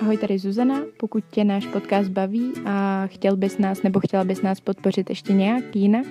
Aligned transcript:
Ahoj, 0.00 0.16
tady 0.16 0.38
Zuzana. 0.38 0.80
Pokud 0.96 1.24
tě 1.30 1.44
náš 1.44 1.66
podcast 1.66 2.08
baví 2.08 2.52
a 2.66 3.06
chtěl 3.06 3.36
bys 3.36 3.58
nás 3.58 3.82
nebo 3.82 4.00
chtěla 4.00 4.24
bys 4.24 4.42
nás 4.42 4.60
podpořit 4.60 5.10
ještě 5.10 5.32
nějak 5.32 5.76
jinak, 5.76 6.06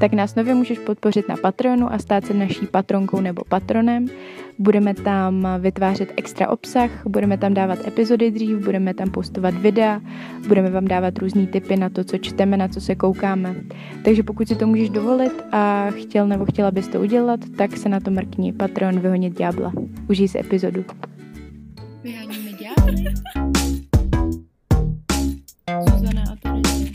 tak 0.00 0.12
nás 0.12 0.34
nově 0.34 0.54
můžeš 0.54 0.78
podpořit 0.78 1.28
na 1.28 1.36
Patreonu 1.36 1.92
a 1.92 1.98
stát 1.98 2.26
se 2.26 2.34
naší 2.34 2.66
patronkou 2.66 3.20
nebo 3.20 3.42
patronem. 3.48 4.06
Budeme 4.58 4.94
tam 4.94 5.48
vytvářet 5.60 6.12
extra 6.16 6.48
obsah, 6.48 6.90
budeme 7.06 7.38
tam 7.38 7.54
dávat 7.54 7.86
epizody 7.86 8.30
dřív, 8.30 8.64
budeme 8.64 8.94
tam 8.94 9.10
postovat 9.10 9.54
videa, 9.54 10.00
budeme 10.48 10.70
vám 10.70 10.84
dávat 10.84 11.18
různé 11.18 11.46
tipy 11.46 11.76
na 11.76 11.88
to, 11.88 12.04
co 12.04 12.18
čteme, 12.18 12.56
na 12.56 12.68
co 12.68 12.80
se 12.80 12.94
koukáme. 12.94 13.54
Takže 14.04 14.22
pokud 14.22 14.48
si 14.48 14.56
to 14.56 14.66
můžeš 14.66 14.90
dovolit 14.90 15.44
a 15.52 15.90
chtěl 15.90 16.28
nebo 16.28 16.44
chtěla 16.44 16.70
bys 16.70 16.88
to 16.88 17.00
udělat, 17.00 17.40
tak 17.56 17.76
se 17.76 17.88
na 17.88 18.00
to 18.00 18.10
mrkni 18.10 18.52
Patreon 18.52 19.00
vyhonit 19.00 19.38
ďábla. 19.38 19.72
Užij 20.08 20.28
si 20.28 20.38
epizodu. 20.38 20.84
Ďábly. 22.02 22.43
Zuzana 25.84 26.22
a 26.32 26.36
Terezie. 26.36 26.94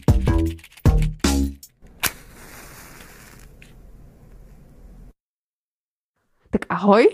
Tak 6.49 6.65
ahoj, 6.69 7.07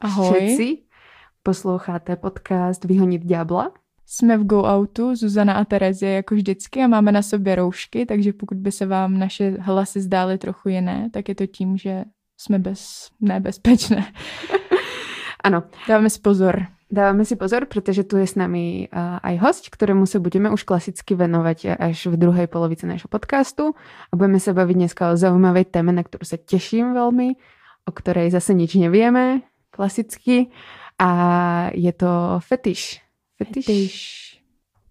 Ahoj. 0.00 0.26
všetci. 0.26 0.78
Posloucháte 1.42 2.16
podcast 2.16 2.84
Vyhonit 2.84 3.22
ďábla. 3.24 3.72
Jsme 4.06 4.38
v 4.38 4.44
Go 4.46 4.64
Outu, 4.64 5.16
Zuzana 5.16 5.54
a 5.54 5.64
Terezie 5.64 6.12
jako 6.12 6.34
vždycky 6.34 6.82
a 6.82 6.86
máme 6.86 7.12
na 7.12 7.22
sobě 7.22 7.54
roušky, 7.54 8.06
takže 8.06 8.32
pokud 8.32 8.58
by 8.58 8.72
se 8.72 8.86
vám 8.86 9.18
naše 9.18 9.50
hlasy 9.60 10.00
zdály 10.00 10.38
trochu 10.38 10.68
jiné, 10.68 11.10
tak 11.12 11.28
je 11.28 11.34
to 11.34 11.46
tím, 11.46 11.76
že 11.76 12.04
jsme 12.36 12.58
bez, 12.58 13.08
nebezpečné. 13.20 14.12
Ano, 15.44 15.62
Dáváme 15.88 16.10
si 16.10 16.20
pozor. 16.20 16.66
Dávame 16.94 17.26
si 17.26 17.34
pozor, 17.34 17.66
pretože 17.66 18.06
tu 18.06 18.14
je 18.16 18.24
s 18.30 18.38
nami 18.38 18.86
uh, 18.86 19.18
aj 19.18 19.34
host, 19.42 19.64
ktorému 19.68 20.06
sa 20.06 20.22
budeme 20.22 20.46
už 20.54 20.62
klasicky 20.62 21.18
venovať 21.18 21.74
až 21.74 22.14
v 22.14 22.16
druhej 22.16 22.46
polovici 22.46 22.86
nášho 22.86 23.10
podcastu 23.10 23.74
a 24.08 24.12
budeme 24.14 24.38
sa 24.38 24.54
baviť 24.54 24.76
dneska 24.78 25.10
o 25.10 25.18
zaujímavej 25.18 25.74
téme, 25.74 25.90
na 25.90 26.06
ktorú 26.06 26.22
sa 26.22 26.38
teším 26.38 26.94
veľmi, 26.94 27.34
o 27.84 27.90
ktorej 27.90 28.30
zase 28.30 28.54
nič 28.54 28.78
nevieme, 28.78 29.42
klasicky. 29.74 30.54
A 30.94 31.10
je 31.74 31.90
to 31.90 32.38
fetiš. 32.38 33.02
Fetiš. 33.34 33.66
Fetiš. 33.66 33.94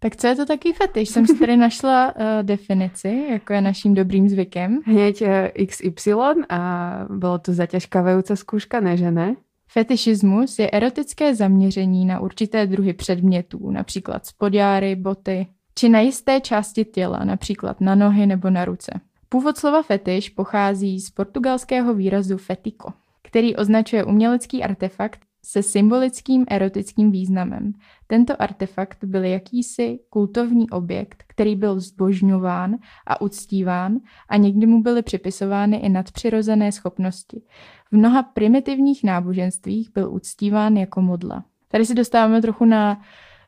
Tak 0.04 0.16
co 0.16 0.28
je 0.28 0.36
to 0.36 0.46
taký 0.46 0.74
fetiš? 0.74 1.10
Jsem 1.10 1.28
si 1.28 1.40
tady 1.40 1.58
našla 1.68 2.16
uh, 2.16 2.44
definici, 2.44 3.28
jako 3.32 3.54
je 3.54 3.62
naším 3.62 3.94
dobrým 3.94 4.30
zvykem. 4.30 4.80
Hneď 4.86 5.22
uh, 5.22 5.30
XY 5.56 6.44
a 6.50 6.60
bolo 7.08 7.40
to 7.40 7.56
zaťažkávajúca 7.56 8.36
skúška, 8.36 8.84
ne 8.84 9.00
že 9.00 9.12
ne? 9.12 9.40
Fetišismus 9.74 10.60
je 10.60 10.72
erotické 10.72 11.36
zaměření 11.36 12.06
na 12.06 12.20
určité 12.20 12.68
druhy 12.68 12.94
předmětů, 12.94 13.72
například 13.72 14.26
spodjáry, 14.26 14.96
boty, 14.96 15.48
či 15.76 15.90
na 15.90 16.00
jisté 16.00 16.42
části 16.42 16.86
těla, 16.86 17.24
například 17.24 17.82
na 17.82 17.96
nohy 17.96 18.28
nebo 18.28 18.50
na 18.50 18.66
ruce. 18.66 19.00
Původ 19.30 19.58
slova 19.58 19.84
fetiš 19.84 20.30
pochází 20.30 21.00
z 21.00 21.10
portugalského 21.10 21.94
výrazu 21.94 22.38
fetico, 22.38 22.94
který 23.24 23.56
označuje 23.56 24.04
umělecký 24.04 24.64
artefakt 24.64 25.20
se 25.46 25.64
symbolickým 25.64 26.46
erotickým 26.50 27.12
významem. 27.12 27.74
Tento 28.08 28.42
artefakt 28.42 29.04
byl 29.04 29.24
jakýsi 29.24 30.00
kultovní 30.10 30.70
objekt, 30.70 31.24
který 31.28 31.56
byl 31.56 31.80
zbožňován 31.80 32.76
a 33.08 33.22
uctíván 33.22 33.98
a 34.30 34.38
někdy 34.38 34.66
mu 34.66 34.82
byly 34.82 35.02
připisovány 35.02 35.78
i 35.78 35.90
nadpřirozené 35.90 36.72
schopnosti. 36.72 37.42
V 37.92 37.98
mnoha 37.98 38.24
primitivních 38.24 39.04
náboženstvích 39.04 39.90
byl 39.94 40.14
uctíván 40.14 40.78
jako 40.78 41.02
modla. 41.02 41.44
Tady 41.68 41.86
se 41.86 41.94
dostáváme 41.94 42.42
trochu 42.42 42.66
na 42.66 43.02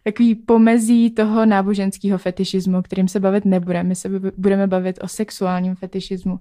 takový 0.03 0.35
pomezí 0.35 1.11
toho 1.11 1.45
náboženského 1.45 2.17
fetišismu, 2.17 2.81
kterým 2.81 3.07
se 3.07 3.19
bavit 3.19 3.45
nebudeme. 3.45 3.89
My 3.89 3.95
se 3.95 4.09
bu- 4.09 4.31
budeme 4.37 4.67
bavit 4.67 4.99
o 5.03 5.07
sexuálním 5.07 5.75
fetišismu, 5.75 6.39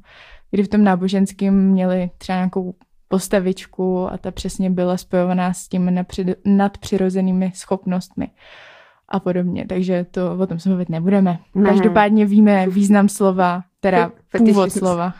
kdy 0.50 0.62
v 0.62 0.68
tom 0.68 0.84
náboženském 0.84 1.70
měli 1.70 2.10
třeba 2.18 2.38
nějakou 2.38 2.74
postavičku 3.14 4.12
a 4.12 4.18
ta 4.18 4.30
přesně 4.30 4.70
byla 4.70 4.96
spojovaná 4.96 5.52
s 5.52 5.68
těmi 5.68 6.04
nadpřirozenými 6.44 7.52
schopnostmi 7.54 8.30
a 9.08 9.20
podobně. 9.20 9.66
Takže 9.68 10.06
to 10.10 10.38
o 10.38 10.46
tom 10.46 10.58
se 10.58 10.68
bavit 10.68 10.88
nebudeme. 10.88 11.38
Ne. 11.54 11.68
Každopádně 11.70 12.26
víme 12.26 12.66
význam 12.68 13.08
slova, 13.08 13.62
teda 13.80 14.12
původ 14.38 14.72
slova. 14.72 15.14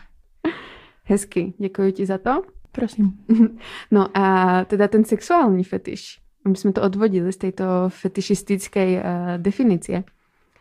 Hezky, 1.03 1.53
děkuji 1.57 1.91
ti 1.91 2.05
za 2.05 2.17
to. 2.17 2.41
Prosím. 2.71 3.13
No 3.91 4.17
a 4.17 4.65
teda 4.65 4.87
ten 4.87 5.05
sexuální 5.05 5.63
fetiš, 5.63 6.19
aby 6.45 6.57
sme 6.57 6.71
to 6.75 6.81
odvodili 6.83 7.31
z 7.31 7.37
tejto 7.37 7.89
fetišistickej 7.89 8.89
uh, 8.97 9.03
definície, 9.39 10.03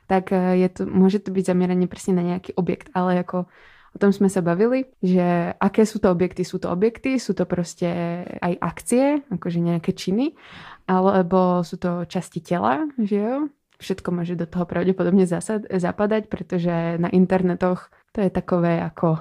tak 0.06 0.30
uh, 0.30 0.54
je 0.54 0.68
to, 0.68 0.86
môže 0.86 1.18
to 1.26 1.34
byť 1.34 1.44
zameranie 1.50 1.90
presne 1.90 2.14
na 2.14 2.22
nejaký 2.22 2.54
objekt, 2.54 2.94
ale 2.94 3.18
ako 3.26 3.50
o 3.94 3.98
tom 3.98 4.10
sme 4.10 4.26
sa 4.26 4.42
bavili, 4.42 4.90
že 4.98 5.54
aké 5.54 5.86
sú 5.86 6.02
to 6.02 6.10
objekty? 6.10 6.42
Sú 6.42 6.58
to 6.58 6.68
objekty, 6.74 7.22
sú 7.22 7.32
to 7.32 7.46
proste 7.46 7.88
aj 8.42 8.52
akcie, 8.60 9.22
akože 9.30 9.62
nejaké 9.62 9.94
činy, 9.94 10.34
alebo 10.90 11.62
sú 11.62 11.78
to 11.78 12.02
časti 12.04 12.42
tela, 12.42 12.90
že 12.98 13.16
jo? 13.22 13.36
Všetko 13.78 14.08
môže 14.14 14.38
do 14.38 14.46
toho 14.46 14.64
pravdepodobne 14.66 15.26
zasad, 15.26 15.66
zapadať, 15.66 16.30
pretože 16.30 16.98
na 16.98 17.10
internetoch 17.10 17.90
to 18.14 18.22
je 18.22 18.30
takové 18.30 18.78
ako 18.82 19.18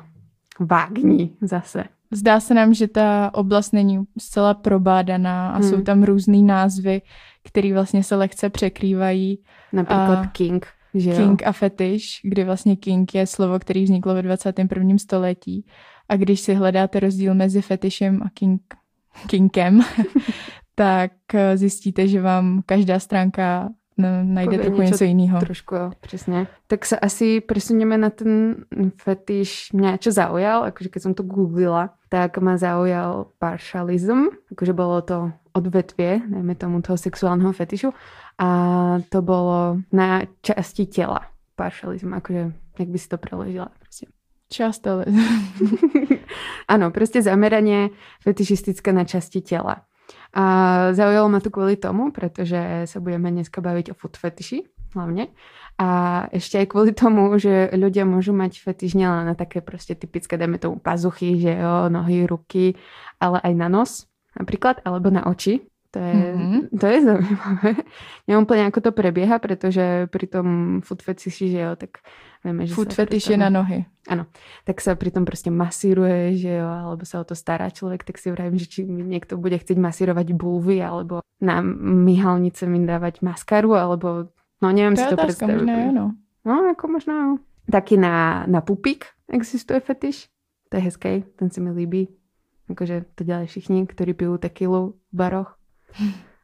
vágní 0.59 1.37
zase. 1.41 1.89
Zdá 2.13 2.39
se 2.39 2.53
nám, 2.53 2.73
že 2.73 2.87
ta 2.87 3.31
oblast 3.33 3.73
není 3.73 4.05
zcela 4.17 4.53
probádaná 4.53 5.49
a 5.49 5.57
Hmm. 5.57 5.63
jsou 5.63 5.81
tam 5.81 6.03
různý 6.03 6.43
názvy, 6.43 7.01
které 7.43 7.73
vlastně 7.73 8.03
se 8.03 8.15
lehce 8.15 8.49
překrývají. 8.49 9.39
Napríklad 9.73 10.19
A 10.19 10.27
King, 10.27 10.67
že 10.93 11.09
jo? 11.09 11.17
King 11.17 11.43
a 11.45 11.51
fetiš, 11.51 12.21
kdy 12.23 12.43
vlastně 12.43 12.75
king 12.75 13.15
je 13.15 13.27
slovo, 13.27 13.59
který 13.59 13.83
vzniklo 13.83 14.13
ve 14.13 14.21
21. 14.21 14.97
století. 14.97 15.65
A 16.09 16.15
když 16.15 16.39
si 16.39 16.53
hledáte 16.53 16.99
rozdíl 16.99 17.33
mezi 17.33 17.61
fetišem 17.61 18.21
a 18.23 18.29
king, 18.33 18.61
kinkem, 19.27 19.81
tak 20.75 21.11
eh, 21.33 21.57
zjistíte, 21.57 22.07
že 22.07 22.21
vám 22.21 22.61
každá 22.65 22.99
stránka 22.99 23.69
no, 23.97 24.07
najde 24.23 24.57
trochu 24.57 24.81
niečo 24.81 24.91
něco 24.91 25.03
jiného. 25.03 25.39
Trošku, 25.39 25.75
jo, 25.75 25.91
presne. 26.01 26.47
Tak 26.67 26.85
sa 26.85 26.97
asi 26.97 27.41
presunieme 27.41 27.97
na 27.97 28.09
ten 28.09 28.65
fetiš. 28.97 29.69
Mňa 29.73 29.97
čo 30.01 30.11
zaujal, 30.11 30.63
akože 30.63 30.89
keď 30.89 31.01
som 31.01 31.13
to 31.13 31.23
googlila, 31.23 31.93
tak 32.09 32.37
ma 32.41 32.57
zaujal 32.57 33.29
partialism, 33.37 34.33
akože 34.51 34.73
bolo 34.73 35.01
to 35.01 35.17
odvetvie, 35.53 36.25
najmä 36.29 36.57
tomu 36.57 36.81
toho 36.81 36.97
sexuálneho 36.97 37.53
fetišu. 37.53 37.93
A 38.37 38.49
to 39.13 39.19
bolo 39.21 39.81
na 39.93 40.25
časti 40.41 40.89
tela. 40.89 41.29
Partialism, 41.53 42.17
akože, 42.17 42.43
jak 42.81 42.89
by 42.89 42.97
si 42.97 43.07
to 43.09 43.17
preložila. 43.21 43.69
Proste. 43.77 44.09
Část 44.49 44.85
ale. 44.85 45.05
Áno, 46.73 46.89
proste 46.89 47.21
zameranie 47.21 47.93
fetišistické 48.21 48.93
na 48.93 49.05
časti 49.05 49.41
tela. 49.41 49.85
A 50.33 50.43
zaujalo 50.97 51.29
ma 51.29 51.39
to 51.41 51.53
kvôli 51.53 51.77
tomu, 51.77 52.09
pretože 52.09 52.89
sa 52.89 52.97
budeme 52.97 53.29
dneska 53.29 53.61
baviť 53.61 53.93
o 53.93 53.97
food 53.97 54.17
fetiši 54.17 54.65
hlavne. 54.93 55.33
A 55.81 55.87
ešte 56.29 56.61
aj 56.61 56.69
kvôli 56.69 56.93
tomu, 56.93 57.33
že 57.41 57.73
ľudia 57.73 58.05
môžu 58.05 58.33
mať 58.33 58.61
fetiš 58.61 58.93
nielen 58.93 59.25
na 59.25 59.33
také 59.33 59.65
proste 59.65 59.97
typické, 59.97 60.37
dajme 60.37 60.61
tomu 60.61 60.77
pazuchy, 60.77 61.41
že 61.41 61.57
jo, 61.57 61.89
nohy, 61.89 62.29
ruky, 62.29 62.77
ale 63.17 63.41
aj 63.41 63.53
na 63.57 63.67
nos 63.73 64.05
napríklad, 64.37 64.81
alebo 64.85 65.09
na 65.09 65.25
oči. 65.25 65.65
To 65.93 65.99
je, 65.99 66.13
Mhm. 66.33 66.59
to 66.73 66.85
je 66.87 66.99
zaujímavé. 67.01 67.71
Neviem 68.25 68.43
úplne, 68.49 68.63
ako 68.65 68.79
to 68.81 68.91
prebieha, 68.91 69.37
pretože 69.37 69.83
pri 70.09 70.25
tom 70.25 70.47
food 70.81 70.99
fetiši, 70.99 71.45
že 71.47 71.59
jo, 71.59 71.71
tak 71.75 72.01
vieme, 72.41 72.65
že 72.65 72.73
Food 72.73 72.89
sa 72.89 73.05
fetiš 73.05 73.23
proste- 73.23 73.31
je 73.31 73.39
na 73.39 73.49
nohy. 73.49 73.79
tak 74.63 74.77
sa 74.77 74.93
pri 74.93 75.09
tom 75.09 75.21
proste 75.21 75.47
masíruje, 75.47 76.33
že 76.35 76.49
jo, 76.51 76.65
alebo 76.65 77.01
sa 77.03 77.21
o 77.21 77.25
to 77.25 77.33
stará 77.33 77.69
človek, 77.69 78.01
tak 78.01 78.17
si 78.17 78.27
vravím, 78.27 78.57
že 78.57 78.67
či 78.67 78.79
mi 78.83 79.05
niekto 79.05 79.37
bude 79.37 79.53
chcieť 79.53 79.77
masírovať 79.77 80.33
bulvy, 80.33 80.81
alebo 80.81 81.21
na 81.37 81.61
myhalnice 81.61 82.65
mi 82.65 82.81
dávať 82.81 83.21
maskaru, 83.21 83.73
alebo 83.73 84.33
no 84.59 84.67
neviem 84.67 84.93
To 84.93 84.99
si 84.99 85.07
to 85.07 85.15
predstaviť. 85.15 85.61
možná 85.61 85.91
no. 85.93 86.05
No, 86.41 86.53
ako 86.67 86.83
možno 86.89 87.11
jo. 87.13 87.29
Taky 87.65 87.95
na, 87.95 88.13
na 88.45 88.59
pupík 88.59 89.07
existuje 89.29 89.79
fetiš. 89.79 90.27
To 90.67 90.75
je 90.75 90.83
hezký, 90.83 91.23
ten 91.37 91.47
se 91.47 91.61
mi 91.61 91.69
líbí. 91.69 92.09
Akože 92.65 93.05
to 93.13 93.23
dělají 93.23 93.47
všichni, 93.47 93.85
ktorí 93.85 94.13
pijú 94.13 94.35
tequilu 94.37 94.97
v 95.11 95.15
baroch. 95.15 95.55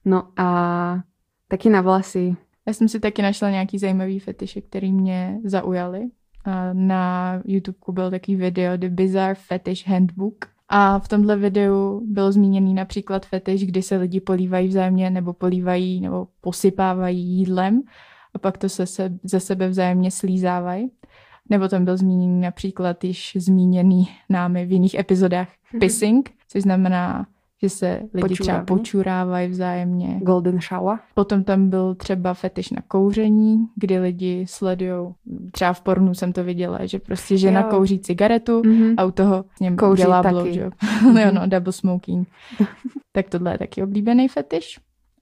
No 0.05 0.23
a 0.37 0.99
taky 1.47 1.69
na 1.69 1.81
vlasy. 1.81 2.35
Já 2.67 2.73
jsem 2.73 2.87
si 2.87 2.99
taky 2.99 3.21
našla 3.21 3.49
nějaký 3.49 3.77
zajímavý 3.77 4.19
fetiše, 4.19 4.61
který 4.61 4.91
mě 4.91 5.39
zaujaly. 5.43 6.09
Na 6.73 7.33
YouTube 7.45 7.77
byl 7.91 8.11
takový 8.11 8.35
video 8.35 8.77
The 8.77 8.89
Bizarre 8.89 9.35
Fetish 9.35 9.87
Handbook. 9.87 10.45
A 10.69 10.99
v 10.99 11.07
tomhle 11.07 11.37
videu 11.37 12.01
byl 12.05 12.31
zmíněný 12.31 12.73
například 12.73 13.25
fetiš, 13.25 13.65
kdy 13.65 13.81
se 13.81 13.97
lidi 13.97 14.21
polívají 14.21 14.67
vzájemně 14.67 15.09
nebo 15.09 15.33
polívají 15.33 16.01
nebo 16.01 16.27
posypávají 16.41 17.19
jídlem 17.19 17.81
a 18.33 18.39
pak 18.39 18.57
to 18.57 18.69
se, 18.69 18.85
se 18.85 19.13
ze 19.23 19.39
sebe 19.39 19.67
vzájemně 19.67 20.11
slízávají. 20.11 20.91
Nebo 21.49 21.67
tam 21.67 21.85
byl 21.85 21.97
zmíněný 21.97 22.41
například 22.41 23.03
již 23.03 23.37
zmíněný 23.39 24.09
námi 24.29 24.65
v 24.65 24.71
jiných 24.71 24.93
epizodách 24.93 25.47
pissing, 25.79 26.31
což 26.47 26.61
znamená 26.61 27.27
že 27.61 27.69
se 27.69 27.87
lidi 28.13 28.33
třeba 28.35 28.37
Počurávání. 28.59 28.65
počurávají 28.65 29.47
vzájemně. 29.49 30.19
Golden 30.23 30.59
shower. 30.61 30.99
Potom 31.13 31.43
tam 31.43 31.69
byl 31.69 31.95
třeba 31.95 32.33
fetiš 32.33 32.69
na 32.71 32.81
kouření, 32.87 33.65
kdy 33.75 33.99
lidi 33.99 34.45
sledují, 34.47 35.13
třeba 35.51 35.73
v 35.73 35.81
pornu 35.81 36.13
jsem 36.13 36.33
to 36.33 36.43
viděla, 36.43 36.85
že 36.85 36.99
prostě 36.99 37.37
žena 37.37 37.61
Jo. 37.61 37.67
kouří 37.69 37.99
cigaretu 37.99 38.61
Mhm. 38.65 38.93
a 38.97 39.05
u 39.05 39.11
toho 39.11 39.45
s 39.55 39.59
ním 39.59 39.75
Kouří 39.77 40.01
dělá 40.01 40.23
taky. 40.23 40.33
blowjob. 40.33 40.73
jo, 41.21 41.31
no, 41.33 41.41
double 41.47 41.73
smoking. 41.73 42.27
tak 43.11 43.29
tohle 43.29 43.53
je 43.53 43.57
taky 43.57 43.83
oblíbený 43.83 44.27
fetiš. 44.27 44.79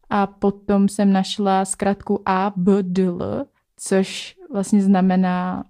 A 0.10 0.28
potom 0.28 0.90
jsem 0.90 1.14
našla 1.14 1.66
zkrátku 1.66 2.22
ABDL, 2.26 3.46
což 3.80 4.36
vlastně 4.54 4.82
znamená, 4.82 5.64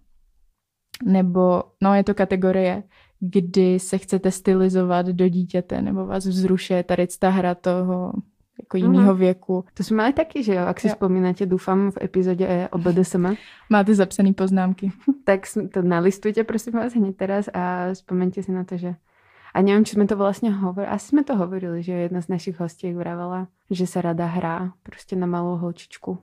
nebo, 1.05 1.63
no 1.83 1.93
je 1.93 2.03
to 2.03 2.13
kategorie, 2.13 2.83
kdy 3.19 3.79
se 3.79 3.97
chcete 3.97 4.31
stylizovat 4.31 5.05
do 5.05 5.27
dítěte, 5.27 5.81
nebo 5.81 6.05
vás 6.05 6.25
vzrušuje 6.25 6.83
tady 6.83 7.07
ta 7.19 7.29
hra 7.29 7.55
toho 7.55 8.13
jako 8.61 8.77
jiného 8.77 9.11
Mhm. 9.13 9.19
věku. 9.19 9.65
To 9.73 9.83
jsme 9.83 9.97
mali 9.97 10.13
taky, 10.13 10.43
že 10.43 10.53
jo? 10.53 10.61
Jak 10.65 10.79
si 10.79 10.87
Jo. 10.87 10.93
vzpomínáte, 10.93 11.45
doufám, 11.45 11.91
v 11.91 11.97
epizodě 12.01 12.67
o 12.71 12.77
BDSM. 12.77 13.25
Máte 13.69 13.95
zapsané 13.95 14.33
poznámky. 14.33 14.91
tak 15.23 15.41
to 15.73 15.81
nalistujte 15.81 16.43
prosím 16.43 16.73
vás 16.73 16.93
hneď 16.93 17.15
teraz 17.15 17.49
a 17.53 17.93
vzpomeňte 17.93 18.43
si 18.43 18.51
na 18.51 18.63
to, 18.63 18.77
že 18.77 18.95
a 19.53 19.61
neviem, 19.61 19.85
či 19.85 19.97
sme 19.97 20.05
to 20.05 20.13
vlastne 20.13 20.53
hovorili, 20.53 20.85
asi 20.93 21.17
sme 21.17 21.23
to 21.25 21.33
hovorili, 21.33 21.81
že 21.81 21.91
jedna 22.05 22.21
z 22.21 22.27
našich 22.29 22.59
hostiek 22.61 22.93
vravela, 22.93 23.47
že 23.73 23.87
sa 23.89 24.01
rada 24.01 24.25
hrá 24.25 24.73
prostě 24.83 25.15
na 25.15 25.25
malou 25.25 25.57
holčičku. 25.57 26.17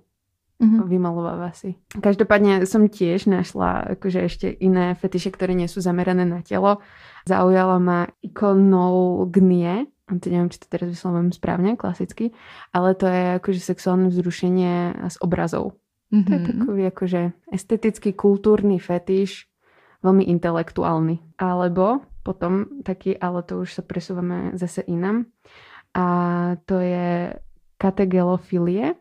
Mhm. 0.64 0.88
Vymalováva 0.88 1.52
si. 1.52 1.76
Každopádne 1.92 2.64
som 2.64 2.88
tiež 2.88 3.28
našla 3.28 4.00
akože 4.00 4.20
ešte 4.24 4.46
iné 4.48 4.96
fetiše, 4.96 5.28
ktoré 5.28 5.52
nie 5.52 5.68
sú 5.68 5.84
zamerané 5.84 6.24
na 6.24 6.40
telo. 6.40 6.80
Zaujala 7.28 7.76
ma 7.76 8.08
ikonognie, 8.20 9.86
a 10.04 10.10
to 10.16 10.28
neviem, 10.28 10.48
či 10.48 10.60
to 10.60 10.68
teraz 10.68 10.88
vyslovujem 10.88 11.32
správne, 11.32 11.76
klasicky, 11.76 12.32
ale 12.72 12.96
to 12.96 13.04
je 13.04 13.22
akože 13.40 13.60
sexuálne 13.60 14.08
vzrušenie 14.08 14.74
z 15.08 15.16
obrazov. 15.20 15.76
To 16.12 16.30
je 16.30 16.40
Mhm. 16.40 16.46
takový 16.46 16.82
akože 16.88 17.20
estetický, 17.50 18.14
kultúrny 18.14 18.78
fetiš, 18.78 19.50
veľmi 20.04 20.24
intelektuálny. 20.30 21.40
Alebo 21.40 22.04
potom 22.22 22.80
taký, 22.84 23.16
ale 23.18 23.42
to 23.42 23.60
už 23.64 23.74
sa 23.74 23.82
presúvame 23.82 24.54
zase 24.54 24.84
inam. 24.86 25.26
A 25.94 26.06
to 26.64 26.78
je 26.78 27.34
kategelofilie 27.76 28.94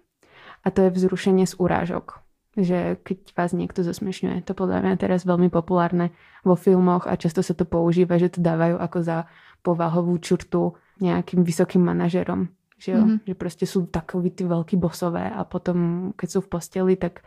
a 0.64 0.68
to 0.72 0.88
je 0.88 0.90
vzrušenie 0.90 1.46
z 1.46 1.56
urážok. 1.60 2.24
Že 2.54 3.02
keď 3.02 3.18
vás 3.34 3.52
niekto 3.52 3.82
zosmešňuje, 3.82 4.46
to 4.46 4.54
podľa 4.54 4.86
mňa 4.86 4.96
teraz 5.02 5.26
veľmi 5.26 5.50
populárne 5.50 6.14
vo 6.46 6.54
filmoch 6.54 7.10
a 7.10 7.18
často 7.18 7.42
sa 7.42 7.58
to 7.58 7.66
používa, 7.66 8.22
že 8.22 8.30
to 8.30 8.40
dávajú 8.46 8.78
ako 8.78 8.98
za 9.02 9.18
povahovú 9.66 10.14
čurtu 10.22 10.78
nejakým 11.02 11.42
vysokým 11.42 11.82
manažerom. 11.82 12.48
Že, 12.78 12.90
jo? 12.92 13.02
Mhm. 13.02 13.16
že 13.26 13.34
proste 13.36 13.66
sú 13.66 13.88
takoví 13.88 14.30
tí 14.36 14.44
veľkí 14.44 14.76
bosové 14.76 15.24
a 15.32 15.48
potom, 15.48 16.12
keď 16.20 16.28
sú 16.30 16.40
v 16.44 16.52
posteli, 16.52 16.94
tak 17.00 17.24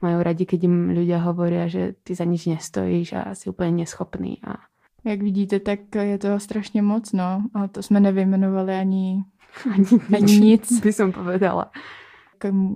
majú 0.00 0.22
radi, 0.22 0.46
keď 0.48 0.64
im 0.64 0.96
ľudia 0.96 1.20
hovoria, 1.28 1.68
že 1.68 1.98
ty 2.00 2.14
za 2.16 2.24
nič 2.24 2.46
nestojíš 2.48 3.08
a 3.12 3.22
si 3.34 3.50
úplne 3.52 3.84
neschopný. 3.84 4.40
A 4.46 4.64
Jak 5.04 5.22
vidíte, 5.22 5.60
tak 5.60 5.80
je 5.94 6.18
toho 6.18 6.40
strašně 6.40 6.82
moc, 6.82 7.12
no. 7.12 7.42
A 7.54 7.68
to 7.68 7.82
jsme 7.82 8.00
nevyjmenovali 8.00 8.74
ani 8.74 9.24
ani, 9.74 9.86
Ani 10.16 10.38
nic. 10.40 10.80
by 10.80 10.92
som 10.92 11.12
povedala. 11.12 11.70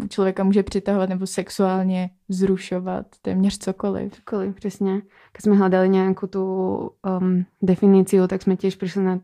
Člověka 0.08 0.44
může 0.44 0.62
přitahovat 0.62 1.08
nebo 1.08 1.26
sexuálně 1.26 2.10
vzrušovat 2.28 3.06
téměř 3.22 3.58
cokoliv. 3.58 4.12
Cokoliv, 4.12 4.54
presne. 4.54 5.02
Keď 5.32 5.42
sme 5.42 5.58
hľadali 5.58 5.88
nejakú 5.90 6.30
tú 6.30 6.44
um, 7.02 7.42
definíciu, 7.58 8.28
tak 8.30 8.46
sme 8.46 8.54
tiež 8.54 8.78
prišli 8.78 9.02
na 9.02 9.14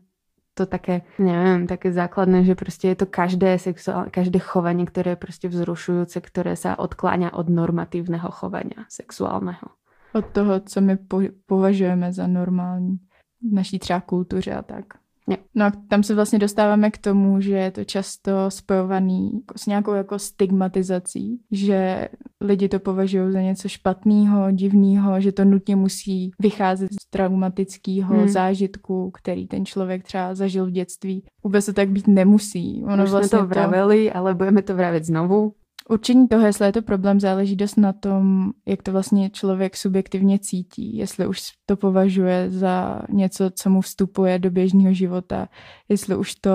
to 0.51 0.67
také, 0.67 1.07
neviem, 1.15 1.67
také 1.67 1.95
základné, 1.95 2.43
že 2.43 2.59
proste 2.59 2.91
je 2.91 2.97
to 2.99 3.07
každé 3.07 3.55
sexuál, 3.55 4.11
každé 4.11 4.39
chovanie, 4.43 4.83
ktoré 4.83 5.15
je 5.15 5.23
proste 5.23 5.47
vzrušujúce, 5.47 6.19
ktoré 6.19 6.59
sa 6.59 6.75
odkláňa 6.75 7.31
od 7.31 7.47
normatívneho 7.47 8.27
chovania 8.35 8.83
sexuálneho. 8.91 9.71
Od 10.11 10.25
toho, 10.35 10.59
co 10.59 10.77
my 10.81 10.97
po- 10.97 11.31
považujeme 11.47 12.13
za 12.13 12.27
normální 12.27 12.99
v 13.41 13.53
naší 13.53 13.79
třeba 13.79 13.99
kultuře 14.01 14.53
a 14.53 14.61
tak. 14.61 15.00
Jo. 15.29 15.37
No 15.55 15.65
a 15.65 15.71
tam 15.87 16.03
se 16.03 16.15
vlastně 16.15 16.39
dostáváme 16.39 16.91
k 16.91 16.97
tomu, 16.97 17.41
že 17.41 17.55
je 17.55 17.71
to 17.71 17.83
často 17.83 18.31
spojovaný 18.49 19.31
s 19.55 19.65
nějakou 19.65 19.93
jako 19.93 20.19
stigmatizací, 20.19 21.39
že 21.51 22.09
lidi 22.41 22.69
to 22.69 22.79
považují 22.79 23.31
za 23.31 23.41
něco 23.41 23.69
špatného, 23.69 24.51
divného, 24.51 25.21
že 25.21 25.31
to 25.31 25.45
nutně 25.45 25.75
musí 25.75 26.31
vycházet 26.39 26.89
z 26.93 27.05
traumatického 27.09 28.15
Hmm. 28.15 28.29
zážitku, 28.29 29.11
který 29.11 29.47
ten 29.47 29.65
člověk 29.65 30.03
třeba 30.03 30.35
zažil 30.35 30.65
v 30.65 30.71
dětství. 30.71 31.23
Vůbec 31.43 31.65
to 31.65 31.73
tak 31.73 31.89
být 31.89 32.07
nemusí. 32.07 32.83
Ono 32.85 33.03
Už 33.03 33.09
vlastně 33.09 33.37
sme 33.37 33.39
to 33.39 33.47
vraveli, 33.47 34.11
ale 34.11 34.33
budeme 34.35 34.61
to 34.61 34.75
vraveť 34.75 35.03
znovu. 35.03 35.53
Určení 35.91 36.27
toho, 36.27 36.45
jestli 36.45 36.65
je 36.65 36.71
to 36.71 36.81
problém, 36.81 37.19
záleží 37.19 37.55
dost 37.55 37.75
na 37.75 37.93
tom, 37.93 38.51
jak 38.65 38.83
to 38.83 38.91
vlastně 38.91 39.29
člověk 39.29 39.77
subjektivně 39.77 40.39
cítí. 40.39 40.97
Jestli 40.97 41.27
už 41.27 41.41
to 41.65 41.77
považuje 41.77 42.49
za 42.49 43.01
něco, 43.09 43.49
co 43.49 43.69
mu 43.69 43.81
vstupuje 43.81 44.39
do 44.39 44.51
běžného 44.51 44.93
života. 44.93 45.47
Jestli 45.89 46.15
už 46.15 46.35
to 46.35 46.51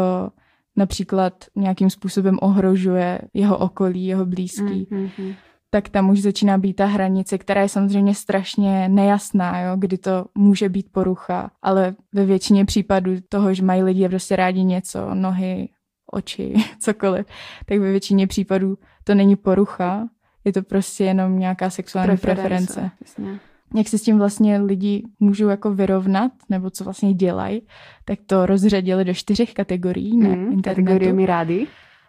například 0.77 1.45
nějakým 1.57 1.91
způsobem 1.91 2.39
ohrožuje 2.41 3.21
jeho 3.35 3.59
okolí, 3.59 4.07
jeho 4.07 4.27
blízký. 4.27 4.89
Mm, 4.91 4.99
mm, 4.99 5.09
mm. 5.19 5.35
Tak 5.71 5.89
tam 5.89 6.11
už 6.11 6.23
začíná 6.23 6.59
být 6.59 6.75
ta 6.75 6.87
hranice, 6.87 7.39
která 7.39 7.63
je 7.63 7.69
samozřejmě 7.69 8.15
strašně 8.15 8.89
nejasná, 8.89 9.61
jo? 9.61 9.77
kdy 9.77 9.99
to 9.99 10.25
může 10.35 10.69
být 10.69 10.93
porucha. 10.93 11.51
Ale 11.63 11.95
ve 12.15 12.25
většině 12.25 12.65
případů 12.65 13.13
toho, 13.29 13.55
že 13.55 13.63
mají 13.63 13.83
lidi 13.83 14.09
prostě 14.09 14.37
rádi 14.37 14.65
něco, 14.65 15.15
nohy, 15.15 15.69
oči, 16.13 16.55
cokoliv, 16.81 17.27
tak 17.67 17.79
ve 17.79 17.91
většině 17.91 18.27
případů 18.27 18.79
to 19.05 19.15
není 19.15 19.37
porucha, 19.37 20.09
je 20.45 20.53
to 20.53 20.63
prostě 20.63 21.05
jenom 21.05 21.39
nějaká 21.39 21.71
sexuální 21.71 22.17
preference. 22.17 22.91
Presne. 22.99 23.39
Jak 23.75 23.89
se 23.89 23.99
s 23.99 24.03
tím 24.03 24.19
vlastně 24.19 24.59
lidi 24.59 25.03
můžou 25.21 25.49
jako 25.49 25.75
vyrovnat, 25.75 26.33
nebo 26.49 26.71
co 26.71 26.85
vlastně 26.85 27.15
dělají, 27.15 27.63
tak 28.05 28.19
to 28.27 28.47
rozřadili 28.47 29.05
do 29.05 29.15
čtyřech 29.15 29.55
kategorií 29.55 30.17
na 30.17 30.29
Mm, 30.29 30.35
internetu. 30.53 30.63
kategórie 30.63 31.13
mi 31.13 31.27
rády. 31.27 31.67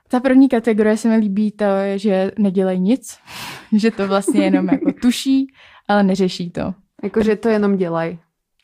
Ta 0.07 0.19
první 0.19 0.49
kategorie 0.49 0.97
se 0.97 1.09
mi 1.09 1.15
líbí 1.15 1.51
to, 1.51 1.65
že 1.95 2.31
nedělají 2.39 2.79
nic, 2.79 3.17
že 3.73 3.91
to 3.91 4.07
vlastně 4.07 4.43
jenom 4.43 4.67
jako 4.67 4.91
tuší, 5.01 5.53
ale 5.87 6.03
neřeší 6.03 6.49
to. 6.49 6.73
Akože 7.03 7.35
to 7.35 7.49
jenom 7.49 7.77
dělaj. 7.77 8.17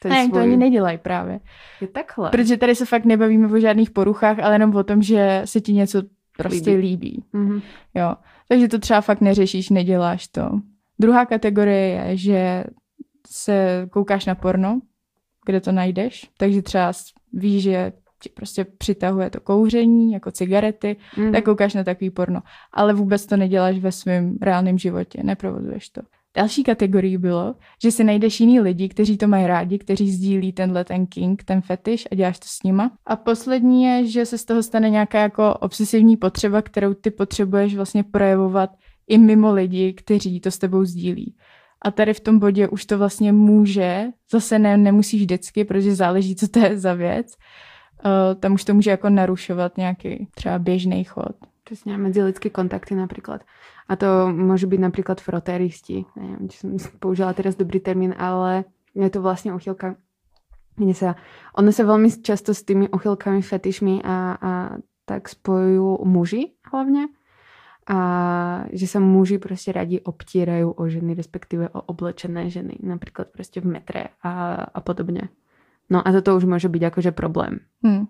Ten 0.03 0.11
Ne, 0.11 0.23
to 0.29 0.35
svůj- 0.35 0.41
ani 0.43 0.57
nedělají 0.57 0.97
právě. 0.97 1.39
Je 1.81 1.87
takhle. 1.87 2.29
Protože 2.29 2.57
tady 2.57 2.75
se 2.75 2.85
fakt 2.85 3.05
nebavíme 3.05 3.47
o 3.47 3.59
žádných 3.59 3.91
poruchách, 3.91 4.39
ale 4.39 4.55
jenom 4.55 4.75
o 4.75 4.83
tom, 4.83 5.01
že 5.01 5.41
se 5.45 5.61
ti 5.61 5.73
něco 5.73 6.01
prostě 6.37 6.71
líbí. 6.71 6.81
líbí. 6.87 7.23
Mhm. 7.33 7.61
Jo. 7.93 8.15
Takže 8.47 8.67
to 8.67 8.79
třeba 8.79 9.01
fakt 9.01 9.21
neřešíš, 9.21 9.69
neděláš 9.69 10.27
to. 10.27 10.49
Druhá 10.99 11.25
kategorie 11.25 11.87
je, 11.87 12.17
že 12.17 12.63
se 13.27 13.87
koukáš 13.91 14.25
na 14.25 14.35
porno, 14.35 14.81
kde 15.45 15.61
to 15.61 15.71
najdeš, 15.71 16.29
takže 16.37 16.61
třeba 16.61 16.91
víš, 17.33 17.63
že 17.63 17.91
ti 18.21 18.29
prostě 18.29 18.65
přitahuje 18.65 19.29
to 19.29 19.39
kouření, 19.41 20.11
jako 20.13 20.31
cigarety, 20.31 20.95
Mhm. 21.17 21.31
tak 21.31 21.43
koukáš 21.43 21.73
na 21.73 21.83
takový 21.83 22.09
porno. 22.09 22.39
Ale 22.73 22.93
vůbec 22.93 23.25
to 23.25 23.37
neděláš 23.37 23.79
ve 23.79 23.91
svém 23.91 24.37
reálném 24.41 24.77
životě, 24.77 25.23
neprovozuješ 25.23 25.89
to. 25.89 26.01
Další 26.37 26.63
kategorii 26.63 27.17
bylo, 27.17 27.55
že 27.83 27.91
si 27.91 28.03
najdeš 28.03 28.39
jiný 28.39 28.59
lidi, 28.59 28.89
kteří 28.89 29.17
to 29.17 29.27
mají 29.27 29.47
rádi, 29.47 29.79
kteří 29.79 30.11
sdílí 30.11 30.53
tenhle 30.53 30.85
ten 30.85 31.07
king, 31.07 31.43
ten 31.43 31.61
fetiš 31.61 32.07
a 32.11 32.15
děláš 32.15 32.39
to 32.39 32.45
s 32.47 32.63
nima. 32.63 32.91
A 33.05 33.15
poslední 33.15 33.83
je, 33.83 34.07
že 34.07 34.25
se 34.25 34.37
z 34.37 34.45
toho 34.45 34.63
stane 34.63 34.89
nějaká 34.89 35.19
jako 35.19 35.53
obsesivní 35.53 36.17
potřeba, 36.17 36.61
kterou 36.61 36.93
ty 36.93 37.11
potřebuješ 37.11 37.75
vlastně 37.75 38.03
projevovat 38.03 38.69
i 39.07 39.17
mimo 39.17 39.53
lidi, 39.53 39.93
kteří 39.93 40.39
to 40.39 40.51
s 40.51 40.57
tebou 40.57 40.85
sdílí. 40.85 41.35
A 41.81 41.91
tady 41.91 42.13
v 42.13 42.19
tom 42.19 42.39
bodě 42.39 42.67
už 42.67 42.85
to 42.85 42.97
vlastně 42.97 43.31
může, 43.31 44.05
zase 44.31 44.59
ne, 44.59 44.77
nemusíš 44.77 45.21
vždycky, 45.21 45.65
protože 45.65 45.95
záleží, 45.95 46.35
co 46.35 46.47
to 46.47 46.59
je 46.59 46.77
za 46.77 46.93
věc. 46.93 47.27
Uh, 48.05 48.39
tam 48.39 48.53
už 48.53 48.63
to 48.63 48.73
může 48.73 48.91
jako 48.91 49.09
narušovat 49.09 49.77
nějaký 49.77 50.27
třeba 50.35 50.59
běžný 50.59 51.03
chod. 51.03 51.35
Presne, 51.63 51.97
medzilidské 51.97 52.49
kontakty 52.49 52.95
napríklad. 52.95 53.41
A 53.87 53.93
to 53.99 54.31
môžu 54.31 54.71
byť 54.71 54.79
napríklad 54.79 55.19
frotéristi. 55.19 56.07
Neviem, 56.15 56.47
či 56.47 56.55
som 56.63 56.69
použila 57.03 57.35
teraz 57.35 57.59
dobrý 57.59 57.83
termín, 57.83 58.15
ale 58.15 58.67
je 58.93 59.09
to 59.09 59.19
vlastne 59.19 59.51
uchylka, 59.51 59.97
kde 60.77 60.93
sa, 60.93 61.09
ono 61.57 61.69
sa 61.73 61.83
veľmi 61.85 62.09
často 62.21 62.53
s 62.53 62.65
tými 62.65 62.89
uchylkami, 62.89 63.41
fetišmi 63.41 64.01
a, 64.01 64.15
a 64.37 64.51
tak 65.05 65.27
spojujú 65.29 66.01
muži 66.05 66.55
hlavne. 66.69 67.11
A 67.83 67.99
že 68.71 68.87
sa 68.87 69.03
muži 69.03 69.43
proste 69.43 69.75
radi 69.75 69.99
obtírajú 69.99 70.71
o 70.71 70.83
ženy, 70.87 71.19
respektíve 71.19 71.67
o 71.67 71.83
oblečené 71.83 72.47
ženy, 72.47 72.79
napríklad 72.79 73.35
proste 73.35 73.59
v 73.59 73.75
metre 73.75 74.15
a, 74.23 74.63
a 74.71 74.79
podobne. 74.79 75.27
No 75.91 75.99
a 75.99 76.07
toto 76.15 76.39
už 76.39 76.47
môže 76.47 76.71
byť 76.71 76.83
akože 76.89 77.11
problém 77.11 77.67
Hm. 77.83 78.07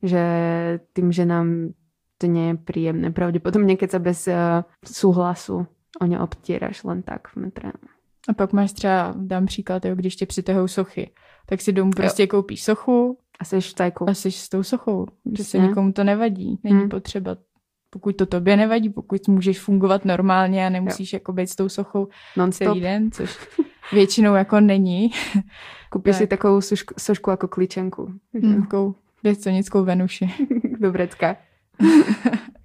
že 0.00 0.24
tým 0.96 1.12
ženám 1.12 1.76
to 2.20 2.28
nie 2.28 2.52
je 2.52 2.54
príjemné. 2.60 3.08
Pravdepodobne, 3.16 3.80
keď 3.80 3.88
sa 3.96 4.00
bez 4.04 4.28
uh, 4.28 4.60
súhlasu 4.84 5.64
o 6.00 6.04
ne 6.04 6.20
obtíraš 6.20 6.84
len 6.84 7.00
tak 7.00 7.32
v 7.32 7.48
metre. 7.48 7.72
A 8.28 8.32
pak 8.36 8.52
máš 8.52 8.72
třeba, 8.76 9.14
dám 9.16 9.46
příklad, 9.46 9.84
jo, 9.84 9.94
když 9.96 10.16
tě 10.16 10.26
přitahou 10.26 10.68
sochy, 10.68 11.10
tak 11.48 11.60
si 11.60 11.72
domů 11.72 11.90
prostě 11.96 12.26
koupíš 12.26 12.62
sochu 12.62 13.18
A 13.40 13.44
jsi 13.44 13.60
v 13.60 13.74
tajku. 13.74 14.04
A 14.10 14.14
jsi 14.14 14.30
s 14.32 14.48
tou 14.48 14.62
sochou. 14.62 15.06
Že 15.32 15.44
se 15.44 15.58
nikomu 15.58 15.92
to 15.92 16.04
nevadí. 16.04 16.60
Není 16.64 16.78
Hmm. 16.78 16.88
potřeba 16.88 17.36
pokud 17.90 18.16
to 18.16 18.26
tobě 18.26 18.56
nevadí, 18.56 18.88
pokud 18.90 19.28
můžeš 19.28 19.60
fungovat 19.60 20.04
normálně 20.04 20.66
a 20.66 20.68
nemusíš 20.68 21.12
jako 21.12 21.32
být 21.32 21.50
s 21.50 21.56
tou 21.56 21.68
sochou 21.68 22.08
Non-stop. 22.36 22.68
celý 22.68 22.80
den, 22.80 23.10
což 23.10 23.38
většinou 23.92 24.34
jako 24.34 24.60
není. 24.60 25.10
Si 26.12 26.18
Tak. 26.18 26.28
takovou 26.28 26.60
sošku, 26.60 26.94
sošku 26.98 27.30
jako 27.30 27.48
klíčenku. 27.48 28.12
Hmm. 28.34 28.62
Takovou 28.62 28.94
věconickou 29.22 29.84
Venuši. 29.84 30.30
Do 30.80 30.92
vrecka. 30.92 31.36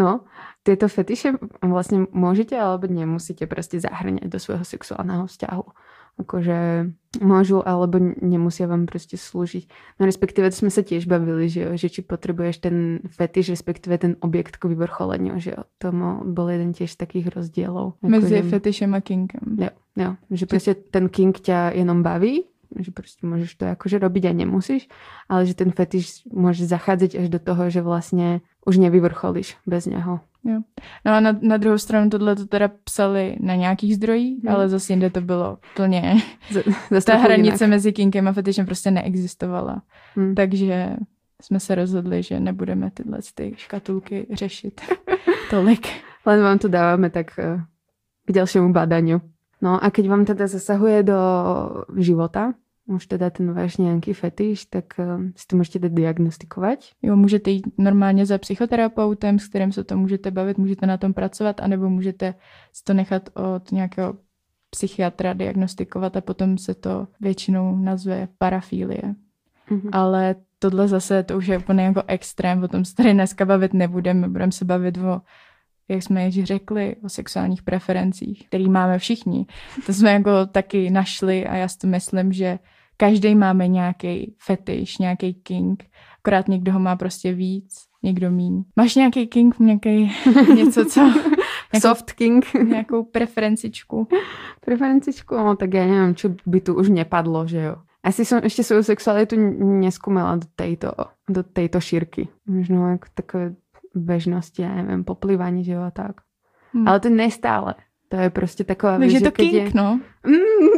no, 0.00 0.24
tieto 0.62 0.86
fetiše 0.86 1.34
vlastne 1.62 2.06
môžete 2.14 2.54
alebo 2.54 2.86
nemusíte 2.86 3.50
proste 3.50 3.82
zahrňať 3.82 4.30
do 4.30 4.38
svojho 4.38 4.62
sexuálneho 4.62 5.26
vzťahu. 5.26 5.66
Akože 6.12 6.92
môžu 7.24 7.64
alebo 7.64 7.96
nemusia 8.20 8.68
vám 8.68 8.84
proste 8.84 9.16
slúžiť. 9.16 9.96
No 9.96 10.04
respektíve 10.04 10.44
to 10.52 10.60
sme 10.60 10.68
sa 10.68 10.84
tiež 10.84 11.08
bavili, 11.08 11.48
že, 11.48 11.64
jo, 11.64 11.70
že 11.80 11.88
či 11.88 12.04
potrebuješ 12.04 12.68
ten 12.68 13.00
fetiš, 13.08 13.56
respektíve 13.56 13.96
ten 13.96 14.20
objekt 14.20 14.60
k 14.60 14.68
vyvrcholeniu, 14.68 15.40
že 15.40 15.56
jo. 15.56 15.64
To 15.80 15.88
bol 16.28 16.52
jeden 16.52 16.76
tiež 16.76 17.00
takých 17.00 17.32
rozdielov. 17.32 17.96
Mezi 18.04 18.38
Akože- 18.38 18.50
fetišem 18.52 18.92
a 18.92 19.00
kinkem. 19.00 19.44
Jo, 19.56 19.72
jo, 19.96 20.10
že 20.36 20.44
proste 20.44 20.76
ten 20.76 21.08
king 21.08 21.32
ťa 21.32 21.80
jenom 21.80 22.04
baví, 22.04 22.44
že 22.78 22.90
proste 22.90 23.26
môžeš 23.26 23.56
to 23.56 23.64
akože 23.68 23.98
robiť 23.98 24.24
a 24.28 24.32
nemusíš, 24.32 24.88
ale 25.28 25.46
že 25.46 25.54
ten 25.54 25.70
fetiš 25.72 26.24
môže 26.32 26.64
zachádzať 26.66 27.16
až 27.20 27.26
do 27.28 27.38
toho, 27.38 27.70
že 27.70 27.82
vlastne 27.82 28.40
už 28.66 28.78
nevyvrcholíš 28.78 29.56
bez 29.66 29.86
něho. 29.86 30.20
No 31.04 31.10
a 31.14 31.20
na, 31.20 31.38
na 31.42 31.56
druhou 31.56 31.78
stranu 31.78 32.10
tohle 32.10 32.36
to 32.36 32.46
teda 32.46 32.70
psali 32.84 33.36
na 33.40 33.54
nějakých 33.54 33.94
zdrojích, 33.96 34.38
Hmm. 34.44 34.54
ale 34.54 34.68
zase 34.68 34.92
jinde 34.92 35.10
to 35.10 35.20
bylo 35.20 35.58
plně. 35.76 36.14
Zase 36.90 37.06
Ta 37.06 37.16
hranice 37.16 37.64
jinak. 37.64 37.70
mezi 37.70 37.92
kinkem 37.92 38.28
a 38.28 38.32
fetišem 38.32 38.66
prostě 38.66 38.90
neexistovala. 38.90 39.82
Hm. 40.16 40.34
Takže 40.34 40.96
jsme 41.42 41.60
se 41.60 41.74
rozhodli, 41.74 42.22
že 42.22 42.40
nebudeme 42.40 42.90
tyhle 42.90 43.18
ty 43.34 43.52
škatulky 43.56 44.26
řešit 44.32 44.80
tolik. 45.50 45.86
Len 46.26 46.42
vám 46.42 46.58
to 46.58 46.68
dávame 46.68 47.10
tak 47.10 47.38
eh, 47.38 47.60
k 48.26 48.32
ďalšiemu 48.32 48.72
badaniu. 48.72 49.20
No 49.62 49.84
a 49.84 49.90
keď 49.90 50.08
vám 50.08 50.24
teda 50.24 50.46
zasahuje 50.46 51.02
do 51.02 51.18
života, 51.96 52.54
už 52.92 53.06
teda 53.06 53.30
ten 53.30 53.52
váš 53.52 53.76
nějaký 53.76 54.12
fetiš, 54.12 54.64
tak 54.64 54.84
eh, 54.98 55.04
si 55.36 55.46
to 55.46 55.56
můžete 55.56 55.78
dať 55.78 55.92
diagnostikovat. 55.92 56.78
Jo, 57.02 57.16
můžete 57.16 57.50
jít 57.50 57.66
normálně 57.78 58.26
za 58.26 58.38
psychoterapeutem, 58.38 59.38
s 59.38 59.48
kterým 59.48 59.72
se 59.72 59.84
to 59.84 59.96
můžete 59.96 60.30
bavit, 60.30 60.58
můžete 60.58 60.86
na 60.86 60.96
tom 60.96 61.14
pracovat, 61.14 61.60
anebo 61.60 61.90
můžete 61.90 62.34
si 62.72 62.84
to 62.84 62.94
nechat 62.94 63.28
od 63.34 63.72
nějakého 63.72 64.14
psychiatra 64.70 65.32
diagnostikovat 65.32 66.16
a 66.16 66.20
potom 66.20 66.58
se 66.58 66.74
to 66.74 67.08
většinou 67.20 67.76
nazve 67.76 68.28
parafílie. 68.38 69.02
Mhm. 69.70 69.88
Ale 69.92 70.34
tohle 70.58 70.88
zase, 70.88 71.22
to 71.22 71.36
už 71.36 71.46
je 71.46 71.58
úplně 71.58 71.82
jako 71.82 72.02
extrém, 72.06 72.62
o 72.62 72.68
tom 72.68 72.84
se 72.84 72.94
tady 72.94 73.12
dneska 73.12 73.44
bavit 73.44 73.74
nebudeme, 73.74 74.28
budeme 74.28 74.52
se 74.52 74.64
bavit 74.64 74.98
o, 74.98 75.20
jak 75.88 76.02
jsme 76.02 76.26
již 76.26 76.44
řekli, 76.44 76.96
o 77.04 77.08
sexuálních 77.08 77.62
preferencích, 77.62 78.46
který 78.48 78.68
máme 78.68 78.98
všichni. 78.98 79.46
To 79.86 79.92
jsme 79.92 80.12
jako 80.12 80.46
taky 80.46 80.90
našli 80.90 81.46
a 81.46 81.56
já 81.56 81.68
si 81.68 81.78
to 81.78 81.86
myslím, 81.86 82.32
že 82.32 82.58
každý 83.02 83.34
máme 83.34 83.66
nějaký 83.68 84.34
fetiš, 84.38 84.98
nějaký 85.02 85.34
king, 85.42 85.82
akorát 86.22 86.46
někdo 86.48 86.72
ho 86.72 86.78
má 86.78 86.94
prostě 86.96 87.34
víc, 87.34 87.74
někdo 88.02 88.30
míň. 88.30 88.62
Máš 88.76 88.94
nějaký 88.94 89.26
king, 89.26 89.58
nějaký 89.58 90.12
něco, 90.54 90.84
co? 90.86 91.00
Jako- 91.00 91.80
Soft 91.80 92.12
king. 92.12 92.46
Nějakou 92.54 93.04
preferencičku? 93.04 94.06
Preferencičku, 94.60 95.34
no 95.34 95.56
tak 95.56 95.74
ja 95.74 95.82
neviem, 95.88 96.14
čo 96.14 96.36
by 96.46 96.60
tu 96.60 96.78
už 96.78 96.94
nepadlo, 96.94 97.42
že 97.50 97.58
jo. 97.58 97.74
Asi 98.04 98.22
som 98.22 98.38
ešte 98.44 98.62
svoju 98.62 98.82
sexualitu 98.86 99.34
n- 99.34 99.80
neskúmala 99.82 100.36
do 100.38 100.46
tejto, 100.54 100.94
do 101.26 101.42
tejto 101.42 101.80
šírky. 101.82 102.28
Možno 102.46 102.86
ako 102.94 103.06
takové 103.14 103.46
bežnosti, 103.96 104.62
ja 104.62 104.70
neviem, 104.78 105.02
poplývanie, 105.02 105.64
že 105.66 105.74
jo, 105.74 105.82
a 105.82 105.90
tak. 105.90 106.22
Hm. 106.76 106.86
Ale 106.86 106.98
to 107.00 107.08
nestále. 107.10 107.74
To 108.12 108.20
je 108.20 108.30
prostě 108.30 108.64
taková 108.64 108.98
Takže 108.98 109.18
že 109.18 109.24
to 109.24 109.30
keď 109.32 109.50
king, 109.50 109.54
je, 109.54 109.70
no. 109.74 110.00
Mm, 110.26 110.76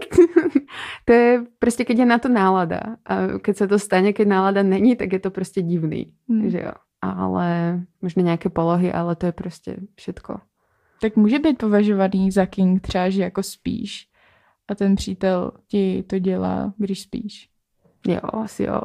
to 1.04 1.12
je 1.12 1.42
prostě, 1.58 1.84
keď 1.84 1.98
je 1.98 2.06
na 2.06 2.18
to 2.18 2.28
nálada. 2.28 2.80
A 3.06 3.38
keď 3.42 3.54
sa 3.56 3.66
to 3.66 3.78
stane, 3.78 4.12
keď 4.14 4.26
nálada 4.28 4.62
není, 4.62 4.94
tak 4.96 5.12
je 5.12 5.18
to 5.18 5.30
prostě 5.30 5.62
divný, 5.62 6.14
Hm. 6.30 6.50
že 6.50 6.58
jo. 6.58 6.72
Ale 7.02 7.80
možno 8.02 8.22
nějaké 8.22 8.48
polohy, 8.48 8.92
ale 8.92 9.16
to 9.16 9.26
je 9.26 9.32
prostě 9.32 9.76
všetko. 9.94 10.40
tak 11.00 11.16
může 11.16 11.38
být 11.38 11.58
považovaný 11.58 12.30
za 12.30 12.46
king 12.46 12.82
třeba, 12.82 13.10
že 13.10 13.22
jako 13.22 13.42
spíš 13.42 14.08
a 14.68 14.74
ten 14.74 14.94
přítel 14.96 15.52
ti 15.68 16.04
to 16.06 16.18
dělá, 16.18 16.72
když 16.78 17.00
spíš. 17.02 17.48
Jo, 18.06 18.20
asi 18.32 18.62
jo. 18.62 18.80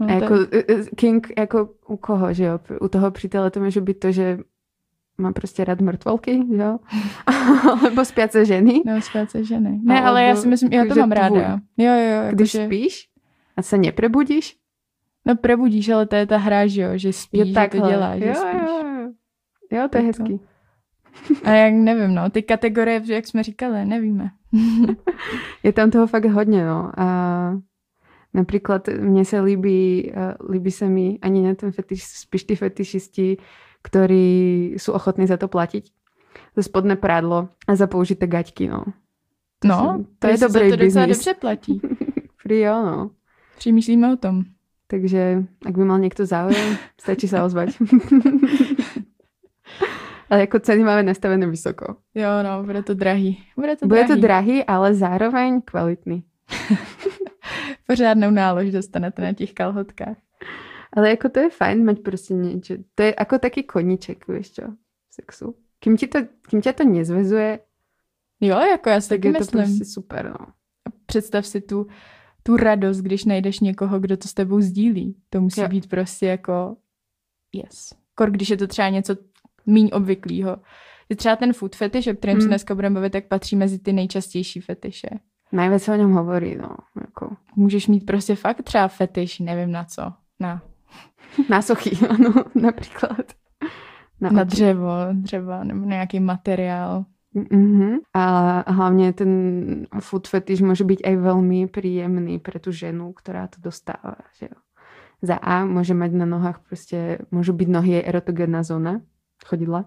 No, 0.00 0.06
A 0.06 0.10
jako 0.12 0.38
tak, 0.38 0.54
e, 0.54 0.72
e, 0.72 0.84
King, 0.96 1.32
jako 1.38 1.68
u 1.88 1.96
koho, 1.96 2.32
že 2.34 2.44
jo? 2.44 2.60
U 2.80 2.88
toho 2.88 3.10
přítele 3.10 3.50
to 3.50 3.60
může 3.60 3.80
být 3.80 3.98
to, 4.00 4.12
že 4.12 4.38
má 5.20 5.32
prostě 5.32 5.64
rád 5.64 5.80
mrtvolky, 5.80 6.42
že 6.56 6.62
jo? 6.62 6.78
Alebo 7.82 8.04
spiace 8.04 8.44
ženy. 8.44 8.82
no, 8.86 8.92
se 9.28 9.44
ženy. 9.44 9.80
Ne, 9.82 10.02
ale 10.02 10.22
já 10.22 10.28
Alebo 10.28 10.42
si 10.42 10.48
myslím, 10.48 10.72
já 10.72 10.84
to 10.84 10.94
že 10.94 11.00
mám 11.00 11.12
ráda. 11.12 11.28
tvůj. 11.28 11.86
Jo, 11.86 11.92
jo, 11.94 12.22
Když 12.32 12.54
jakože, 12.54 12.66
spíš 12.66 13.08
a 13.56 13.62
se 13.62 13.78
neprebudíš, 13.78 14.56
no 15.26 15.36
probudíš, 15.36 15.88
ale 15.88 16.06
to 16.06 16.16
je 16.16 16.26
ta 16.26 16.36
hra, 16.36 16.66
že 16.66 16.82
jo, 16.82 16.90
že 16.94 17.12
spíš, 17.12 17.40
že 17.40 17.46
to 17.46 17.54
takhle. 17.54 17.90
dělá, 17.90 18.18
že 18.18 18.26
jo, 18.26 18.34
spíš. 18.34 18.60
jo, 18.68 18.84
jo. 18.86 19.08
Jo, 19.72 19.78
to 19.78 19.78
je 19.78 19.88
Tak 19.88 20.04
hezký. 20.04 20.40
A 21.44 21.50
jak 21.50 21.74
nevím, 21.74 22.14
no, 22.14 22.30
ty 22.30 22.42
kategorie, 22.42 23.02
jak 23.06 23.26
jsme 23.26 23.42
říkali, 23.42 23.84
nevíme. 23.84 24.30
Je 25.62 25.72
tam 25.72 25.90
toho 25.90 26.06
fakt 26.06 26.24
hodně, 26.24 26.66
no. 26.66 26.92
A 27.00 27.52
například 28.34 28.88
mně 29.00 29.24
se 29.24 29.40
líbí, 29.40 30.12
eh, 30.14 30.34
líbí 30.52 30.70
se 30.70 30.88
mi 30.88 31.18
ani 31.22 31.42
ne 31.42 31.54
ten 31.54 31.72
fetiš, 31.72 32.04
spíš 32.04 32.44
ty 32.44 32.56
fetišisti, 32.56 33.36
ktorí 33.82 34.28
sú 34.76 34.92
ochotní 34.92 35.26
za 35.26 35.36
to 35.36 35.48
platiť. 35.48 35.92
Za 36.56 36.62
spodné 36.62 36.96
prádlo 36.96 37.48
a 37.68 37.76
za 37.76 37.86
použité 37.86 38.26
gaťky, 38.26 38.68
no. 38.68 38.84
To, 39.60 39.68
No, 39.68 39.96
si, 39.98 40.06
to 40.18 40.26
je 40.28 40.38
dobrý 40.38 40.70
se 40.70 40.70
to 40.70 40.76
docela 40.76 41.06
biznis. 41.06 41.18
dobře 41.18 41.34
platí. 41.34 41.80
Free, 42.42 42.60
jo, 42.60 42.82
no. 42.86 43.10
Přemýšlíme 43.58 44.12
o 44.12 44.16
tom. 44.16 44.42
Takže 44.86 45.42
ak 45.66 45.74
by 45.78 45.84
mal 45.86 46.02
niekto 46.02 46.26
záujem, 46.26 46.74
stačí 46.98 47.30
sa 47.30 47.46
ozvať. 47.46 47.78
ale 50.30 50.40
jako 50.40 50.58
ceny 50.58 50.84
máme 50.84 51.02
nastavené 51.02 51.46
vysoko. 51.46 51.96
Jo, 52.14 52.28
no, 52.42 52.62
bude 52.64 52.82
to 52.82 52.94
drahý. 52.94 53.42
Bude 53.56 53.76
to 53.76 53.86
Bude 53.86 54.04
drahý. 54.04 54.20
to 54.20 54.26
drahý, 54.26 54.64
ale 54.64 54.94
zároveň 54.94 55.60
kvalitný. 55.62 56.22
Pořádnou 57.86 58.30
nálož 58.30 58.70
dostanete 58.70 59.22
na 59.22 59.32
těch 59.32 59.52
kalhotkách. 59.54 60.16
Ale 60.92 61.10
jako 61.10 61.28
to 61.28 61.40
je 61.40 61.50
fajn 61.50 61.84
mať 61.84 61.98
prostě 62.00 62.34
niečo. 62.34 62.74
To 62.94 63.02
je 63.02 63.14
ako 63.14 63.38
taký 63.38 63.62
koníček, 63.62 64.26
vieš 64.28 64.50
čo, 64.50 64.62
sexu. 65.10 65.54
Kým, 65.80 65.96
ti 65.96 66.06
to, 66.06 66.18
kým 66.48 66.60
ťa 66.62 66.72
to 66.72 66.84
nezvezuje, 66.84 67.58
Jo, 68.42 68.56
jako 68.58 68.88
já 68.90 69.00
si 69.00 69.08
tak 69.08 69.18
taky 69.18 69.28
je 69.28 69.32
to 69.32 69.38
myslím. 69.38 69.64
prostě 69.64 69.84
super, 69.84 70.30
no. 70.40 70.46
představ 71.06 71.46
si 71.46 71.60
tu, 71.60 71.86
tu 72.42 72.56
radost, 72.56 73.00
když 73.00 73.24
najdeš 73.24 73.60
někoho, 73.60 74.00
kdo 74.00 74.16
to 74.16 74.28
s 74.28 74.34
tebou 74.34 74.60
sdílí. 74.60 75.16
To 75.30 75.40
musí 75.40 75.60
Jo. 75.60 75.68
být 75.68 75.88
prostě 75.88 76.26
jako 76.26 76.76
yes. 77.52 77.94
Kor, 78.14 78.30
když 78.30 78.50
je 78.50 78.56
to 78.56 78.66
třeba 78.66 78.88
něco 78.88 79.16
míň 79.66 79.90
obvyklého. 79.92 80.56
Že 81.10 81.16
třeba 81.16 81.36
ten 81.36 81.52
food 81.52 81.76
fetish, 81.76 82.06
o 82.06 82.14
kterém 82.14 82.36
Mm. 82.36 82.42
se 82.42 82.48
dneska 82.48 82.74
budeme 82.74 82.94
bavit, 82.94 83.10
tak 83.12 83.24
patří 83.28 83.56
mezi 83.56 83.78
ty 83.78 83.92
nejčastější 83.92 84.60
fetiše. 84.60 85.08
Najviac 85.52 85.82
sa 85.82 85.92
o 85.92 85.96
ňom 85.98 86.12
hovorí, 86.14 86.54
no. 86.56 86.76
Jako. 87.00 87.36
Můžeš 87.56 87.86
mít 87.88 88.06
prostě 88.06 88.34
fakt 88.34 88.62
třeba 88.62 88.88
fetiš, 88.88 89.38
nevím 89.38 89.72
na 89.72 89.84
co. 89.84 90.02
Na, 90.40 90.62
Na 91.48 91.62
sochy, 91.62 91.96
ano, 92.14 92.44
napríklad. 92.54 93.32
na 94.20 94.30
oči. 94.30 94.44
dřevo, 94.44 94.92
třeba, 95.24 95.64
nebo 95.64 95.80
na 95.80 95.86
nějaký 95.86 96.20
materiál. 96.20 97.04
Mhm. 97.34 97.98
A 98.14 98.24
hlavne 98.72 99.12
ten 99.12 99.32
food 100.02 100.26
fetish 100.26 100.66
môže 100.66 100.82
byť 100.82 101.06
aj 101.06 101.14
veľmi 101.14 101.70
príjemný 101.70 102.42
pre 102.42 102.58
tú 102.58 102.74
ženu, 102.74 103.14
ktorá 103.14 103.46
to 103.46 103.62
dostáva. 103.62 104.18
Že 104.34 104.50
jo. 104.50 104.58
Za 105.22 105.36
A 105.38 105.62
môže 105.62 105.94
mať 105.94 106.10
na 106.16 106.26
nohách 106.26 106.58
proste, 106.66 107.22
môžu 107.30 107.54
byť 107.54 107.68
nohy 107.70 107.90
jej 108.00 108.04
erotogénna 108.08 108.66
zóna, 108.66 109.00
chodidla. 109.46 109.86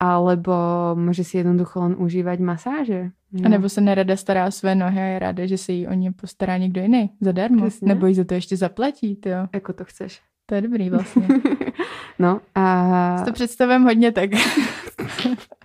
Alebo 0.00 0.54
môže 0.96 1.26
si 1.26 1.36
jednoducho 1.42 1.80
len 1.84 1.94
užívať 1.98 2.38
masáže. 2.40 3.10
že 3.34 3.44
A 3.44 3.48
nebo 3.48 3.68
se 3.68 3.80
nerada 3.80 4.16
stará 4.16 4.46
o 4.46 4.50
své 4.50 4.74
nohy 4.74 5.00
a 5.00 5.04
je 5.04 5.18
ráda, 5.18 5.46
že 5.46 5.58
se 5.58 5.72
jí 5.72 5.86
o 5.86 5.92
ně 5.92 6.12
postará 6.12 6.56
někdo 6.56 6.80
jiný 6.80 7.10
zadarmo. 7.20 7.66
Přesně. 7.66 7.88
Nebo 7.88 8.06
jí 8.06 8.14
za 8.14 8.24
to 8.24 8.34
ještě 8.34 8.56
zaplatí, 8.56 9.18
jo. 9.26 9.46
Ako 9.52 9.72
to 9.72 9.84
chceš. 9.84 10.22
To 10.48 10.54
je 10.54 10.62
dobrý 10.62 10.90
vlastně. 10.90 11.28
no 12.18 12.40
a 12.54 13.18
Si 13.18 13.24
to 13.24 13.32
představím 13.32 13.82
hodně 13.82 14.12
tak. 14.12 14.30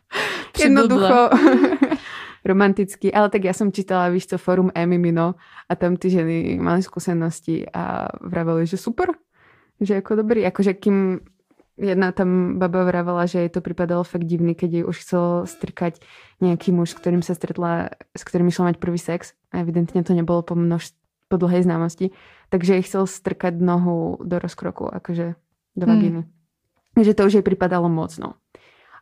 jednoducho. 0.60 1.30
Romanticky, 2.46 3.08
ale 3.08 3.32
tak 3.32 3.48
ja 3.48 3.56
som 3.56 3.72
čítala, 3.72 4.12
víš 4.12 4.28
co, 4.28 4.38
forum 4.38 4.68
Emimino 4.76 5.40
a 5.72 5.80
tam 5.80 5.96
ty 5.96 6.12
ženy 6.12 6.60
mali 6.60 6.84
skúsenosti 6.84 7.64
a 7.72 8.12
vraveli, 8.20 8.68
že 8.68 8.76
super, 8.76 9.16
že 9.80 10.04
ako 10.04 10.20
dobrý, 10.20 10.44
akože 10.52 10.76
kým 10.76 11.24
jedna 11.80 12.12
tam 12.12 12.60
baba 12.60 12.84
vravela, 12.84 13.24
že 13.32 13.48
jej 13.48 13.50
to 13.50 13.64
pripadalo 13.64 14.04
fakt 14.04 14.28
divný, 14.28 14.60
keď 14.60 14.70
jej 14.74 14.84
už 14.84 14.98
chcel 15.00 15.26
strkať 15.48 16.04
nejaký 16.44 16.76
muž, 16.76 16.92
s 16.92 17.00
ktorým 17.00 17.24
sa 17.24 17.32
stretla, 17.32 17.96
s 18.12 18.22
ktorým 18.28 18.52
išla 18.52 18.76
mať 18.76 18.78
prvý 18.78 19.00
sex. 19.00 19.40
A 19.56 19.64
evidentne 19.64 20.04
to 20.04 20.12
nebolo 20.12 20.44
po, 20.44 20.60
množ, 20.60 20.92
po 21.34 21.38
dlhej 21.42 21.66
známosti, 21.66 22.14
takže 22.54 22.78
ich 22.78 22.86
chcel 22.86 23.10
strkať 23.10 23.58
nohu 23.58 24.22
do 24.22 24.38
rozkroku, 24.38 24.86
akože 24.86 25.34
do 25.74 25.86
Hmm. 25.90 25.96
vagíny. 25.96 26.22
Takže 26.94 27.14
to 27.14 27.26
už 27.26 27.34
jej 27.34 27.42
připadalo 27.42 27.90
moc, 27.90 28.18
no. 28.22 28.34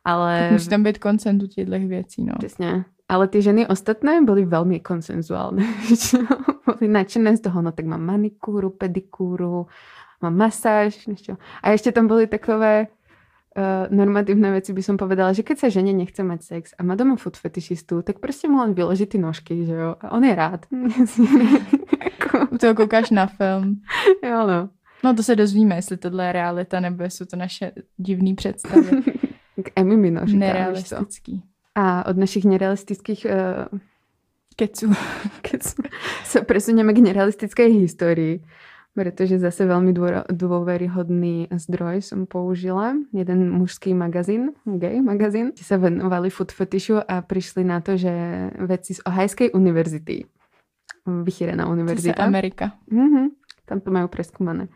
Ale... 0.08 0.52
Musí 0.52 0.70
tam 0.70 0.84
být 0.84 0.98
koncent 0.98 1.44
u 1.44 1.48
těchto 1.48 1.80
věcí, 1.80 2.24
no. 2.24 2.34
Přesně. 2.40 2.86
Ale 3.10 3.28
ty 3.28 3.42
ženy 3.42 3.68
ostatné 3.68 4.22
byly 4.24 4.46
velmi 4.46 4.80
konsenzuálne. 4.80 5.64
většinou. 5.88 6.28
byly 6.80 6.92
nadšené 6.92 7.38
z 7.38 7.42
toho, 7.42 7.62
no 7.62 7.72
tak 7.72 7.86
mám 7.86 8.02
manikúru, 8.02 8.70
pedikúru, 8.70 9.68
mám 10.22 10.38
masáž. 10.38 11.08
Ešte. 11.08 11.36
A 11.64 11.70
ještě 11.70 11.92
tam 11.92 12.08
byly 12.08 12.28
takové 12.28 12.88
uh, 13.58 13.88
normatívne 13.90 14.52
veci, 14.52 14.74
by 14.74 14.84
som 14.84 14.96
povedala, 14.98 15.34
že 15.34 15.44
keď 15.44 15.58
sa 15.58 15.68
žene 15.70 15.94
nechce 15.94 16.24
mať 16.24 16.42
sex 16.42 16.64
a 16.78 16.84
má 16.84 16.96
doma 16.96 17.16
food 17.16 17.38
fetišistu, 17.38 18.02
tak 18.02 18.20
prostě 18.20 18.48
mu 18.48 18.58
len 18.58 18.74
vyloží 18.74 19.06
ty 19.06 19.18
nožky, 19.18 19.66
že 19.66 19.74
jo? 19.74 19.96
A 20.02 20.12
on 20.12 20.24
je 20.24 20.36
rád. 20.36 20.66
Jako, 22.04 22.58
toho 22.58 22.76
koukáš 22.76 23.10
na 23.10 23.28
film. 23.28 23.82
jo, 24.24 24.48
no. 24.48 24.70
No 25.04 25.14
to 25.14 25.24
se 25.24 25.36
dozvíme, 25.36 25.76
jestli 25.76 25.98
tohle 25.98 26.26
je 26.26 26.32
realita, 26.32 26.80
nebo 26.80 27.04
jsou 27.04 27.26
to 27.26 27.36
naše 27.36 27.72
divné 27.98 28.36
představy. 28.36 28.90
K 29.64 29.72
Emmy 29.76 29.98
Mino? 29.98 30.22
Nerealistický. 30.26 31.44
A 31.76 32.06
od 32.06 32.18
našich 32.18 32.46
nerealistických 32.46 33.26
uh, 33.26 33.80
Kecu. 34.56 34.92
keď 35.42 35.62
sa 36.28 36.44
presunieme 36.44 36.94
k 36.94 37.02
nerealistickej 37.02 37.70
histórii, 37.82 38.44
pretože 38.92 39.40
zase 39.40 39.64
veľmi 39.64 39.96
dôveryhodný 40.28 41.48
zdroj 41.48 42.04
som 42.04 42.28
použila. 42.28 43.00
Jeden 43.16 43.48
mužský 43.48 43.96
magazín, 43.96 44.52
gay 44.68 45.00
magazín, 45.00 45.56
kde 45.56 45.64
sa 45.64 45.80
venovali 45.80 46.28
food 46.28 46.52
fetishu 46.52 47.00
a 47.00 47.24
prišli 47.24 47.64
na 47.64 47.80
to, 47.80 47.96
že 47.96 48.12
vedci 48.60 49.00
z 49.00 49.02
Ohajskej 49.08 49.56
univerzity, 49.56 50.28
vychýrená 51.08 51.72
univerzita, 51.72 52.20
Amerika. 52.20 52.76
Mhm, 52.92 53.32
tam 53.64 53.80
to 53.80 53.90
majú 53.96 54.12
preskúmané. 54.12 54.68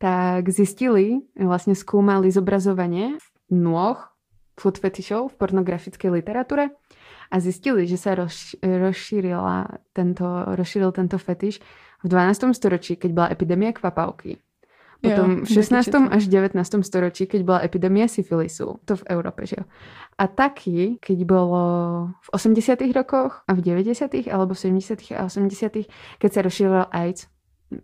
Tak 0.00 0.48
zistili, 0.52 1.24
vlastne 1.36 1.72
skúmali 1.76 2.28
zobrazovanie 2.32 3.16
nôh 3.52 3.96
food 4.60 4.76
fetishov 4.76 5.32
v 5.32 5.38
pornografickej 5.40 6.20
literatúre 6.20 6.76
a 7.32 7.36
zistili, 7.40 7.88
že 7.88 7.96
sa 7.96 8.12
roz, 8.12 8.52
rozšírila 8.60 9.80
tento, 9.96 10.26
rozšíril 10.52 10.92
tento 10.92 11.16
fetiš 11.16 11.64
v 12.00 12.06
12. 12.08 12.56
storočí, 12.56 12.96
keď 12.96 13.10
bola 13.12 13.28
epidémia 13.32 13.70
kvapavky. 13.72 14.40
Potom 15.00 15.40
Jo, 15.40 15.44
v 15.44 15.48
16. 15.48 15.88
četla. 15.88 16.12
až 16.12 16.28
19. 16.28 16.60
storočí, 16.84 17.24
keď 17.24 17.40
bola 17.40 17.60
epidémia 17.64 18.04
syfilisu. 18.04 18.84
To 18.84 18.92
v 19.00 19.04
Európe, 19.08 19.48
že 19.48 19.56
jo. 19.56 19.64
A 20.20 20.28
taky, 20.28 21.00
keď 21.00 21.18
bolo 21.24 21.64
v 22.20 22.28
80. 22.36 22.84
rokoch 22.92 23.40
a 23.48 23.56
v 23.56 23.60
90. 23.64 24.28
alebo 24.28 24.52
v 24.52 24.60
70. 24.76 25.16
a 25.16 25.24
80. 25.24 25.88
keď 26.20 26.30
sa 26.30 26.44
rozšíroval 26.44 26.92
AIDS 26.92 27.32
v, 27.72 27.78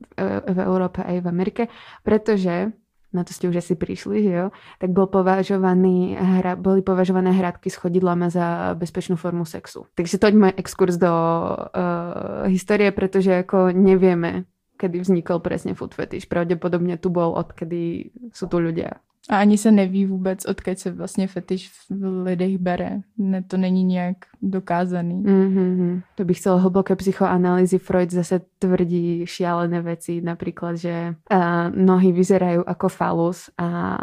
v 0.44 0.58
Európe 0.60 1.00
aj 1.00 1.24
v 1.24 1.26
Amerike, 1.26 1.62
pretože 2.04 2.76
na 3.14 3.22
to 3.22 3.30
ste 3.32 3.48
už 3.48 3.62
asi 3.62 3.78
prišli, 3.78 4.26
že 4.26 4.32
jo, 4.32 4.46
tak 4.82 4.90
bol 4.90 5.06
považovaný, 5.06 6.18
hra, 6.18 6.58
boli 6.58 6.82
považované 6.82 7.32
hradky 7.32 7.70
s 7.70 7.78
chodidlami 7.78 8.28
za 8.28 8.74
bezpečnú 8.74 9.14
formu 9.14 9.46
sexu. 9.46 9.86
Takže 9.94 10.18
toť 10.18 10.32
môj 10.34 10.52
exkurs 10.58 10.98
do 10.98 11.10
uh, 11.10 12.44
histórie, 12.50 12.90
pretože 12.90 13.46
ako 13.46 13.70
nevieme, 13.72 14.44
kedy 14.76 15.00
vznikol 15.00 15.40
presne 15.40 15.72
food 15.72 15.96
fetish. 15.96 16.28
Pravdepodobne 16.28 17.00
tu 17.00 17.08
bol, 17.08 17.32
odkedy 17.38 18.12
sú 18.34 18.50
tu 18.50 18.60
ľudia. 18.60 19.00
A 19.30 19.38
ani 19.38 19.58
se 19.58 19.70
neví 19.70 20.06
vůbec, 20.06 20.44
odkud 20.44 20.78
se 20.78 20.90
vlastně 20.90 21.26
fetiš 21.26 21.70
v 21.90 22.22
lidech 22.22 22.58
bere. 22.58 23.00
Ne, 23.18 23.42
to 23.42 23.56
není 23.56 23.84
nějak 23.84 24.16
dokázaný. 24.42 25.22
Mm-hmm. 25.22 26.02
To 26.14 26.24
bych 26.24 26.38
chcela 26.38 26.56
hlboké 26.60 26.96
psychoanalýzy. 26.96 27.78
Freud 27.78 28.10
zase 28.10 28.40
tvrdí 28.58 29.26
šialené 29.26 29.80
veci, 29.80 30.20
napríklad, 30.20 30.76
že 30.76 31.14
uh, 31.32 31.38
nohy 31.74 32.12
vyzerajú 32.12 32.62
ako 32.66 32.88
falus 32.88 33.50
a 33.58 33.96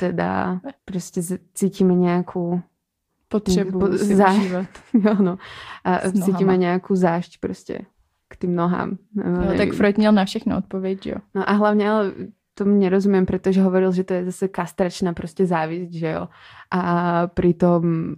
teda 0.00 0.60
prostě 0.84 1.20
cítime 1.54 1.94
nejakú 1.94 2.62
Potřebu 3.32 3.78
Po- 3.80 3.88
jo, 4.92 5.14
no, 5.20 5.38
a 5.84 6.00
nohama. 6.14 6.56
nejakú 6.56 6.96
zášť 6.96 7.40
prostě 7.40 7.84
k 8.28 8.36
tým 8.36 8.54
nohám. 8.54 8.98
No, 9.14 9.56
tak. 9.56 9.72
Freud 9.72 9.98
měl 9.98 10.12
na 10.12 10.24
všechno 10.24 10.58
odpověď, 10.58 11.06
jo. 11.06 11.16
No 11.34 11.50
a 11.50 11.52
hlavně 11.52 11.90
ale 11.90 12.12
tomu 12.54 12.78
nerozumím, 12.78 13.26
protože 13.26 13.62
hovoril, 13.62 13.92
že 13.92 14.04
to 14.04 14.14
je 14.14 14.24
zase 14.24 14.48
kastračná 14.48 15.12
prostě 15.12 15.46
závisť, 15.46 15.92
že 15.92 16.08
jo. 16.10 16.28
A 16.70 16.82
pritom 17.26 18.14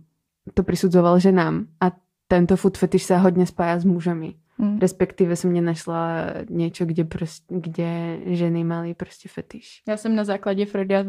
to 0.55 0.63
prisudzoval 0.63 1.19
ženám. 1.19 1.67
A 1.81 1.93
tento 2.29 2.57
food 2.57 2.79
fetiš 2.79 3.03
sa 3.05 3.19
hodně 3.19 3.47
spája 3.47 3.79
s 3.79 3.85
mužami. 3.85 4.35
Hm. 4.59 4.79
Respektive 4.79 5.37
som 5.37 5.53
nenašla 5.53 6.27
niečo, 6.51 6.87
kde, 6.87 7.05
prostě, 7.05 7.55
kde 7.59 8.19
ženy 8.27 8.65
mali 8.65 8.95
prostě 8.95 9.29
fetiš. 9.29 9.83
Já 9.89 9.97
jsem 9.97 10.15
na 10.17 10.25
základě 10.25 10.67
Freuda 10.67 11.05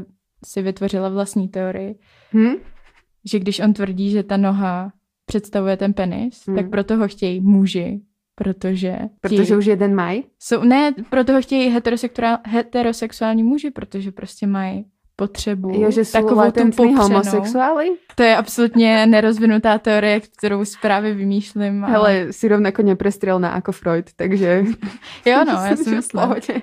si 0.46 0.62
vytvořila 0.62 1.10
vlastní 1.10 1.48
teorii, 1.50 1.96
Hm? 2.34 2.56
že 3.26 3.40
když 3.40 3.60
on 3.60 3.74
tvrdí, 3.74 4.12
že 4.12 4.24
ta 4.24 4.38
noha 4.38 4.92
představuje 5.26 5.78
ten 5.78 5.94
penis, 5.94 6.48
Hmm. 6.48 6.56
tak 6.58 6.70
proto 6.70 6.98
ho 6.98 7.08
chtějí 7.08 7.42
muži, 7.42 8.02
protože... 8.36 8.98
Protože 9.22 9.58
už 9.58 9.66
jeden 9.66 9.96
maj? 9.96 10.24
jsou, 10.40 10.64
ne, 10.64 10.94
proto 11.10 11.34
ho 11.34 11.42
chtějí 11.42 11.70
heterosexuál, 11.70 12.38
heterosexuální 12.48 13.44
muži, 13.44 13.72
protože 13.72 14.12
prostě 14.12 14.48
mají 14.48 14.86
potřebu 15.16 15.72
Jo, 15.80 15.92
že 15.92 16.04
sú 16.04 16.12
takovou 16.12 16.52
tu 16.52 16.64
popřenou. 16.76 16.96
homosexuály? 16.96 17.90
To 18.16 18.24
je 18.24 18.36
absolutně 18.36 19.06
nerozvinutá 19.06 19.78
teorie, 19.78 20.20
kterou 20.20 20.64
právě 20.82 21.14
vymýšlím. 21.14 21.86
A... 21.86 21.88
Hele, 21.88 22.34
si 22.34 22.48
rovnako 22.48 22.82
neprestrelná 22.82 23.50
ako 23.50 23.72
Freud, 23.72 24.06
takže... 24.16 24.64
jo, 25.26 25.44
no, 25.48 25.54
já 25.54 25.70
myslím. 25.70 26.02
pohodě. 26.12 26.62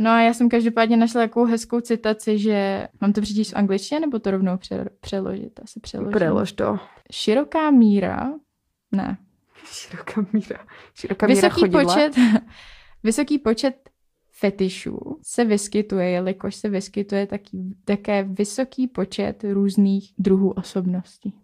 No 0.00 0.10
a 0.10 0.20
já 0.20 0.34
jsem 0.34 0.48
každopádně 0.48 0.96
našla 0.96 1.20
takovou 1.20 1.46
hezkou 1.46 1.80
citaci, 1.80 2.38
že 2.38 2.88
mám 3.00 3.12
to 3.12 3.20
přečíst 3.20 3.52
v 3.52 3.56
angličtině, 3.56 4.00
nebo 4.00 4.18
to 4.18 4.30
rovnou 4.30 4.56
pře- 4.56 4.88
přeložit? 5.00 5.60
Asi 5.62 5.80
přeložím. 5.80 6.12
Prelož 6.12 6.52
to. 6.52 6.78
Široká 7.12 7.70
míra, 7.70 8.32
ne, 8.92 9.16
Široká 9.64 10.26
míra. 10.32 10.58
Široká 10.94 11.26
míra 11.26 11.34
vysoký 11.48 11.60
chodidla. 11.60 11.84
počet, 11.84 12.12
vysoký 13.02 13.38
počet 13.38 13.74
fetišů 14.32 15.18
se 15.22 15.44
vyskytuje, 15.44 16.10
jelikož 16.10 16.54
se 16.54 16.68
vyskytuje 16.68 17.26
taky, 17.26 17.58
také 17.84 18.22
vysoký 18.22 18.86
počet 18.88 19.44
různých 19.52 20.12
druhů 20.18 20.50
osobností. 20.50 21.34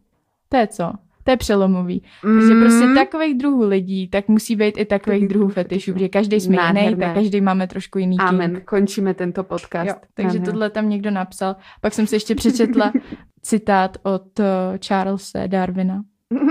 To 0.48 0.56
je 0.56 0.66
co? 0.66 0.92
To 1.24 1.30
je 1.30 1.36
přelomový. 1.36 2.02
Protože 2.20 2.54
prostě 2.60 2.86
Mm. 2.86 2.94
takových 2.94 3.34
druhů 3.38 3.68
lidí, 3.68 4.08
tak 4.08 4.28
musí 4.28 4.56
být 4.56 4.78
i 4.78 4.84
takových 4.84 5.28
druhů 5.28 5.48
fetišů, 5.48 5.92
protože 5.92 6.08
každý 6.08 6.40
jsme 6.40 6.56
jiný, 6.66 6.96
tak 6.96 7.14
každý 7.14 7.40
máme 7.40 7.66
trošku 7.66 7.98
jiný 7.98 8.16
kink. 8.18 8.28
Amen. 8.28 8.60
Končíme 8.64 9.14
tento 9.14 9.44
podcast. 9.44 9.88
Jo, 9.88 9.94
takže 10.14 10.26
Nádherné. 10.28 10.46
tohle 10.52 10.70
tam 10.70 10.88
někdo 10.88 11.10
napsal. 11.10 11.56
Pak 11.80 11.94
jsem 11.94 12.06
si 12.06 12.16
ještě 12.16 12.34
přečetla 12.34 12.92
citát 13.42 13.96
od 14.02 14.40
eh, 14.40 14.44
Charlesa 14.86 15.46
Darwina, 15.46 16.02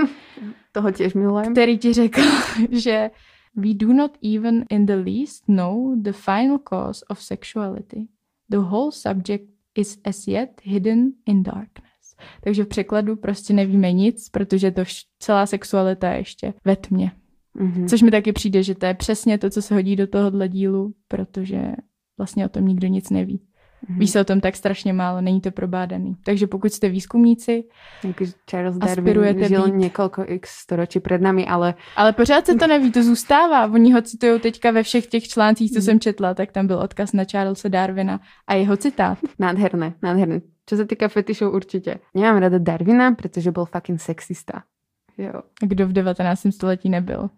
Toho 0.72 0.92
tiež 0.92 1.14
milujem. 1.14 1.52
který 1.52 1.78
ti 1.78 1.92
řekl, 1.92 2.20
že 2.70 3.10
we 3.56 3.74
do 3.74 3.92
not 3.92 4.18
even 4.34 4.64
in 4.70 4.86
the 4.86 4.94
least 4.94 5.48
know 5.48 6.02
the 6.02 6.12
final 6.12 6.58
cause 6.58 7.04
of 7.08 7.22
sexuality. 7.22 8.08
The 8.50 8.58
whole 8.58 8.92
subject 8.92 9.44
is 9.74 9.98
as 10.04 10.26
yet 10.28 10.50
hidden 10.62 11.12
in 11.26 11.42
darkness. 11.42 12.16
Takže 12.44 12.64
v 12.64 12.68
překladu 12.68 13.16
prostě 13.16 13.52
nevíme 13.52 13.92
nic, 13.92 14.28
protože 14.28 14.70
to 14.70 14.82
celá 15.18 15.46
sexualita 15.46 16.10
je 16.10 16.18
ještě 16.18 16.54
ve 16.64 16.76
tmě. 16.76 17.12
Mhm. 17.54 17.88
Což 17.88 18.02
mi 18.02 18.10
taky 18.10 18.32
přijde, 18.32 18.62
že 18.62 18.74
to 18.74 18.86
je 18.86 18.94
přesně 18.94 19.38
to, 19.38 19.50
co 19.50 19.62
se 19.62 19.74
hodí 19.74 19.96
do 19.96 20.06
tohohle 20.06 20.48
dílu, 20.48 20.94
protože 21.08 21.72
vlastně 22.18 22.46
o 22.46 22.48
tom 22.48 22.68
nikdo 22.68 22.86
nic 22.88 23.10
neví. 23.10 23.40
Mhm. 23.88 23.98
Ví 23.98 24.08
se 24.08 24.20
o 24.20 24.24
tom 24.24 24.40
tak 24.40 24.56
strašně 24.56 24.92
málo, 24.92 25.20
není 25.20 25.40
to 25.40 25.50
probádaný. 25.50 26.16
Takže 26.24 26.46
pokud 26.46 26.72
jste 26.72 26.88
výzkumníci, 26.88 27.64
Jaký 28.04 28.24
Charles 28.50 28.76
Aspirujete 28.80 29.40
Darwin 29.40 29.48
žil 29.48 29.64
být. 29.64 29.74
několik 29.74 30.12
x 30.26 30.50
storočí 30.50 31.00
před 31.00 31.20
nami, 31.20 31.46
ale 31.46 31.74
ale 31.96 32.12
pořád 32.12 32.46
se 32.46 32.54
to 32.54 32.66
neví, 32.66 32.92
to 32.92 33.02
zůstává. 33.02 33.66
Oni 33.72 33.92
ho 33.92 34.02
citují 34.02 34.40
teďka 34.40 34.70
ve 34.70 34.82
všech 34.82 35.06
těch 35.06 35.28
článcích, 35.28 35.70
co 35.70 35.78
Mhm. 35.78 35.82
jsem 35.84 36.00
četla, 36.00 36.34
tak 36.34 36.52
tam 36.52 36.66
byl 36.66 36.78
odkaz 36.78 37.12
na 37.12 37.24
Charlesa 37.30 37.68
Darwina 37.68 38.20
a 38.46 38.54
jeho 38.54 38.76
citát. 38.76 39.18
nádherné, 39.38 39.94
nádherné. 40.02 40.40
Čo 40.68 40.76
sa 40.76 40.84
týka 40.84 41.08
fetišov 41.08 41.48
určite. 41.48 42.04
Nemám 42.12 42.44
rada 42.44 42.60
Darwina, 42.60 43.16
pretože 43.16 43.48
bol 43.48 43.64
fucking 43.64 43.96
sexista. 43.96 44.68
Jo. 45.16 45.40
Kdo 45.64 45.88
v 45.88 45.92
19. 45.96 46.52
století 46.52 46.92
nebyl. 46.92 47.30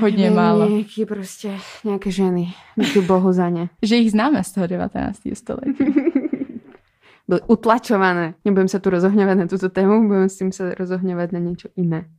Hodně 0.00 0.30
Ne, 0.30 0.36
málo. 0.36 0.68
Nejaký 0.68 1.06
prostě, 1.06 1.58
nejaké 1.84 2.10
ženy. 2.10 2.52
Díky 2.76 3.00
bohu 3.00 3.32
za 3.32 3.50
ne. 3.50 3.68
Že 3.82 3.96
jich 3.96 4.10
známe 4.10 4.44
z 4.44 4.52
toho 4.52 4.66
19. 4.66 5.20
století. 5.34 5.84
Byly 7.28 7.40
utlačované. 7.46 8.34
Nebudem 8.44 8.68
sa 8.68 8.78
tu 8.78 8.90
rozohňovať 8.90 9.36
na 9.38 9.46
túto 9.46 9.70
tému, 9.70 10.08
budem 10.08 10.28
s 10.28 10.36
tým 10.36 10.52
sa 10.52 10.74
rozohňovať 10.74 11.32
na 11.32 11.38
niečo 11.38 11.68
iné. 11.78 12.10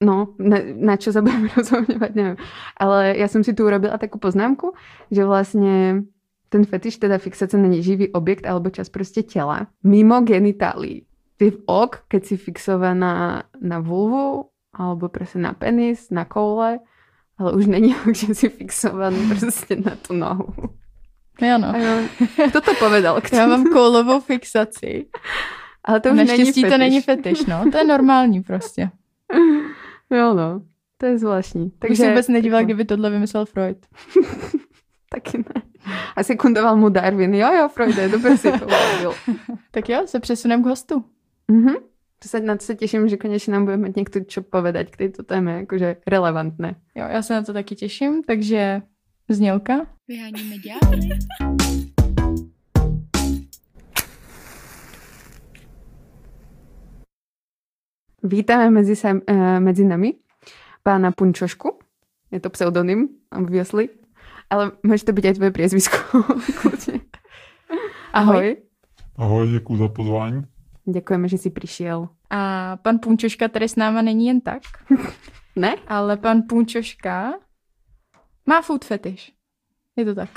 No, 0.00 0.38
na, 0.38 0.62
na 0.62 0.94
čo 0.96 1.10
sa 1.12 1.18
budeme 1.18 1.50
rozohňovať, 1.58 2.10
neviem. 2.14 2.38
Ale 2.78 3.18
ja 3.18 3.26
som 3.28 3.42
si 3.42 3.52
tu 3.52 3.66
urobila 3.66 3.98
takú 3.98 4.22
poznámku, 4.22 4.72
že 5.10 5.26
vlastne 5.26 6.06
ten 6.48 6.62
fetiš, 6.62 7.02
teda 7.02 7.18
fixace 7.18 7.58
na 7.58 7.66
neživý 7.66 8.14
objekt 8.14 8.46
alebo 8.46 8.70
čas 8.70 8.88
prostě 8.88 9.22
tela, 9.22 9.66
mimo 9.82 10.20
genitálií. 10.20 11.02
Ty 11.36 11.50
v 11.50 11.58
ok, 11.66 12.06
keď 12.08 12.24
si 12.24 12.36
fixovaná 12.36 13.42
na 13.60 13.78
vulvu, 13.82 14.53
alebo 14.74 15.08
prostě 15.08 15.38
na 15.38 15.52
penis, 15.52 16.10
na 16.10 16.24
koule, 16.24 16.78
ale 17.38 17.52
už 17.52 17.66
není 17.66 17.94
že 18.14 18.34
si 18.34 18.48
fixovaný 18.48 19.28
prostě 19.28 19.76
na 19.76 19.92
tu 20.06 20.14
nohu. 20.14 20.54
Jo, 21.42 21.58
no. 21.58 21.72
Kto 22.48 22.60
to 22.60 22.74
povedal? 22.74 23.20
Kto? 23.20 23.36
Já 23.36 23.46
mám 23.46 23.64
koulovou 23.64 24.20
fixaci. 24.20 25.06
Ale 25.84 26.00
to 26.00 26.08
už 26.10 26.16
Naštěstí 26.16 26.62
není 26.62 26.72
to 26.72 26.78
není 26.78 27.00
fetiš. 27.00 27.22
fetiš, 27.38 27.46
no. 27.46 27.70
To 27.70 27.78
je 27.78 27.84
normální 27.84 28.42
prostě. 28.42 28.90
Jo, 30.10 30.34
no. 30.34 30.60
To 30.98 31.06
je 31.06 31.18
zvláštní. 31.18 31.70
Takže 31.70 31.96
se 31.96 32.08
vůbec 32.08 32.28
nedívala, 32.28 32.60
jako- 32.60 32.64
kdyby 32.66 32.84
tohle 32.84 33.10
vymyslel 33.10 33.46
Freud. 33.46 33.78
Taky 35.10 35.38
ne. 35.38 35.62
A 36.16 36.22
sekundoval 36.22 36.76
mu 36.76 36.88
Darwin. 36.88 37.34
Jo, 37.34 37.52
jo, 37.52 37.68
Freude, 37.68 38.08
dobře 38.08 38.36
si 38.36 38.52
to. 38.52 38.66
Tak 39.70 39.88
jo, 39.88 40.02
se 40.06 40.20
přesunem 40.20 40.62
k 40.62 40.66
hostu. 40.66 41.04
Mhm. 41.48 41.74
To 42.24 42.32
sa, 42.32 42.40
na 42.40 42.56
to 42.56 42.64
sa 42.64 42.72
teším, 42.72 43.04
že 43.04 43.20
konečne 43.20 43.52
nám 43.52 43.68
bude 43.68 43.76
mať 43.76 44.00
niekto 44.00 44.24
čo 44.24 44.40
povedať 44.40 44.88
k 44.88 44.96
tejto 44.96 45.28
téme, 45.28 45.68
akože 45.68 46.08
relevantné. 46.08 46.80
Jo, 46.96 47.04
já 47.04 47.22
se 47.22 47.34
na 47.34 47.42
to 47.44 47.52
taky 47.52 47.76
těším, 47.76 48.24
takže 48.24 48.82
znělka. 49.28 49.86
Vyháníme 50.08 50.56
ďábly. 50.56 51.08
Vítame 58.24 58.72
medzi, 58.72 58.96
sa, 58.96 59.12
uh, 59.12 59.60
medzi 59.60 59.84
nami 59.84 60.16
pána 60.80 61.12
Punčošku. 61.12 61.76
Je 62.32 62.40
to 62.40 62.48
pseudonym, 62.48 63.20
obviously. 63.28 63.92
Ale 64.48 64.72
môže 64.80 65.04
to 65.04 65.12
byť 65.12 65.24
aj 65.28 65.34
tvoje 65.36 65.52
priezvisko. 65.52 65.96
Ahoj. 68.16 68.56
Ahoj, 69.20 69.48
děkuji 69.48 69.76
za 69.76 69.88
pozvání. 69.88 70.53
Ďakujeme, 70.86 71.28
že 71.28 71.38
si 71.40 71.48
prišiel. 71.50 72.08
A 72.30 72.76
pan 72.76 72.98
Punčoška 73.00 73.48
tady 73.48 73.68
s 73.68 73.76
náma 73.76 74.02
není 74.02 74.26
jen 74.26 74.40
tak, 74.40 74.62
Ne? 75.56 75.76
ale 75.88 76.16
pan 76.16 76.42
Punčoška 76.48 77.32
má 78.46 78.62
food 78.62 78.84
fetish. 78.84 79.32
Je 79.96 80.04
to 80.04 80.14
tak. 80.14 80.28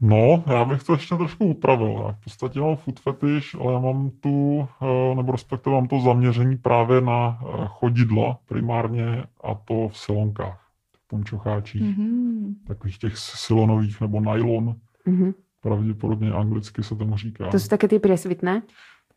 No, 0.00 0.44
já 0.46 0.64
bych 0.64 0.82
to 0.82 0.92
ještě 0.92 1.14
trošku 1.14 1.44
upravil. 1.44 2.02
Já 2.06 2.12
v 2.12 2.24
podstatě 2.24 2.60
mám 2.60 2.76
food 2.76 3.00
fetish, 3.00 3.54
ale 3.54 3.72
já 3.72 3.78
mám 3.78 4.10
tu, 4.20 4.68
eh, 4.82 5.14
nebo 5.14 5.32
respektive 5.32 5.74
mám 5.74 5.88
to 5.88 6.00
zaměření 6.00 6.56
právě 6.56 7.00
na 7.00 7.38
eh, 7.42 7.64
chodidla 7.66 8.38
primárně 8.48 9.24
a 9.44 9.54
to 9.54 9.88
v 9.88 9.98
silonkách, 9.98 10.60
v 10.96 11.08
punčocháčích, 11.08 11.82
Mhm. 11.98 12.54
takových 12.66 12.98
těch 12.98 13.18
silonových 13.18 14.00
nebo 14.00 14.20
nylon, 14.20 14.74
Mhm. 15.06 15.32
pravděpodobně 15.60 16.32
anglicky 16.32 16.82
se 16.82 16.94
tomu 16.96 17.16
říká. 17.16 17.48
To 17.50 17.58
sú 17.58 17.68
také 17.70 17.88
tie 17.88 17.98
priesvitné? 18.02 18.62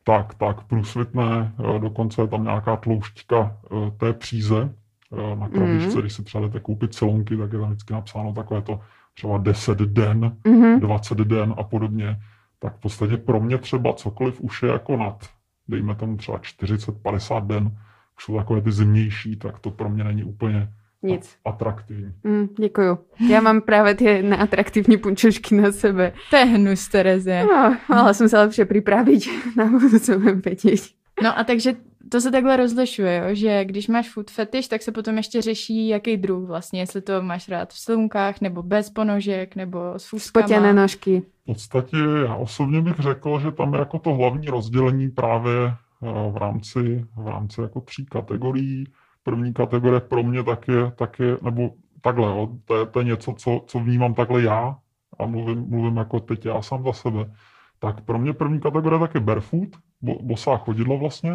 Tak, 0.07 0.33
tak, 0.33 0.63
průsvitné, 0.63 1.53
dokonce 1.79 2.21
je 2.21 2.27
tam 2.27 2.43
nějaká 2.43 2.75
tloušťka 2.75 3.57
eh, 3.71 3.91
té 3.97 4.13
příze 4.13 4.73
eh, 5.13 5.35
na 5.35 5.49
krabičce, 5.49 5.89
Mhm. 5.89 5.99
když 6.01 6.13
si 6.13 6.23
třeba 6.23 6.41
jdete 6.47 6.59
koupit 6.59 6.93
silonky, 6.95 7.37
tak 7.37 7.53
je 7.53 7.59
tam 7.59 7.69
vždycky 7.69 7.93
napsáno 7.93 8.33
takové 8.33 8.61
to 8.61 8.79
třeba 9.13 9.37
10 9.37 9.77
den, 9.77 10.37
Mhm. 10.47 10.79
20 10.79 11.17
den 11.17 11.53
a 11.57 11.63
podobně, 11.63 12.19
tak 12.59 12.75
v 12.75 12.79
podstatě 12.79 13.17
pro 13.17 13.39
mě 13.39 13.57
třeba 13.57 13.93
cokoliv 13.93 14.41
už 14.41 14.63
je 14.63 14.69
jako 14.69 14.97
nad, 14.97 15.29
dejme 15.67 15.95
tomu 15.95 16.17
třeba 16.17 16.37
40-50 16.37 17.47
den, 17.47 17.77
už 18.17 18.23
jsou 18.23 18.37
takové 18.37 18.61
ty 18.61 18.71
zimnější, 18.71 19.35
tak 19.35 19.59
to 19.59 19.71
pro 19.71 19.89
mě 19.89 20.03
není 20.03 20.23
úplně 20.23 20.73
Nic. 21.05 21.37
atraktivní. 21.45 22.13
Mm, 22.23 22.47
děkuju. 22.59 22.97
Já 23.29 23.41
mám 23.41 23.61
právě 23.61 23.95
ty 23.95 24.21
neatraktivní 24.23 24.97
punčošky 24.97 25.55
na 25.55 25.71
sebe. 25.71 26.13
To 26.29 26.35
je 26.35 26.45
hnus, 26.45 26.87
Terezie. 26.87 27.45
No, 27.45 27.77
mala 27.89 28.13
som 28.13 28.29
sa 28.29 28.45
lepšie 28.45 28.65
pripraviť 28.65 29.55
na 29.59 29.65
budúce 29.69 30.17
budem 30.17 30.41
vedieť. 30.41 30.95
No 31.23 31.31
a 31.31 31.43
takže 31.43 31.75
to 32.09 32.21
se 32.21 32.31
takhle 32.31 32.57
rozlišuje, 32.57 33.17
jo? 33.17 33.35
že 33.35 33.65
když 33.65 33.87
máš 33.87 34.09
food 34.09 34.31
fetish, 34.31 34.67
tak 34.67 34.81
se 34.81 34.91
potom 34.91 35.17
ještě 35.17 35.41
řeší, 35.41 35.87
jaký 35.87 36.17
druh 36.17 36.47
vlastně, 36.47 36.79
jestli 36.79 37.01
to 37.01 37.21
máš 37.21 37.49
rád 37.49 37.73
v 37.73 37.79
slunkách, 37.79 38.41
nebo 38.41 38.63
bez 38.63 38.89
ponožek, 38.89 39.55
nebo 39.55 39.79
s 39.97 40.09
fůzkama. 40.09 40.47
Spotené 40.47 40.73
nožky. 40.73 41.21
V 41.43 41.45
podstatě 41.45 41.97
já 42.25 42.35
osobně 42.35 42.81
bych 42.81 42.99
řekl, 42.99 43.39
že 43.39 43.51
tam 43.51 43.73
je 43.73 43.79
jako 43.79 43.99
to 43.99 44.13
hlavní 44.13 44.47
rozdělení 44.47 45.09
právě 45.09 45.67
eh, 45.67 46.31
v 46.31 46.37
rámci, 46.37 47.05
v 47.15 47.27
rámci 47.27 47.61
jako 47.61 47.81
tří 47.81 48.05
kategorií. 48.05 48.85
První 49.25 49.53
kategorie 49.53 49.99
pro 49.99 50.23
mě 50.23 50.43
tak 50.43 50.67
je, 50.67 50.91
tak 50.91 51.19
je 51.19 51.37
nebo 51.41 51.69
takhle, 52.01 52.27
jo, 52.27 52.49
to, 52.65 52.75
je, 52.75 52.85
to 52.85 52.99
je 52.99 53.05
něco, 53.05 53.33
co, 53.33 53.61
co 53.67 53.79
vnímám 53.79 54.13
takhle 54.13 54.41
já 54.41 54.77
a 55.19 55.25
mluvím, 55.25 55.65
mluvím 55.69 55.97
jako 55.97 56.19
teď 56.19 56.45
já 56.45 56.61
sám 56.61 56.83
za 56.83 56.93
sebe. 56.93 57.35
Tak 57.79 58.01
pro 58.01 58.19
mě 58.19 58.33
první 58.33 58.59
kategorie 58.59 58.99
tak 58.99 59.15
je 59.15 59.21
barefoot, 59.21 59.69
bo, 60.01 60.15
bosá 60.21 60.57
chodidlo 60.57 60.97
vlastně. 60.97 61.31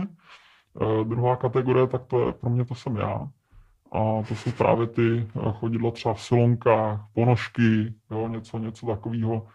Eh, 0.82 1.04
druhá 1.04 1.36
kategorie, 1.36 1.86
tak 1.86 2.04
to 2.06 2.26
je, 2.26 2.32
pro 2.32 2.50
mě 2.50 2.64
to 2.64 2.74
jsem 2.74 2.96
já. 2.96 3.28
A 3.92 4.22
to 4.28 4.34
jsou 4.34 4.52
právě 4.52 4.86
ty 4.86 5.26
eh, 5.36 5.52
chodidla 5.52 5.90
třeba 5.90 6.14
v 6.14 6.22
silonkách, 6.22 7.06
ponožky, 7.14 7.94
jo, 8.10 8.28
něco, 8.28 8.58
něco 8.58 8.86
takového 8.86 9.46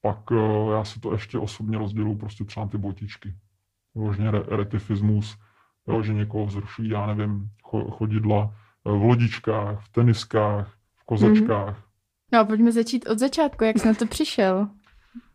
pak 0.00 0.18
eh, 0.32 0.72
já 0.72 0.84
si 0.84 1.00
to 1.00 1.12
ještě 1.12 1.38
osobně 1.38 1.78
rozděluji 1.78 2.16
prostě 2.16 2.44
třeba 2.44 2.66
ty 2.66 2.78
botičky. 2.78 3.34
Vyloženě 3.94 4.30
re- 4.30 4.44
retifismus, 4.56 5.38
jo, 5.88 6.02
že 6.02 6.14
někoho 6.14 6.46
vzrušují, 6.46 6.90
já 6.90 7.06
nevím, 7.06 7.48
cho- 7.64 7.90
chodidla 7.90 8.54
eh, 8.86 8.90
v 8.90 9.02
lodičkách, 9.02 9.84
v 9.84 9.88
teniskách, 9.88 10.74
v 10.96 11.04
kozačkách. 11.04 11.84
No 12.32 12.38
a 12.38 12.44
pojďme 12.44 12.72
začít 12.72 13.08
od 13.08 13.18
začátku, 13.18 13.64
jak 13.64 13.78
jsi 13.78 13.86
na 13.88 13.94
to 13.94 14.06
přišel. 14.06 14.68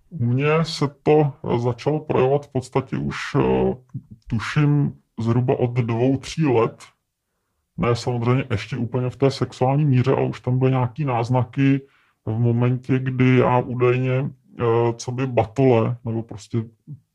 U 0.09 0.25
mě 0.25 0.65
se 0.65 0.87
to 1.03 1.33
eh, 1.43 1.59
začalo 1.59 1.99
projevovat 1.99 2.45
v 2.45 2.51
podstatě 2.51 2.97
už, 2.97 3.17
eh, 3.35 3.73
tuším, 4.27 4.93
zhruba 5.19 5.59
od 5.59 5.73
dvou, 5.73 6.17
tří 6.17 6.45
let. 6.45 6.83
Ne 7.77 7.95
samozřejmě 7.95 8.43
ještě 8.51 8.77
úplně 8.77 9.09
v 9.09 9.15
té 9.15 9.31
sexuální 9.31 9.85
míře, 9.85 10.11
ale 10.11 10.27
už 10.27 10.39
tam 10.39 10.59
byly 10.59 10.71
nějaký 10.71 11.05
náznaky 11.05 11.81
v 12.25 12.39
momentě, 12.39 12.99
kdy 12.99 13.37
já 13.37 13.59
údajně, 13.59 14.29
co 14.95 15.11
by 15.11 15.27
batole, 15.27 15.97
nebo 16.05 16.23
prostě 16.23 16.63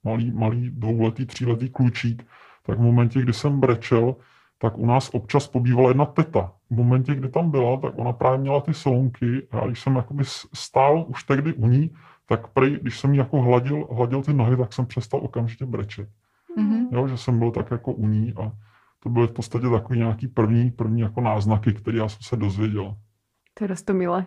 malý, 0.04 0.32
malý 0.32 0.70
dvouletý, 0.70 1.26
tříletý 1.26 1.68
klučík, 1.68 2.26
tak 2.68 2.78
v 2.78 2.82
momentě, 2.82 3.20
kdy 3.20 3.32
jsem 3.32 3.60
brečel, 3.60 4.16
tak 4.58 4.78
u 4.78 4.86
nás 4.86 5.10
občas 5.12 5.48
pobývala 5.48 5.88
jedna 5.88 6.04
teta. 6.04 6.52
V 6.70 6.76
momentě, 6.76 7.14
kdy 7.14 7.28
tam 7.28 7.50
byla, 7.50 7.76
tak 7.76 7.92
ona 7.96 8.12
právě 8.12 8.38
měla 8.38 8.60
ty 8.60 8.74
solonky 8.74 9.48
a 9.50 9.66
když 9.66 9.80
jsem 9.80 9.96
jakoby 9.96 10.24
stál 10.54 11.04
už 11.08 11.24
tehdy 11.24 11.52
u 11.52 11.66
ní, 11.66 11.90
tak 12.26 12.48
prej, 12.48 12.78
když 12.82 13.00
jsem 13.00 13.12
jí 13.12 13.18
jako 13.18 13.40
hladil, 13.40 13.88
hladil 13.92 14.22
ty 14.22 14.32
nohy, 14.32 14.56
tak 14.56 14.72
jsem 14.72 14.86
přestal 14.86 15.20
okamžitě 15.20 15.66
brečet. 15.66 16.08
Mhm. 16.56 16.88
Jo, 16.92 17.08
že 17.08 17.16
jsem 17.16 17.38
byl 17.38 17.50
tak 17.50 17.70
jako 17.70 17.92
u 17.92 18.06
ní 18.06 18.34
a 18.36 18.52
to 19.02 19.08
byly 19.08 19.26
v 19.26 19.32
podstatě 19.32 19.68
takový 19.68 19.98
nějaký 19.98 20.28
první, 20.28 20.70
první 20.70 21.00
jako 21.00 21.20
náznaky, 21.20 21.72
které 21.72 21.98
já 21.98 22.08
jsem 22.08 22.22
se 22.22 22.36
dozvěděl. 22.36 22.96
To 23.54 23.64
je 23.64 23.94
milé. 23.94 24.26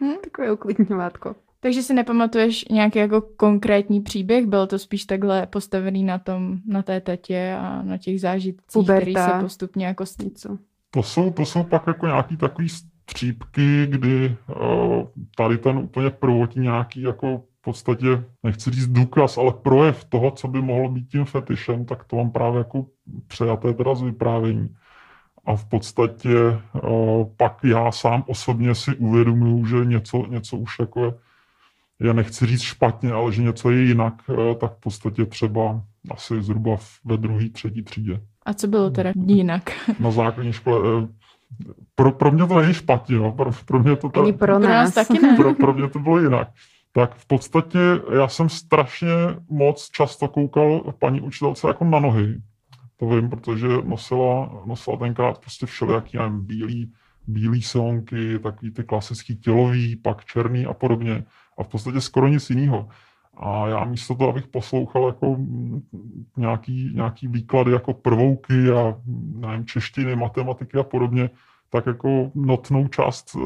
Hm? 0.00 0.14
Takové 0.24 0.52
uklidňovátko. 0.52 1.34
Takže 1.60 1.82
si 1.82 1.94
nepamatuješ 1.94 2.64
nějaký 2.68 2.98
jako 2.98 3.20
konkrétní 3.20 4.00
příběh? 4.00 4.46
Bylo 4.46 4.66
to 4.66 4.78
spíš 4.78 5.04
takhle 5.04 5.46
postavený 5.46 6.04
na 6.04 6.18
tom, 6.18 6.58
na 6.66 6.82
té 6.82 7.00
tetě 7.00 7.56
a 7.60 7.82
na 7.82 7.98
těch 7.98 8.20
zážitcích, 8.20 8.84
který 8.84 9.06
Puberta. 9.06 9.38
se 9.38 9.42
postupně 9.42 9.86
jako 9.86 10.04
st- 10.04 10.24
Něco. 10.24 10.58
To 10.90 11.02
jsou, 11.02 11.30
to 11.30 11.42
jsou 11.42 11.62
pak 11.64 11.86
jako 11.86 12.06
nějaký 12.06 12.36
takový 12.36 12.68
střípky, 12.68 13.86
kdy 13.86 14.36
uh, 14.48 15.02
tady 15.36 15.58
ten 15.58 15.78
úplně 15.78 16.10
prvotní 16.10 16.62
nějaký 16.62 17.02
jako 17.02 17.42
v 17.58 17.62
podstatě, 17.62 18.24
nechci 18.42 18.70
říct 18.70 18.86
důkaz, 18.88 19.38
ale 19.38 19.52
projev 19.52 20.04
toho, 20.04 20.30
co 20.30 20.48
by 20.48 20.62
mohlo 20.62 20.88
být 20.88 21.08
tím 21.08 21.24
fetišem, 21.24 21.84
tak 21.84 22.04
to 22.04 22.16
mám 22.16 22.30
právě 22.30 22.58
jako 22.58 22.86
přejaté 23.26 23.74
teda 23.74 23.94
z 23.94 24.02
vyprávění. 24.02 24.68
A 25.44 25.56
v 25.56 25.64
podstatě 25.64 26.38
uh, 26.38 27.24
pak 27.36 27.58
já 27.64 27.92
sám 27.92 28.24
osobně 28.26 28.74
si 28.74 28.96
uvědomuju, 28.96 29.66
že 29.66 29.84
něco, 29.84 30.26
něco 30.26 30.56
už 30.56 30.78
jako 30.78 31.04
je, 31.04 31.12
já 32.02 32.12
nechci 32.12 32.46
říct 32.46 32.62
špatně, 32.62 33.12
ale 33.12 33.32
že 33.32 33.42
něco 33.42 33.70
je 33.70 33.82
jinak, 33.82 34.14
uh, 34.28 34.54
tak 34.54 34.72
v 34.76 34.80
podstatě 34.80 35.26
třeba 35.26 35.82
asi 36.10 36.42
zhruba 36.42 36.76
ve 37.04 37.16
druhé, 37.16 37.48
třetí 37.50 37.82
třídě 37.82 38.20
A 38.46 38.54
co 38.54 38.66
bylo 38.66 38.90
teda 38.90 39.12
jinak? 39.26 39.70
na 40.00 40.10
základní 40.10 40.52
škole. 40.52 41.02
eh, 41.04 41.08
Pro, 41.94 42.12
pro 42.12 42.30
mě 42.30 42.46
to 42.46 42.60
není 42.60 42.74
špatně, 42.74 43.16
jo. 43.16 43.32
Pro, 43.32 43.50
pro 43.66 43.78
mě 43.82 43.96
to 43.96 44.10
Ani 44.20 44.32
ta, 44.32 44.38
pro 44.38 44.54
Pro 44.58 44.58
nás 44.68 44.94
nás. 44.94 45.06
taky 45.08 45.18
ne. 45.22 45.36
pro, 45.36 45.54
pro 45.54 45.74
mě 45.74 45.88
to 45.88 45.98
bylo 45.98 46.20
jinak. 46.20 46.48
Tak 46.92 47.14
v 47.14 47.26
podstatě 47.26 47.78
já 48.18 48.28
jsem 48.28 48.48
strašně 48.48 49.08
moc 49.50 49.88
často 49.90 50.28
koukal 50.28 50.94
paní 50.98 51.20
učitelce 51.20 51.68
jako 51.68 51.84
na 51.84 51.98
nohy. 52.00 52.40
To 52.96 53.06
vím, 53.08 53.30
protože 53.30 53.66
nosila, 53.84 54.62
nosila 54.66 54.96
tenkrát 54.96 55.38
prostě 55.38 55.66
všelijaký, 55.66 56.18
nevím, 56.18 56.46
bílý, 56.46 56.92
bílý 57.26 57.62
silonky, 57.62 58.38
takový 58.38 58.70
ty 58.70 58.84
klasický 58.84 59.36
tělový, 59.36 59.96
pak 59.96 60.24
černý 60.24 60.66
a 60.66 60.74
podobně. 60.74 61.24
A 61.58 61.62
v 61.62 61.68
podstatě 61.68 62.00
skoro 62.00 62.28
nic 62.28 62.50
jiného. 62.50 62.88
A 63.36 63.68
já 63.68 63.84
místo 63.84 64.14
toho, 64.14 64.30
abych 64.30 64.46
poslouchal 64.46 65.06
jako 65.06 65.36
nějaký, 66.36 66.90
nějaký 66.94 67.28
výklady 67.28 67.72
jako 67.72 67.94
prvouky 67.94 68.70
a 68.70 68.94
nevím, 69.34 69.66
češtiny, 69.66 70.16
matematiky 70.16 70.78
a 70.78 70.82
podobně, 70.82 71.30
tak 71.70 71.86
jako 71.86 72.30
notnou 72.34 72.88
část 72.88 73.34
uh, 73.34 73.42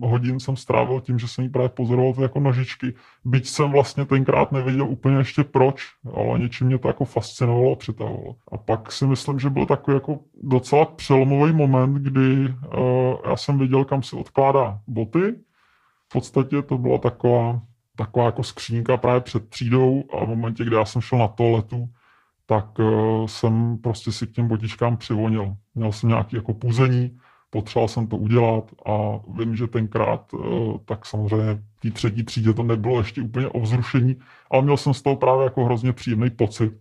hodin 0.00 0.40
jsem 0.40 0.56
strávil 0.56 1.00
tím, 1.00 1.18
že 1.18 1.28
jsem 1.28 1.44
jí 1.44 1.50
právě 1.50 1.68
pozoroval 1.68 2.14
ty 2.14 2.22
jako 2.22 2.40
nožičky. 2.40 2.94
Byť 3.24 3.48
jsem 3.48 3.70
vlastně 3.70 4.04
tenkrát 4.04 4.52
nevěděl 4.52 4.88
úplně 4.88 5.16
ještě 5.16 5.44
proč, 5.44 5.82
ale 6.14 6.38
něčím 6.38 6.66
mě 6.66 6.78
to 6.78 6.88
jako 6.88 7.04
fascinovalo 7.04 7.72
a 7.72 7.76
přitahovalo. 7.76 8.36
A 8.52 8.56
pak 8.56 8.92
si 8.92 9.06
myslím, 9.06 9.38
že 9.38 9.50
byl 9.50 9.66
takový 9.66 9.94
jako 9.94 10.18
docela 10.42 10.84
přelomový 10.84 11.52
moment, 11.52 11.94
kdy 11.94 12.48
uh, 12.48 13.16
já 13.24 13.36
jsem 13.36 13.58
viděl, 13.58 13.84
kam 13.84 14.02
si 14.02 14.16
odkládá 14.16 14.78
boty. 14.86 15.34
V 16.14 16.22
podstatě 16.22 16.62
to 16.62 16.78
byla 16.78 16.98
taková, 16.98 17.60
taková 17.96 18.26
jako 18.26 18.42
skřínka 18.42 18.96
právě 18.96 19.20
před 19.20 19.48
třídou 19.48 20.04
a 20.12 20.24
v 20.24 20.28
momentě, 20.28 20.64
kdy 20.64 20.76
já 20.76 20.84
jsem 20.84 21.02
šel 21.02 21.18
na 21.18 21.28
toaletu, 21.28 21.88
tak 22.46 22.78
uh, 22.78 23.26
jsem 23.26 23.78
prostě 23.78 24.12
si 24.12 24.26
k 24.26 24.32
těm 24.32 24.48
botičkám 24.48 24.96
přivonil. 24.96 25.56
Měl 25.74 25.92
jsem 25.92 26.08
nějaký 26.08 26.36
jako 26.36 26.54
půzení, 26.54 27.18
potřeboval 27.50 27.88
jsem 27.88 28.06
to 28.06 28.16
udělat 28.16 28.70
a 28.86 29.20
vím, 29.38 29.56
že 29.56 29.66
tenkrát, 29.66 30.32
uh, 30.32 30.76
tak 30.84 31.06
samozřejmě 31.06 31.54
v 31.54 31.80
té 31.80 31.90
třetí 31.90 32.24
třídě 32.24 32.52
to 32.52 32.62
nebylo 32.62 32.98
ještě 32.98 33.22
úplně 33.22 33.48
o 33.48 33.60
vzrušení, 33.60 34.16
ale 34.50 34.62
měl 34.62 34.76
jsem 34.76 34.94
z 34.94 35.02
toho 35.02 35.16
právě 35.16 35.44
jako 35.44 35.64
hrozně 35.64 35.92
příjemný 35.92 36.30
pocit 36.30 36.72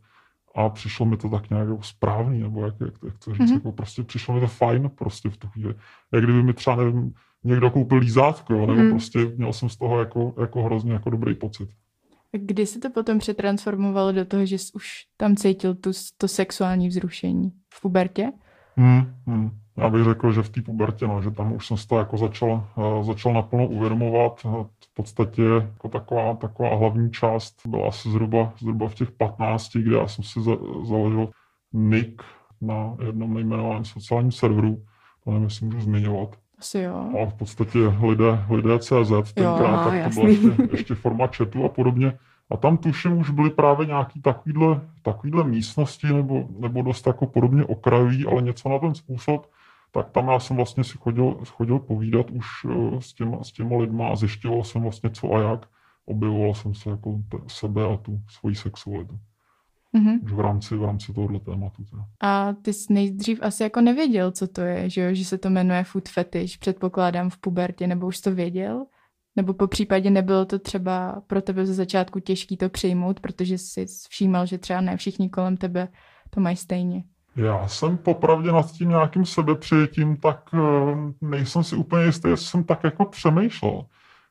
a 0.55 0.69
přišlo 0.69 1.05
mi 1.05 1.17
to 1.17 1.29
tak 1.29 1.49
nějak 1.49 1.67
jako 1.67 1.83
správný, 1.83 2.39
nebo 2.39 2.65
jak, 2.65 2.75
jak, 2.79 2.93
jak 3.05 3.17
to 3.17 3.33
říct, 3.33 3.41
mm-hmm. 3.41 3.53
jako 3.53 3.71
prostě 3.71 4.03
přišlo 4.03 4.33
mi 4.33 4.39
to 4.39 4.47
fajn 4.47 4.89
prostě 4.95 5.29
v 5.29 5.37
tu 5.37 5.47
chvíli. 5.47 5.73
Jak 6.11 6.23
kdyby 6.23 6.43
mi 6.43 6.53
třeba, 6.53 6.75
nevím, 6.75 7.13
někdo 7.43 7.71
koupil 7.71 7.97
lízátko, 7.97 8.53
nebo 8.53 8.73
mm. 8.81 8.89
prostě 8.89 9.19
měl 9.37 9.53
jsem 9.53 9.69
z 9.69 9.77
toho 9.77 9.99
jako, 9.99 10.33
jako 10.41 10.63
hrozně 10.63 10.93
jako 10.93 11.09
dobrý 11.09 11.35
pocit. 11.35 11.69
Kdy 12.31 12.65
se 12.65 12.79
to 12.79 12.89
potom 12.89 13.19
přetransformovalo 13.19 14.11
do 14.11 14.25
toho, 14.25 14.45
že 14.45 14.57
jsi 14.57 14.73
už 14.73 14.87
tam 15.17 15.35
cítil 15.35 15.75
tu, 15.75 15.91
to 16.17 16.27
sexuální 16.27 16.87
vzrušení? 16.87 17.51
V 17.73 17.81
pubertě? 17.81 18.31
Hmm, 18.75 19.13
hmm. 19.27 19.51
Já 19.77 19.89
bych 19.89 20.03
řekl, 20.03 20.31
že 20.31 20.43
v 20.43 20.49
té 20.49 20.61
pubertě, 20.61 21.07
no, 21.07 21.21
že 21.21 21.31
tam 21.31 21.53
už 21.53 21.67
jsem 21.67 21.77
se 21.77 21.87
to 21.87 21.97
jako 21.97 22.17
začal, 22.17 22.67
uh, 22.75 23.03
začal 23.03 23.33
naplno 23.33 23.67
uvědomovat. 23.67 24.41
V 24.43 24.93
podstatě 24.93 25.41
jako 25.41 25.89
taková, 25.89 26.35
taková 26.35 26.75
hlavní 26.75 27.11
část 27.11 27.67
byla 27.67 27.87
asi 27.87 28.09
zhruba, 28.09 28.53
zhruba 28.59 28.87
v 28.87 28.95
těch 28.95 29.11
15, 29.11 29.69
kde 29.77 29.97
já 29.97 30.07
jsem 30.07 30.23
si 30.23 30.41
za, 30.41 30.51
založil 30.87 31.29
nick 31.73 32.23
na 32.61 32.95
jednom 33.05 33.33
nejmenovaném 33.33 33.85
sociálním 33.85 34.31
serveru. 34.31 34.83
To 35.23 35.31
nevím, 35.31 35.43
jestli 35.43 35.65
můžu 35.65 35.81
zmiňovat. 35.81 36.42
Asi 36.63 36.79
jo. 36.79 37.11
A 37.21 37.25
v 37.25 37.33
podstatě 37.33 37.79
lidé, 37.79 38.45
lidé 38.49 38.79
CZ 38.79 39.33
tenkrát, 39.33 39.85
no, 39.85 39.91
tak 39.91 40.03
to 40.03 40.09
byla 40.19 40.29
ještě, 40.29 40.67
ještě 40.71 40.95
forma 40.95 41.27
chatu 41.27 41.65
a 41.65 41.69
podobně. 41.69 42.19
A 42.49 42.57
tam 42.57 42.77
tuším 42.77 43.17
už 43.17 43.29
byly 43.29 43.49
právě 43.49 43.87
nějaký 43.87 44.21
takovýhle, 44.21 44.81
takovýhle 45.01 45.43
místnosti 45.43 46.07
nebo, 46.07 46.47
nebo 46.59 46.81
dost 46.81 47.07
jako 47.07 47.27
podobně 47.27 47.65
okrajový, 47.65 48.25
ale 48.25 48.41
něco 48.41 48.69
na 48.69 48.79
ten 48.79 48.95
způsob, 48.95 49.51
tak 49.91 50.09
tam 50.09 50.27
já 50.27 50.39
jsem 50.39 50.55
vlastně 50.55 50.83
si 50.83 50.97
chodil, 50.97 51.37
chodil 51.47 51.79
povídat 51.79 52.31
už 52.31 52.63
uh, 52.63 52.99
s, 52.99 53.13
těma, 53.13 53.43
s 53.43 53.51
těma 53.51 53.77
lidma 53.77 54.07
a 54.07 54.15
zjišťoval 54.15 54.63
jsem 54.63 54.81
vlastně 54.81 55.09
co 55.09 55.33
a 55.33 55.41
jak. 55.41 55.65
Objevoval 56.05 56.53
jsem 56.53 56.73
se 56.73 56.89
jako 56.89 57.19
sebe 57.47 57.93
a 57.93 57.97
tu 57.97 58.19
svoji 58.29 58.55
sexualitu. 58.55 59.19
Mm-hmm. 59.97 60.35
V 60.35 60.39
rámci, 60.39 60.75
v 60.75 60.83
rámci 60.85 61.13
tohohle 61.13 61.39
tématu. 61.39 61.83
Teda. 61.83 62.05
A 62.21 62.53
ty 62.53 62.73
jsi 62.73 62.93
nejdřív 62.93 63.39
asi 63.41 63.63
jako 63.63 63.81
nevěděl, 63.81 64.31
co 64.31 64.47
to 64.47 64.61
je, 64.61 64.89
že, 64.89 65.01
jo? 65.01 65.13
že 65.13 65.25
se 65.25 65.37
to 65.37 65.49
jmenuje 65.49 65.83
food 65.83 66.09
fetish, 66.09 66.57
předpokládám 66.57 67.29
v 67.29 67.37
pubertě, 67.37 67.87
nebo 67.87 68.07
už 68.07 68.21
to 68.21 68.35
věděl? 68.35 68.85
Nebo 69.35 69.53
po 69.53 69.67
případě 69.67 70.09
nebylo 70.09 70.45
to 70.45 70.59
třeba 70.59 71.21
pro 71.27 71.41
tebe 71.41 71.65
ze 71.65 71.73
začátku 71.73 72.19
těžké 72.19 72.57
to 72.57 72.69
přijmout, 72.69 73.19
protože 73.19 73.57
jsi 73.57 73.85
všímal, 74.09 74.45
že 74.45 74.57
třeba 74.57 74.81
ne 74.81 74.97
všichni 74.97 75.29
kolem 75.29 75.57
tebe 75.57 75.87
to 76.29 76.39
mají 76.39 76.55
stejně. 76.55 77.03
Já 77.35 77.67
jsem 77.67 77.97
popravdě 77.97 78.51
nad 78.51 78.71
tím 78.71 78.89
nějakým 78.89 79.25
sebepřijetím, 79.25 80.17
tak 80.17 80.49
eh, 80.53 80.57
nejsem 81.21 81.63
si 81.63 81.75
úplně 81.75 82.05
jistý, 82.05 82.29
jestli 82.29 82.47
jsem 82.47 82.63
tak 82.63 82.83
jako 82.83 83.05
přemýšlel. 83.05 83.85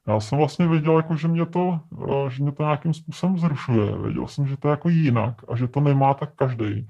Já 0.09 0.21
jsem 0.21 0.38
vlastně 0.38 0.69
věděl, 0.69 0.97
jako, 0.97 1.17
že, 1.17 1.29
mě 1.29 1.47
to, 1.47 1.81
eh, 2.09 2.31
že 2.31 2.43
mě 2.43 2.53
to 2.53 2.62
nějakým 2.62 2.95
způsobem 2.95 3.38
zrušuje. 3.38 3.99
Věděl 3.99 4.27
jsem, 4.27 4.47
že 4.47 4.57
to 4.57 4.69
je 4.69 4.71
jako 4.71 4.88
jinak 4.88 5.35
a 5.49 5.57
že 5.57 5.69
to 5.69 5.81
nemá 5.81 6.15
tak 6.15 6.35
každý. 6.35 6.88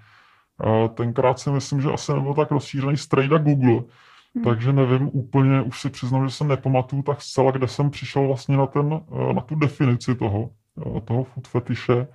Eh, 0.64 0.88
tenkrát 0.88 1.38
si 1.38 1.51
myslím, 1.51 1.81
že 1.81 1.92
asi 1.92 2.12
nebyl 2.12 2.35
tak 2.35 2.51
rozšířený 2.51 2.96
strejda 2.96 3.38
Google, 3.38 3.83
Hmm. 4.35 4.44
Takže 4.44 4.72
nevím 4.72 5.11
úplně, 5.12 5.62
už 5.62 5.81
si 5.81 5.90
přiznám, 5.90 6.29
že 6.29 6.35
se 6.35 6.44
nepamatuju 6.44 7.03
tak 7.03 7.22
zcela, 7.22 7.51
kde 7.51 7.68
jsem 7.68 7.90
přišel 7.90 8.27
vlastně 8.27 8.57
na, 8.57 8.66
ten, 8.66 9.01
eh, 9.12 9.33
na 9.33 9.40
tu 9.40 9.55
definici 9.55 10.14
toho, 10.14 10.51
toho 11.05 11.25
food 11.25 11.48
fetiše. 11.48 12.07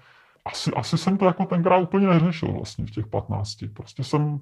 Asi, 0.46 0.72
asi 0.72 0.98
jsem 0.98 1.18
to 1.18 1.26
jako 1.26 1.46
tenkrát 1.46 1.78
úplně 1.78 2.08
neřešil 2.08 2.52
vlastně 2.52 2.86
v 2.86 2.92
těch 2.92 3.08
15. 3.08 3.68
Prostě 3.74 4.04
jsem 4.04 4.40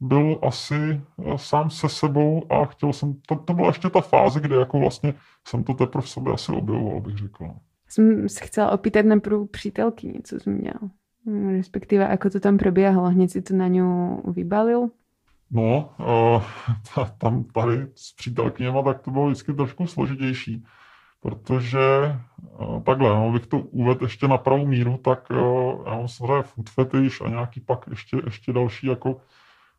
byl 0.00 0.38
asi 0.42 0.74
eh, 0.74 1.38
sám 1.38 1.70
se 1.70 1.88
sebou 1.88 2.52
a 2.52 2.64
chtěl 2.64 2.92
jsem, 2.92 3.14
to, 3.28 3.36
to 3.36 3.54
byla 3.54 3.66
ještě 3.66 3.90
ta 3.90 4.00
fáze, 4.00 4.40
kdy 4.40 4.54
jako 4.54 4.78
vlastně 4.78 5.14
jsem 5.48 5.64
to 5.64 5.74
teprve 5.74 6.02
v 6.02 6.08
sobě 6.08 6.32
asi 6.32 6.52
objevoval, 6.52 7.00
bych 7.00 7.16
řekl. 7.16 7.50
Jsem 7.88 8.28
se 8.28 8.44
chcela 8.44 8.70
opýtat 8.70 9.06
najprv 9.06 9.50
přítelkyni, 9.50 10.20
co 10.24 10.40
jsi 10.40 10.50
měl. 10.50 10.90
Respektive, 11.56 12.04
jako 12.04 12.30
to 12.30 12.40
tam 12.40 12.58
probíhalo, 12.58 13.08
hned 13.08 13.30
si 13.30 13.42
to 13.42 13.54
na 13.54 13.68
ňu 13.68 14.22
vybalil? 14.26 14.90
No, 15.50 15.94
uh, 15.98 16.42
tam 17.18 17.44
tady 17.44 17.86
s 17.94 18.12
přítelkyněma 18.12 18.82
tak 18.82 19.00
to 19.00 19.10
bylo 19.10 19.26
vždycky 19.26 19.52
trošku 19.52 19.86
složitější, 19.86 20.64
protože 21.20 21.78
uh, 22.58 22.82
takhle, 22.82 23.08
no, 23.08 23.32
bych 23.32 23.46
to 23.46 23.58
uvedl 23.58 24.04
ještě 24.04 24.28
na 24.28 24.38
pravou 24.38 24.66
míru, 24.66 24.96
tak 24.96 25.30
uh, 25.30 25.86
já 25.86 25.94
mám 25.94 26.08
samozřejmě 26.08 26.42
food 26.42 26.70
fetish 26.70 27.22
a 27.22 27.28
nějaký 27.28 27.60
pak 27.60 27.86
ještě, 27.90 28.16
ještě 28.24 28.52
další, 28.52 28.86
jako 28.86 29.20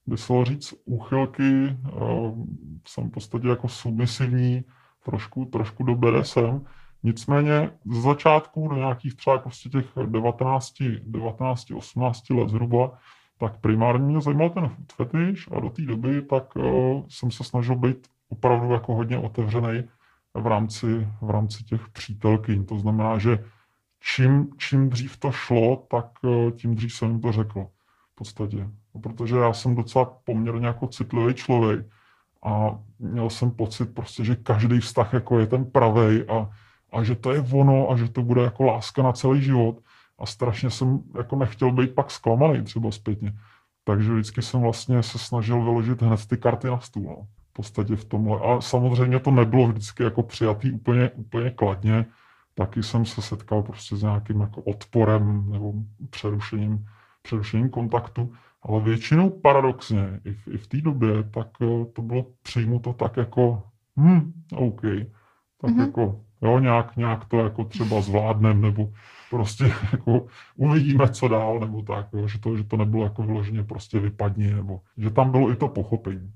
by 0.07 0.17
se 0.17 0.33
říct, 0.43 0.73
úchylky, 0.85 1.77
uh, 1.93 2.45
jsem 2.87 3.09
v 3.09 3.11
podstatě 3.11 3.47
jako 3.47 3.67
submisivní, 3.67 4.63
trošku, 5.03 5.45
trošku 5.45 5.83
do 5.83 5.95
BDSM, 5.95 6.65
Nicméně 7.03 7.71
z 7.85 8.01
začátku 8.01 8.67
do 8.67 8.75
nějakých 8.75 9.15
třeba 9.15 9.37
prostě 9.37 9.69
těch 9.69 9.85
19, 10.05 10.73
19, 11.03 11.71
18 11.71 12.29
let 12.29 12.49
zhruba, 12.49 12.91
tak 13.37 13.57
primárně 13.57 14.05
mě 14.05 14.21
zajímal 14.21 14.49
ten 14.49 14.75
fetish 14.91 15.51
a 15.51 15.59
do 15.59 15.69
té 15.69 15.81
doby 15.81 16.21
tak 16.21 16.55
uh, 16.55 17.03
jsem 17.09 17.31
se 17.31 17.43
snažil 17.43 17.75
být 17.75 18.07
opravdu 18.29 18.71
jako 18.73 18.95
hodně 18.95 19.17
otevřený 19.17 19.83
v 20.33 20.47
rámci, 20.47 21.07
v 21.21 21.29
rámci 21.29 21.63
těch 21.63 21.89
přítelkyň. 21.89 22.65
To 22.65 22.79
znamená, 22.79 23.17
že 23.17 23.43
čím, 23.99 24.49
čím 24.57 24.89
dřív 24.89 25.17
to 25.17 25.31
šlo, 25.31 25.75
tak 25.91 26.05
uh, 26.21 26.51
tím 26.51 26.75
dřív 26.75 26.93
jsem 26.93 27.09
jim 27.09 27.21
to 27.21 27.31
řekl 27.31 27.67
podstatě. 28.17 28.69
No, 28.95 29.01
protože 29.01 29.35
já 29.35 29.53
jsem 29.53 29.75
docela 29.75 30.05
poměrně 30.05 30.67
jako 30.67 30.87
citlivý 30.87 31.33
člověk 31.33 31.85
a 32.43 32.79
měl 32.99 33.29
jsem 33.29 33.51
pocit 33.51 33.93
prostě, 33.93 34.25
že 34.25 34.35
každý 34.35 34.79
vztah 34.79 35.13
jako 35.13 35.39
je 35.39 35.47
ten 35.47 35.65
pravej 35.65 36.25
a, 36.29 36.49
a 36.91 37.03
že 37.03 37.15
to 37.15 37.31
je 37.31 37.45
ono 37.51 37.91
a 37.91 37.97
že 37.97 38.09
to 38.09 38.21
bude 38.21 38.41
jako 38.41 38.63
láska 38.63 39.03
na 39.03 39.11
celý 39.11 39.41
život 39.41 39.79
a 40.19 40.25
strašně 40.25 40.69
jsem 40.69 40.99
jako 41.17 41.35
nechtěl 41.35 41.71
být 41.71 41.95
pak 41.95 42.11
zklamaný 42.11 42.63
třeba 42.63 42.91
zpětně. 42.91 43.33
Takže 43.83 44.13
vždycky 44.13 44.41
jsem 44.41 44.61
vlastně 44.61 45.03
se 45.03 45.19
snažil 45.19 45.63
vyložit 45.63 46.01
hned 46.01 46.25
ty 46.25 46.37
karty 46.37 46.67
na 46.67 46.79
stůl. 46.79 47.03
No. 47.03 47.27
V 47.49 47.53
podstatě 47.53 47.95
v 47.95 48.05
tomhle. 48.05 48.39
A 48.39 48.61
samozřejmě 48.61 49.19
to 49.19 49.31
nebylo 49.31 49.67
vždycky 49.67 50.03
jako 50.03 50.23
přijatý 50.23 50.71
úplně, 50.71 51.09
úplně 51.09 51.49
kladně. 51.49 52.05
Taky 52.53 52.83
jsem 52.83 53.05
se 53.05 53.21
setkal 53.21 53.63
prostě 53.63 53.95
s 53.95 54.03
nějakým 54.03 54.41
jako 54.41 54.61
odporem 54.61 55.51
nebo 55.51 55.73
přerušením, 56.09 56.85
přerušením 57.27 57.69
kontaktu. 57.69 58.33
Ale 58.61 58.81
většinou 58.81 59.29
paradoxně, 59.29 60.19
i 60.25 60.31
v, 60.33 60.47
i 60.47 60.57
v 60.57 60.67
té 60.67 60.81
době, 60.81 61.23
tak 61.23 61.47
eh, 61.61 61.85
to 61.93 62.01
bylo 62.01 62.25
přijmuto 62.41 62.93
tak 62.93 63.17
jako, 63.17 63.63
hm, 63.99 64.33
OK. 64.55 64.81
Tak 65.61 65.71
mm-hmm. 65.71 65.79
jako, 65.79 66.21
jo, 66.41 66.59
nějak, 66.59 66.97
nějak 66.97 67.25
to 67.25 67.37
jako 67.39 67.63
třeba 67.63 68.01
zvládnem, 68.01 68.61
nebo 68.61 68.91
prostě 69.29 69.63
jako 69.91 70.27
uvidíme, 70.55 71.09
co 71.09 71.27
dál, 71.27 71.59
nebo 71.59 71.81
tak, 71.81 72.07
jo, 72.13 72.27
že, 72.27 72.39
to, 72.39 72.57
že 72.57 72.63
to 72.63 72.77
nebylo 72.77 73.03
jako 73.03 73.23
vyloženě 73.23 73.63
prostě 73.63 73.99
vypadni, 73.99 74.53
nebo 74.53 74.81
že 74.97 75.09
tam 75.09 75.31
bylo 75.31 75.51
i 75.51 75.55
to 75.55 75.67
pochopení. 75.67 76.31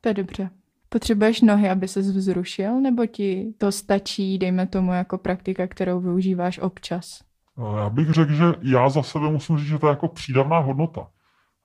To 0.00 0.08
je 0.08 0.14
dobře. 0.14 0.50
Potřebuješ 0.88 1.40
nohy, 1.40 1.70
aby 1.70 1.88
se 1.88 2.00
vzrušil, 2.00 2.80
nebo 2.80 3.06
ti 3.06 3.54
to 3.58 3.72
stačí, 3.72 4.38
dejme 4.38 4.66
tomu, 4.66 4.92
jako 4.92 5.18
praktika, 5.18 5.66
kterou 5.66 6.00
využíváš 6.00 6.58
občas? 6.58 7.31
Já 7.76 7.90
bych 7.90 8.10
řekl, 8.10 8.32
že 8.32 8.44
já 8.62 8.88
za 8.88 9.02
sebe 9.02 9.30
musím 9.30 9.58
říct, 9.58 9.66
že 9.66 9.78
to 9.78 9.86
je 9.86 9.90
jako 9.90 10.08
přídavná 10.08 10.58
hodnota. 10.58 11.06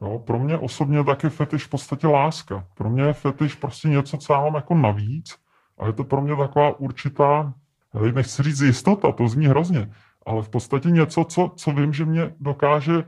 Jo, 0.01 0.19
pro 0.19 0.39
mě 0.39 0.57
osobně 0.57 1.03
taky 1.03 1.29
fetiš 1.29 1.63
v 1.63 1.69
podstatě 1.69 2.07
láska. 2.07 2.65
Pro 2.73 2.89
mě 2.89 3.03
je 3.03 3.13
fetiš 3.13 3.55
prostě 3.55 3.87
něco, 3.87 4.17
co 4.17 4.33
já 4.33 4.39
mám 4.41 4.55
jako 4.55 4.75
navíc 4.75 5.35
a 5.77 5.87
je 5.87 5.93
to 5.93 6.03
pro 6.03 6.21
mě 6.21 6.35
taková 6.35 6.79
určitá, 6.79 7.53
já 7.93 8.11
nechci 8.11 8.43
říct 8.43 8.61
jistota, 8.61 9.11
to 9.11 9.27
zní 9.27 9.47
hrozně, 9.47 9.91
ale 10.25 10.43
v 10.43 10.49
podstatě 10.49 10.89
něco, 10.89 11.23
co, 11.23 11.51
co 11.55 11.71
vím, 11.71 11.93
že 11.93 12.05
mě 12.05 12.35
dokáže, 12.39 13.03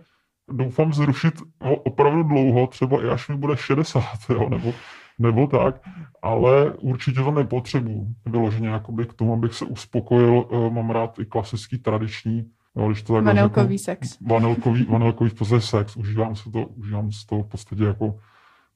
doufám, 0.51 0.93
zrušit 0.93 1.33
opravdu 1.59 2.23
dlouho, 2.23 2.67
třeba 2.67 3.03
i 3.03 3.07
až 3.09 3.29
mi 3.29 3.35
bude 3.37 3.57
60, 3.57 4.03
jo, 4.29 4.49
nebo, 4.49 4.73
nebo 5.19 5.47
tak, 5.47 5.81
ale 6.21 6.71
určitě 6.71 7.19
to 7.19 7.31
nepotřebuji 7.31 8.07
vyloženě 8.25 8.69
jakoby 8.69 9.05
k 9.05 9.13
tomu, 9.13 9.33
abych 9.33 9.53
se 9.53 9.65
uspokojil. 9.65 10.45
Eh, 10.51 10.69
mám 10.69 10.89
rád 10.89 11.19
i 11.19 11.25
klasický, 11.25 11.77
tradiční, 11.77 12.51
jo, 12.75 12.87
když 12.87 13.03
to 13.03 13.13
vanilkový 13.13 13.77
řeknu, 13.77 14.07
sex. 14.07 14.17
Vanilkový, 14.21 14.83
vanilkový 14.85 15.29
v 15.29 15.33
podstatě 15.33 15.61
sex. 15.61 15.97
Užívám 15.97 16.35
se 16.35 16.51
to, 16.51 16.65
užívám 16.65 17.11
se 17.11 17.27
to 17.27 17.35
v 17.39 17.47
podstatě 17.47 17.83
jako, 17.83 18.19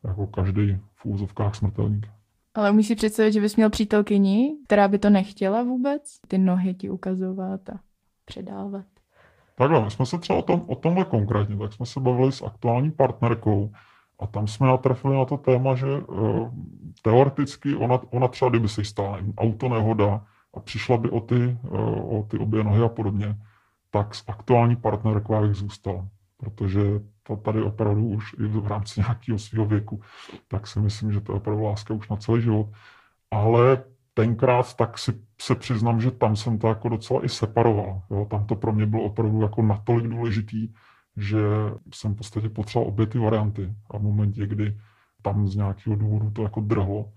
jako 0.03 0.27
každý 0.27 0.77
v 0.95 1.06
úzovkách 1.06 1.56
smrtelník. 1.56 2.08
Ale 2.56 2.71
umíš 2.71 2.88
si 2.88 2.95
představit, 2.95 3.32
že 3.32 3.41
bys 3.41 3.56
měl 3.56 3.69
přítelkyni, 3.69 4.56
která 4.65 4.88
by 4.88 4.99
to 4.99 5.10
nechtěla 5.10 5.63
vůbec? 5.63 6.19
Ty 6.27 6.38
nohy 6.38 6.73
ti 6.73 6.89
ukazovat 6.89 7.69
a 7.69 7.79
předávat. 8.25 8.86
Takhle, 9.56 9.84
my 9.84 9.91
jsme 9.91 10.06
se 10.06 10.17
třeba 10.17 10.39
o, 10.39 10.41
tom, 10.41 10.62
o 10.67 10.75
tomhle 10.75 11.06
konkrétně, 11.06 11.58
tak 11.58 11.73
jsme 11.73 11.86
se 11.86 11.99
bavili 11.99 12.32
s 12.32 12.41
aktuální 12.41 12.91
partnerkou 12.91 13.71
a 14.19 14.27
tam 14.27 14.47
jsme 14.47 14.67
natrefili 14.67 15.15
na 15.15 15.25
to 15.25 15.38
téma, 15.38 15.75
že 15.75 15.86
uh, 15.88 16.49
teoreticky 17.01 17.75
ona, 17.75 17.99
ona 18.10 18.27
třeba, 18.27 18.49
kdyby 18.49 18.69
se 18.69 18.82
jí 18.82 18.86
stala 18.86 19.19
autonehoda 19.38 20.25
a 20.53 20.60
přišla 20.60 20.97
by 20.97 21.10
o 21.10 21.19
ty, 21.19 21.58
uh, 21.69 22.19
o 22.19 22.23
ty 22.29 22.38
obě 22.38 22.63
nohy 22.63 22.84
a 22.84 22.89
podobně, 22.89 23.38
tak 23.93 24.15
s 24.15 24.23
aktuální 24.27 24.75
partnerkou 24.75 25.41
bych 25.41 25.53
zůstal. 25.53 26.08
Protože 26.38 26.82
to 27.23 27.36
tady 27.36 27.62
opravdu 27.62 28.08
už 28.08 28.34
i 28.34 28.43
v 28.43 28.67
rámci 28.67 28.99
nějakého 28.99 29.39
svého 29.39 29.65
věku, 29.65 30.01
tak 30.47 30.67
si 30.67 30.79
myslím, 30.79 31.12
že 31.12 31.21
to 31.21 31.32
je 31.32 31.36
opravdu 31.36 31.63
láska 31.63 31.93
už 31.93 32.10
na 32.10 32.15
celý 32.15 32.41
život. 32.41 32.67
Ale 33.32 33.84
tenkrát 34.13 34.73
tak 34.73 34.97
si 34.97 35.13
se 35.41 35.56
přiznám, 35.56 36.01
že 36.01 36.12
tam 36.12 36.36
jsem 36.36 36.58
to 36.58 36.67
jako 36.67 36.89
docela 36.89 37.25
i 37.25 37.29
separoval. 37.29 38.01
Jo? 38.12 38.27
Tam 38.29 38.45
to 38.45 38.56
pro 38.56 38.73
mě 38.73 38.86
bylo 38.86 39.03
opravdu 39.03 39.41
jako 39.41 39.62
natolik 39.62 40.08
důležitý, 40.08 40.73
že 41.17 41.39
jsem 41.93 42.13
v 42.13 42.17
podstatě 42.17 42.49
potřeboval 42.49 42.89
obě 42.93 43.08
ty 43.08 43.19
varianty. 43.19 43.75
A 43.91 43.97
v 43.97 44.01
momentě, 44.01 44.47
kdy 44.47 44.77
tam 45.21 45.47
z 45.47 45.56
nějakého 45.56 45.95
důvodu 45.95 46.32
to 46.32 46.43
jako 46.43 46.62
drhlo, 46.62 47.12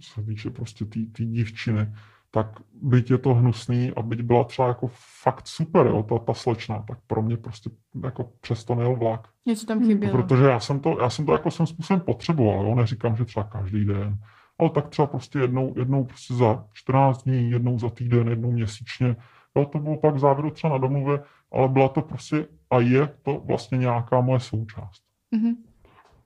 co 0.00 0.10
se 0.14 0.22
týče 0.22 0.50
prostě 0.50 0.84
té 0.84 0.90
tý, 0.90 1.06
tý 1.06 1.26
dívčiny, 1.26 1.94
tak 2.30 2.46
byť 2.82 3.10
je 3.10 3.18
to 3.18 3.34
hnusný 3.34 3.92
a 3.96 4.02
byť 4.02 4.20
byla 4.22 4.44
třeba 4.44 4.68
jako 4.68 4.90
fakt 5.22 5.46
super, 5.46 5.86
jo, 5.86 6.02
ta, 6.02 6.18
ta 6.18 6.34
slečna, 6.34 6.84
tak 6.88 6.98
pro 7.06 7.22
mě 7.22 7.36
prostě 7.36 7.70
jako 8.04 8.30
přesto 8.40 8.74
nejel 8.74 8.96
vlak. 8.96 9.28
Něco 9.46 9.66
tam 9.66 9.86
chybělo. 9.86 10.12
Protože 10.12 10.44
já 10.44 10.60
jsem 10.60 10.80
to, 10.80 10.96
já 11.00 11.10
jsem 11.10 11.26
to 11.26 11.32
jako 11.32 11.50
svým 11.50 11.66
způsobem 11.66 12.00
potřeboval, 12.00 12.66
jo, 12.66 12.74
neříkám, 12.74 13.16
že 13.16 13.24
třeba 13.24 13.44
každý 13.44 13.84
den, 13.84 14.18
ale 14.58 14.70
tak 14.70 14.88
třeba 14.88 15.06
prostě 15.06 15.38
jednou, 15.38 15.74
jednou 15.76 16.04
prostě 16.04 16.34
za 16.34 16.64
14 16.72 17.22
dní, 17.22 17.50
jednou 17.50 17.78
za 17.78 17.90
týden, 17.90 18.28
jednou 18.28 18.52
měsíčně. 18.52 19.16
Jo, 19.56 19.64
to 19.64 19.78
bylo 19.78 19.96
pak 19.96 20.18
závěru 20.18 20.50
třeba 20.50 20.72
na 20.72 20.78
domluvě, 20.78 21.22
ale 21.52 21.68
byla 21.68 21.88
to 21.88 22.02
prostě 22.02 22.46
a 22.70 22.80
je 22.80 23.14
to 23.22 23.42
vlastně 23.46 23.78
nějaká 23.78 24.20
moje 24.20 24.40
součást. 24.40 25.02
Mm-hmm. 25.36 25.56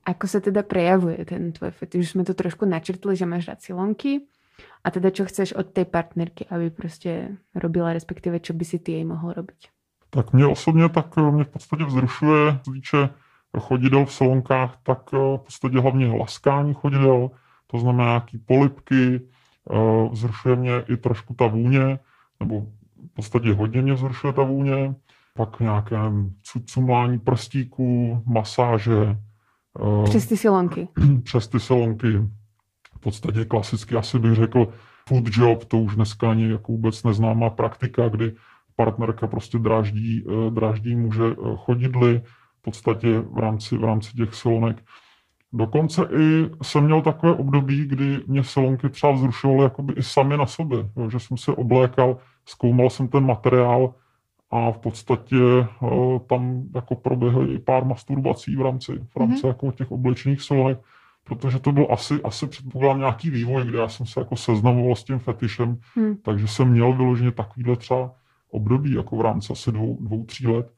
Ako 0.05 0.27
se 0.27 0.41
teda 0.41 0.63
prejavuje 0.63 1.25
ten 1.25 1.51
tvoj 1.51 1.71
fetiš? 1.71 1.99
Už 1.99 2.09
jsme 2.09 2.23
to 2.23 2.33
trošku 2.33 2.65
načrtli, 2.65 3.15
že 3.15 3.25
máš 3.25 3.47
rád 3.47 3.61
silonky. 3.61 4.21
A 4.83 4.91
teda 4.91 5.09
čo 5.11 5.25
chceš 5.25 5.53
od 5.53 5.67
té 5.69 5.85
partnerky, 5.85 6.45
aby 6.49 6.69
prostě 6.69 7.37
robila, 7.55 7.93
respektive 7.93 8.39
čo 8.39 8.53
by 8.53 8.65
si 8.65 8.79
ty 8.79 8.91
jej 8.91 9.05
mohl 9.05 9.33
robiť? 9.33 9.69
Tak 10.09 10.33
mě 10.33 10.47
osobně 10.47 10.89
tak 10.89 11.05
eh, 11.17 11.31
mě 11.31 11.43
v 11.43 11.47
podstatě 11.47 11.83
vzrušuje, 11.83 12.59
týče 12.65 13.09
chodidel 13.59 14.05
v 14.05 14.13
salonkách, 14.13 14.77
tak 14.83 15.09
eh, 15.13 15.17
v 15.17 15.37
podstatě 15.37 15.79
hlavně 15.79 16.07
laskání 16.07 16.73
chodidel, 16.73 17.31
to 17.67 17.79
znamená 17.79 18.05
nějaký 18.05 18.37
polipky, 18.37 19.21
eh, 19.71 20.09
vzrušuje 20.11 20.55
mě 20.55 20.71
i 20.89 20.97
trošku 20.97 21.33
ta 21.33 21.47
vůně, 21.47 21.99
nebo 22.39 22.61
v 23.11 23.13
podstatě 23.13 23.53
hodně 23.53 23.81
mě 23.81 23.93
vzrušuje 23.93 24.33
ta 24.33 24.43
vůně, 24.43 24.95
pak 25.35 25.59
nějaké 25.59 25.97
cumlání 26.65 27.19
prstíků, 27.19 28.23
masáže. 28.25 29.17
Přes 30.03 30.27
ty 30.27 30.37
silonky. 30.37 30.87
Přes 31.23 31.47
ty 31.47 31.59
silonky, 31.59 32.07
podstatě 33.03 33.45
klasicky 33.45 33.95
asi 33.95 34.19
bych 34.19 34.33
řekl 34.33 34.67
food 35.07 35.23
job, 35.31 35.65
to 35.65 35.77
už 35.77 35.95
dneska 35.95 36.31
ani 36.31 36.49
jako 36.51 36.71
vůbec 36.71 37.03
neznámá 37.03 37.49
praktika, 37.49 38.09
kdy 38.09 38.33
partnerka 38.75 39.27
prostě 39.27 39.59
dráždí, 39.59 40.23
eh, 40.27 40.51
dráždí 40.51 40.95
muže 40.95 41.23
eh, 41.23 41.35
chodidly 41.55 42.21
v 42.59 42.61
podstatě 42.61 43.19
v 43.19 43.37
rámci, 43.37 43.77
v 43.77 43.83
rámci 43.83 44.13
těch 44.13 44.33
silonek. 44.33 44.83
Dokonce 45.53 46.01
i 46.19 46.49
jsem 46.61 46.83
měl 46.85 47.01
takové 47.01 47.33
období, 47.33 47.85
kdy 47.85 48.19
mě 48.27 48.43
silonky 48.43 48.89
třeba 48.89 49.13
vzrušovaly 49.13 49.63
jakoby 49.63 49.93
i 49.93 50.03
sami 50.03 50.37
na 50.37 50.45
sobě, 50.45 50.89
jo, 50.97 51.09
že 51.09 51.19
jsem 51.19 51.37
se 51.37 51.51
oblékal, 51.51 52.17
zkoumal 52.45 52.89
jsem 52.89 53.07
ten 53.07 53.25
materiál 53.25 53.93
a 54.51 54.71
v 54.71 54.77
podstatě 54.77 55.37
uh, 55.81 56.19
tam 56.19 56.63
jako 56.75 56.95
proběhly 56.95 57.53
i 57.53 57.59
pár 57.59 57.85
masturbací 57.85 58.55
v 58.55 58.61
rámci, 58.61 58.91
v 58.91 59.15
rámci 59.15 59.43
mm-hmm. 59.43 59.47
jako 59.47 59.71
těch 59.71 59.91
oblečených 59.91 60.41
silonek 60.41 60.79
protože 61.23 61.59
to 61.59 61.71
byl 61.71 61.87
asi, 61.91 62.21
asi 62.23 62.47
předpokládám 62.47 62.99
nějaký 62.99 63.29
vývoj, 63.29 63.65
kde 63.65 63.77
já 63.77 63.89
jsem 63.89 64.05
se 64.05 64.19
jako 64.19 64.35
seznamoval 64.35 64.95
s 64.95 65.03
tím 65.03 65.19
fetišem, 65.19 65.77
hmm. 65.95 66.15
takže 66.15 66.47
jsem 66.47 66.67
měl 66.67 66.93
vyloženě 66.93 67.31
takovýhle 67.31 67.75
třeba 67.75 68.15
období, 68.51 68.93
jako 68.93 69.15
v 69.15 69.21
rámci 69.21 69.53
asi 69.53 69.71
dvou, 69.71 69.97
dvou 70.01 70.25
tří 70.25 70.47
let. 70.47 70.73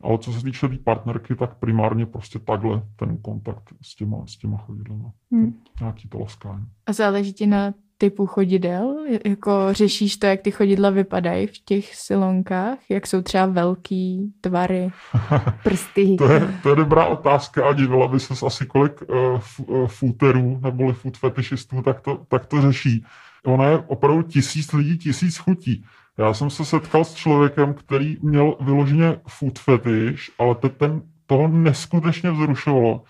Ale 0.00 0.18
co 0.18 0.32
se 0.32 0.44
týče 0.44 0.68
té 0.68 0.78
partnerky, 0.78 1.34
tak 1.34 1.58
primárně 1.58 2.06
prostě 2.06 2.38
takhle 2.38 2.82
ten 2.96 3.16
kontakt 3.16 3.74
s 3.82 3.96
těma, 3.96 4.26
s 4.26 4.36
těma 4.36 4.56
chodidlama. 4.56 5.12
Hmm. 5.32 5.54
Nějaký 5.80 6.08
to 6.08 6.18
laskání. 6.18 6.66
A 6.86 6.92
záleží 6.92 7.32
ti 7.32 7.46
na 7.46 7.74
typu 7.98 8.26
chodidel? 8.26 8.96
Jako 9.26 9.68
řešíš 9.70 10.16
to, 10.16 10.26
jak 10.26 10.40
ty 10.40 10.50
chodidla 10.50 10.90
vypadají 10.90 11.46
v 11.46 11.58
těch 11.64 11.94
silonkách? 11.94 12.78
Jak 12.88 13.06
jsou 13.06 13.22
třeba 13.22 13.46
velký 13.46 14.32
tvary, 14.40 14.90
prsty? 15.62 16.16
to, 16.18 16.32
je, 16.32 16.54
to 16.62 16.70
je 16.70 16.76
dobrá 16.76 17.06
otázka 17.06 17.68
a 17.68 17.72
divila 17.72 18.08
by 18.08 18.20
se 18.20 18.46
asi 18.46 18.66
kolik 18.66 19.02
uh, 19.02 19.86
footerů 19.86 20.60
neboli 20.62 20.94
food 20.94 21.16
fetishistů 21.16 21.82
tak 21.82 22.00
to, 22.00 22.20
tak 22.28 22.46
to 22.46 22.60
řeší. 22.60 23.04
Ono 23.44 23.70
je 23.70 23.78
opravdu 23.78 24.22
tisíc 24.22 24.72
lidí, 24.72 24.98
tisíc 24.98 25.36
chutí. 25.36 25.84
Já 26.18 26.34
jsem 26.34 26.50
se 26.50 26.64
setkal 26.64 27.04
s 27.04 27.14
člověkem, 27.14 27.74
který 27.74 28.16
měl 28.22 28.56
vyloženě 28.60 29.20
food 29.28 29.58
fetish, 29.58 30.30
ale 30.38 30.54
ten 30.54 31.02
toho 31.26 31.48
neskutečně 31.48 32.30
vzrušovalo 32.30 33.02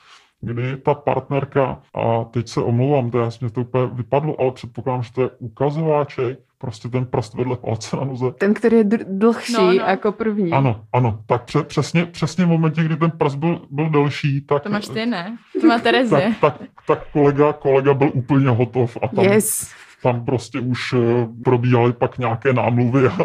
kdy 0.44 0.76
ta 0.76 0.94
partnerka, 0.94 1.80
a 1.94 2.24
teď 2.24 2.48
se 2.48 2.60
omlouvám, 2.60 3.10
to 3.10 3.18
já 3.18 3.30
mě 3.40 3.50
to 3.50 3.60
úplně 3.60 3.86
vypadlo, 3.86 4.40
ale 4.40 4.52
předpokládám, 4.52 5.02
že 5.02 5.12
to 5.12 5.22
je 5.22 5.30
ukazováček, 5.38 6.38
prostě 6.58 6.88
ten 6.88 7.04
prst 7.06 7.34
vedle 7.34 7.56
palce 7.56 7.96
na 7.96 8.04
noze. 8.04 8.26
Ten, 8.38 8.54
který 8.54 8.76
je 8.76 8.84
dlhší 9.08 9.52
no, 9.52 9.66
no. 9.66 9.72
jako 9.72 10.12
první. 10.12 10.52
Ano, 10.52 10.84
ano, 10.92 11.20
tak 11.26 11.44
pře- 11.44 11.62
přesně, 11.62 12.06
přesně 12.06 12.44
v 12.44 12.48
momentě, 12.48 12.84
kdy 12.84 12.96
ten 12.96 13.10
prst 13.10 13.34
byl, 13.34 13.60
byl 13.70 13.90
delší, 13.90 14.40
tak... 14.40 14.62
To 14.62 14.70
máš 14.70 14.88
ty, 14.88 15.06
ne? 15.06 15.36
To 15.60 15.66
má 15.66 15.78
Terezie. 15.78 16.34
tak, 16.40 16.58
tak, 16.58 16.68
tak 16.86 17.10
kolega, 17.12 17.52
kolega 17.52 17.94
byl 17.94 18.10
úplně 18.14 18.48
hotov 18.48 18.96
a 19.02 19.08
tam, 19.08 19.24
yes. 19.24 19.70
tam 20.02 20.24
prostě 20.24 20.60
už 20.60 20.92
uh, 20.92 21.00
probíhaly 21.44 21.92
pak 21.92 22.18
nějaké 22.18 22.52
námluvy 22.52 23.06
a 23.06 23.16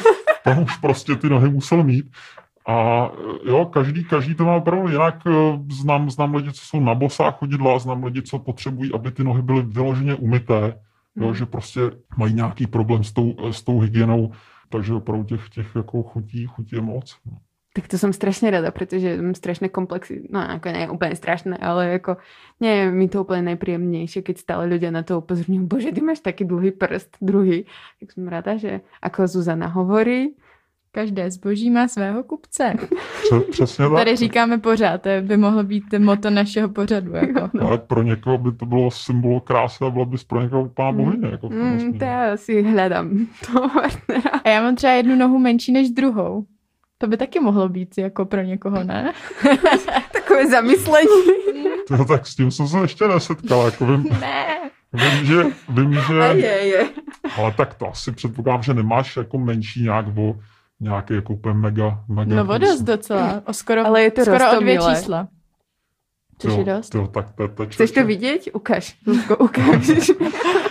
tam 0.44 0.62
už 0.62 0.76
prostě 0.76 1.16
ty 1.16 1.28
nohy 1.28 1.48
musel 1.48 1.84
mít. 1.84 2.06
A 2.68 3.10
jo, 3.44 3.64
každý, 3.64 4.04
každý 4.04 4.34
to 4.34 4.44
má 4.44 4.56
opravdu 4.56 4.88
jinak. 4.88 5.14
Eh, 5.26 5.58
znám, 5.72 6.10
znám 6.10 6.34
lidi, 6.34 6.52
co 6.52 6.64
jsou 6.64 6.80
na 6.80 6.94
bosách 6.94 7.38
chodidla, 7.38 7.78
znám 7.78 8.04
lidi, 8.04 8.22
co 8.22 8.38
potřebují, 8.38 8.92
aby 8.94 9.10
ty 9.10 9.24
nohy 9.24 9.42
byly 9.42 9.62
vyloženě 9.62 10.14
umyté, 10.14 10.80
jo, 11.16 11.26
hmm. 11.26 11.34
že 11.34 11.46
prostě 11.46 11.80
mají 12.16 12.34
nějaký 12.34 12.66
problém 12.66 13.04
s 13.04 13.12
tou, 13.12 13.34
s 13.50 13.62
tou 13.62 13.78
hygienou, 13.78 14.32
takže 14.68 14.94
opravdu 14.94 15.24
těch, 15.24 15.48
těch 15.48 15.66
jako 15.76 16.02
chutí, 16.02 16.46
chutí 16.46 16.76
je 16.76 16.82
moc. 16.82 17.16
Tak 17.72 17.88
to 17.88 17.98
jsem 17.98 18.12
strašně 18.12 18.50
rada, 18.50 18.70
protože 18.70 19.22
mám 19.22 19.34
strašné 19.34 19.68
komplexy, 19.68 20.28
no 20.30 20.40
jako 20.40 20.68
ne 20.68 20.90
úplně 20.90 21.16
strašné, 21.16 21.56
ale 21.56 21.88
jako 21.88 22.16
nie 22.60 22.74
je 22.74 22.90
mi 22.90 23.08
to 23.08 23.20
úplně 23.20 23.42
nejpříjemnější, 23.42 24.22
keď 24.22 24.38
stále 24.38 24.64
lidé 24.64 24.90
na 24.90 25.02
to 25.02 25.18
upozorňují, 25.18 25.66
bože, 25.66 25.92
ty 25.92 26.00
máš 26.00 26.20
taký 26.20 26.44
dlouhý 26.44 26.70
prst, 26.70 27.16
druhý. 27.20 27.64
Tak 28.00 28.12
jsem 28.12 28.28
ráda, 28.28 28.56
že 28.56 28.80
ako 29.02 29.26
Zuzana 29.26 29.66
hovorí, 29.66 30.34
Každé 30.98 31.30
zboží 31.30 31.70
má 31.70 31.88
svého 31.88 32.22
kupce. 32.22 32.74
Přesně 33.50 33.84
tak. 33.88 33.94
Tady 33.96 34.16
říkáme 34.16 34.58
pořád, 34.58 35.02
to 35.02 35.08
by 35.22 35.36
mohlo 35.36 35.62
být 35.62 35.84
moto 35.98 36.30
našeho 36.30 36.68
pořadu. 36.68 37.12
Jako. 37.14 37.50
No. 37.52 37.66
Ale 37.66 37.78
pro 37.78 38.02
někoho 38.02 38.38
by 38.38 38.52
to 38.52 38.66
bylo 38.66 38.90
symbol 38.90 39.40
krásy 39.40 39.84
a 39.84 39.90
bylo 39.90 40.06
bys 40.06 40.24
pro 40.24 40.42
někoho 40.42 40.68
pána 40.68 40.90
mm. 40.90 40.96
bohyně. 40.96 41.28
Jako 41.28 41.48
mm, 41.48 41.98
to 41.98 42.04
já 42.04 42.36
si 42.36 42.62
hledám 42.62 43.26
toho 43.46 43.68
partnera. 43.68 44.30
A 44.44 44.48
já 44.48 44.62
mám 44.62 44.76
třeba 44.76 44.92
jednu 44.92 45.16
nohu 45.16 45.38
menší 45.38 45.72
než 45.72 45.90
druhou. 45.90 46.44
To 46.98 47.06
by 47.06 47.16
taky 47.16 47.40
mohlo 47.40 47.68
být 47.68 47.98
jako 47.98 48.24
pro 48.24 48.42
někoho, 48.42 48.84
ne? 48.84 49.12
Takové 50.12 50.46
zamyslení. 50.46 51.08
to, 51.88 52.04
tak 52.08 52.26
s 52.26 52.36
tím 52.36 52.50
jsem 52.50 52.68
se 52.68 52.78
ještě 52.78 53.08
nesetkala. 53.08 53.64
Jako 53.64 53.86
vím, 53.86 54.04
ne. 54.20 54.46
Vím, 54.92 55.26
že... 55.26 55.44
Vím, 55.68 55.94
že 55.94 56.20
a 56.20 56.26
je, 56.26 56.66
je. 56.66 56.88
Ale 57.36 57.54
tak 57.56 57.74
to 57.74 57.88
asi 57.88 58.12
předpokládám, 58.12 58.62
že 58.62 58.74
nemáš 58.74 59.16
jako 59.16 59.38
menší 59.38 59.82
nějak 59.82 60.06
o 60.16 60.34
nějaký 60.80 61.14
jako 61.14 61.32
úplně 61.32 61.54
mega, 61.54 62.04
mega... 62.08 62.42
No 62.42 62.58
dost 62.58 62.82
docela, 62.82 63.42
o 63.46 63.52
skoro, 63.52 63.86
Ale 63.86 64.02
je 64.02 64.10
to 64.10 64.20
skoro 64.20 64.56
o 64.56 64.60
dvě 64.60 64.78
čísla. 64.78 65.28
Což 66.38 66.56
je 66.56 66.64
dost. 66.64 66.88
To, 66.88 67.06
tak 67.06 67.32
to, 67.32 67.48
to, 67.48 67.66
Chceš 67.66 67.90
to 67.90 68.04
vidět? 68.04 68.42
Ukaž. 68.52 68.96
Lubko, 69.06 69.36
ukaž. 69.36 70.10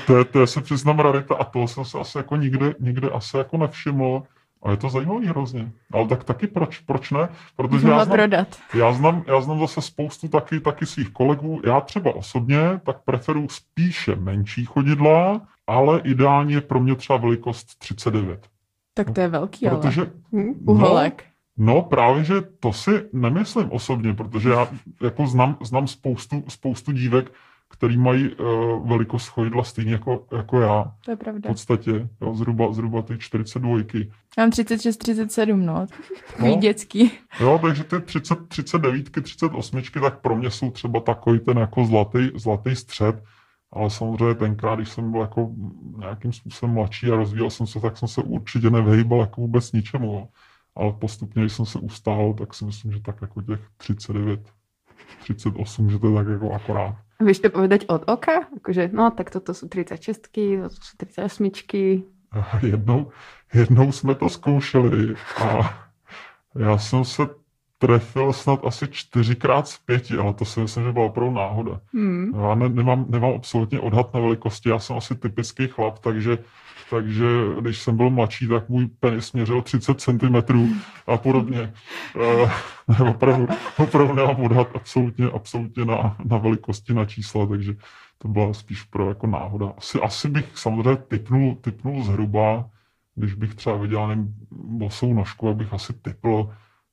to, 0.07 0.17
je, 0.17 0.25
to 0.25 0.39
je 0.39 0.47
se 0.47 0.61
přiznám 0.61 0.99
rarita 0.99 1.35
a 1.35 1.43
to 1.43 1.67
jsem 1.67 1.85
se 1.85 1.99
asi 1.99 2.17
jako 2.17 2.35
nikdy, 2.35 2.75
nikdy 2.79 3.07
asi 3.11 3.37
jako 3.37 3.57
nevšiml. 3.57 4.23
A 4.63 4.71
je 4.71 4.77
to 4.77 4.89
zajímavý 4.89 5.27
hrozně. 5.27 5.71
Ale 5.93 6.07
tak 6.07 6.23
taky 6.23 6.47
proč, 6.47 6.79
proč 6.79 7.11
ne? 7.11 7.29
Protože 7.55 7.87
já 7.87 8.05
znám, 8.05 8.17
prodat. 8.17 8.47
Já, 8.73 8.93
znám, 8.93 9.23
já 9.27 9.41
znám 9.41 9.59
zase 9.59 9.81
spoustu 9.81 10.27
taky, 10.27 10.59
taky 10.59 10.85
svých 10.85 11.09
kolegů. 11.09 11.61
Já 11.65 11.81
třeba 11.81 12.15
osobně 12.15 12.59
tak 12.85 12.97
preferuji 13.05 13.47
spíše 13.49 14.15
menší 14.15 14.65
chodidla, 14.65 15.41
ale 15.67 16.01
ideálně 16.03 16.61
pro 16.61 16.79
mě 16.79 16.95
třeba 16.95 17.17
velikost 17.17 17.79
39. 17.79 18.47
Tak 18.97 19.11
to 19.11 19.21
je 19.21 19.27
velký, 19.27 19.69
protože, 19.69 20.01
ale. 20.01 20.11
Hm? 20.43 20.53
Uholek. 20.65 21.23
No, 21.57 21.73
no, 21.73 21.81
právě, 21.81 22.23
že 22.23 22.35
to 22.59 22.73
si 22.73 22.91
nemyslím 23.13 23.71
osobně, 23.71 24.13
protože 24.13 24.49
já 24.49 24.67
jako 25.01 25.27
znám, 25.27 25.57
znám 25.63 25.87
spoustu, 25.87 26.43
spoustu 26.47 26.91
dívek, 26.91 27.31
který 27.69 27.97
mají 27.97 28.35
uh, 28.35 28.89
velikost 28.89 29.27
chodidla 29.27 29.63
stejně 29.63 29.91
jako, 29.91 30.25
jako 30.37 30.61
já. 30.61 30.91
To 31.05 31.11
je 31.11 31.15
V 31.15 31.19
pravda. 31.19 31.49
podstatě, 31.49 32.07
jo, 32.21 32.33
zhruba, 32.35 32.71
zhruba 32.73 33.01
ty 33.01 33.17
42. 33.17 33.77
Já 34.37 34.43
mám 34.43 34.51
36, 34.51 34.97
37, 34.97 35.65
no. 35.65 35.85
Takový 36.31 36.55
No. 36.55 36.61
dětský. 36.61 37.11
Jo, 37.39 37.59
takže 37.61 37.83
ty 37.83 37.99
30, 38.01 38.47
39, 38.47 39.09
38, 39.21 39.81
tak 40.01 40.21
pro 40.21 40.35
mě 40.35 40.51
jsou 40.51 40.71
třeba 40.71 40.99
takový 40.99 41.39
ten 41.39 41.57
jako 41.57 41.85
zlatý, 41.85 42.29
zlatý 42.35 42.75
střed, 42.75 43.23
ale 43.71 43.89
samozřejmě 43.89 44.35
tenkrát, 44.35 44.75
když 44.75 44.89
jsem 44.89 45.11
byl 45.11 45.21
jako 45.21 45.51
nějakým 45.97 46.33
způsobem 46.33 46.75
mladší 46.75 47.07
a 47.07 47.15
rozvíjel 47.15 47.49
jsem 47.49 47.67
se, 47.67 47.79
tak 47.79 47.97
jsem 47.97 48.07
se 48.07 48.21
určitě 48.21 48.69
nevyhýbal 48.69 49.19
jako 49.19 49.41
vůbec 49.41 49.71
ničemu. 49.71 50.29
Ale 50.75 50.93
postupně, 50.93 51.41
když 51.41 51.53
jsem 51.53 51.65
se 51.65 51.79
ustál, 51.79 52.33
tak 52.33 52.53
si 52.53 52.65
myslím, 52.65 52.91
že 52.91 53.01
tak 53.01 53.21
jako 53.21 53.41
těch 53.41 53.59
39, 53.77 54.53
38, 55.19 55.89
že 55.89 55.99
to 55.99 56.07
je 56.09 56.15
tak 56.15 56.27
jako 56.27 56.53
akorát. 56.53 56.95
Vieš 57.17 57.39
to 57.39 57.49
povedať 57.49 57.89
od 57.89 58.05
oka? 58.05 58.45
Akože, 58.61 58.93
no, 58.93 59.09
tak 59.09 59.33
toto 59.33 59.49
sú 59.49 59.65
36, 59.65 60.29
toto 60.29 60.77
sú 60.77 60.93
38. 61.01 62.05
jednou, 62.61 63.11
jednou 63.53 63.91
jsme 63.91 64.15
to 64.15 64.29
zkoušeli 64.29 65.15
a 65.41 65.73
já 66.55 66.77
jsem 66.77 67.05
se 67.05 67.21
trefil 67.77 68.33
snad 68.33 68.59
asi 68.65 68.87
čtyřikrát 68.87 69.67
z 69.67 69.77
pěti, 69.77 70.17
ale 70.17 70.33
to 70.33 70.45
si 70.45 70.59
myslím, 70.59 70.83
že 70.83 70.91
byla 70.91 71.05
opravdu 71.05 71.33
náhoda. 71.33 71.79
Hmm. 71.93 72.33
Já 72.41 72.55
ne, 72.55 72.69
nemám, 72.69 73.05
nemám 73.09 73.33
absolutně 73.35 73.79
odhad 73.79 74.13
na 74.13 74.19
velikosti, 74.19 74.69
já 74.69 74.79
jsem 74.79 74.97
asi 74.97 75.15
typický 75.15 75.67
chlap, 75.67 75.99
takže, 75.99 76.37
takže 76.89 77.25
když 77.61 77.79
jsem 77.79 77.97
byl 77.97 78.09
mladší, 78.09 78.47
tak 78.47 78.69
můj 78.69 78.87
penis 78.99 79.33
měřil 79.33 79.61
30 79.61 80.01
cm 80.01 80.35
a 81.07 81.17
podobně. 81.17 81.73
Uh, 82.15 82.51
ne, 82.99 83.09
opravdu, 83.09 83.47
opravdu 83.77 84.13
nemám 84.13 84.41
odhad 84.41 84.67
absolutně, 84.73 85.25
absolutně 85.25 85.85
na, 85.85 86.17
na 86.25 86.37
velikosti, 86.37 86.93
na 86.93 87.05
čísla, 87.05 87.45
takže 87.45 87.75
to 88.17 88.27
byla 88.27 88.53
spíš 88.53 88.83
pro 88.83 89.09
jako 89.09 89.27
náhoda. 89.27 89.73
Asi, 89.77 89.99
asi 89.99 90.29
bych 90.29 90.57
samozřejmě 90.57 90.95
typnul, 90.95 91.55
typnul 91.55 92.03
zhruba, 92.03 92.69
když 93.15 93.33
bych 93.33 93.55
třeba 93.55 93.77
viděl 93.77 94.07
nevím, 94.07 94.35
bosou 94.51 95.13
nožku, 95.13 95.49
abych 95.49 95.73
asi 95.73 95.93
typl, 95.93 96.49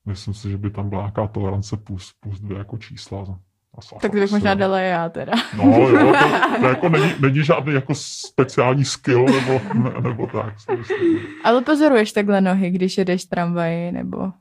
myslím 0.07 0.34
si, 0.34 0.50
že 0.50 0.59
by 0.59 0.70
tam 0.70 0.88
byla 0.88 1.02
nějaká 1.02 1.26
tolerance 1.26 1.76
plus, 1.76 2.12
plus 2.20 2.40
dvě 2.40 2.59
jako 2.59 2.78
čísla. 2.78 3.38
Asi, 3.78 3.94
Tak 4.00 4.11
to 4.12 4.16
bych 4.18 4.30
možná 4.30 4.55
dala 4.55 4.78
já 4.80 5.09
teda. 5.09 5.32
No 5.57 5.64
jo, 5.64 6.12
to, 6.12 6.59
to 6.61 6.66
jako 6.66 6.88
není, 6.88 7.12
není 7.20 7.44
žádný 7.44 7.74
jako 7.74 7.92
speciální 7.94 8.84
skill 8.84 9.24
nebo, 9.24 9.61
ne, 9.74 9.90
nebo 10.00 10.26
tak. 10.26 10.55
Ale 11.44 11.62
pozoruješ 11.62 12.12
takhle 12.12 12.40
nohy, 12.40 12.70
když 12.70 12.98
jedeš 12.98 13.24
tramvaji 13.24 13.92
nebo 13.92 14.32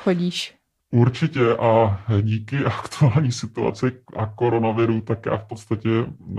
chodíš. 0.00 0.54
Určitě 0.90 1.56
a 1.56 2.00
díky 2.22 2.58
aktuální 2.64 3.32
situaci 3.32 3.92
a 4.16 4.26
koronaviru, 4.26 5.00
tak 5.00 5.26
já 5.26 5.36
v 5.36 5.44
podstatě 5.44 5.88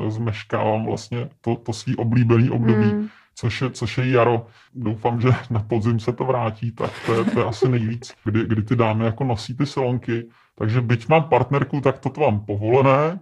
zmeškávám 0.07 0.86
vlastně 0.86 1.29
to, 1.41 1.55
to 1.55 1.73
svý 1.73 1.95
oblíbený 1.95 2.49
období, 2.49 2.84
Hmm. 2.91 3.07
Což 3.36 3.61
je, 3.61 3.69
což 3.69 3.97
je 3.97 4.09
jaro. 4.09 4.45
Doufám, 4.75 5.21
že 5.21 5.29
na 5.49 5.59
podzim 5.59 5.99
se 5.99 6.13
to 6.13 6.25
vrátí, 6.25 6.71
tak 6.71 6.91
to 7.05 7.13
je, 7.13 7.23
to 7.25 7.39
je 7.39 7.45
asi 7.45 7.69
nejvíc, 7.69 8.13
kdy, 8.23 8.45
kdy 8.45 8.61
ty 8.63 8.75
dámy 8.75 9.05
jako 9.05 9.23
nosí 9.23 9.57
ty 9.57 9.65
silonky. 9.65 10.29
Takže 10.55 10.81
byť 10.81 11.09
mám 11.09 11.23
partnerku, 11.23 11.81
tak 11.81 11.99
to 11.99 12.11
mám 12.17 12.45
povolené. 12.45 13.19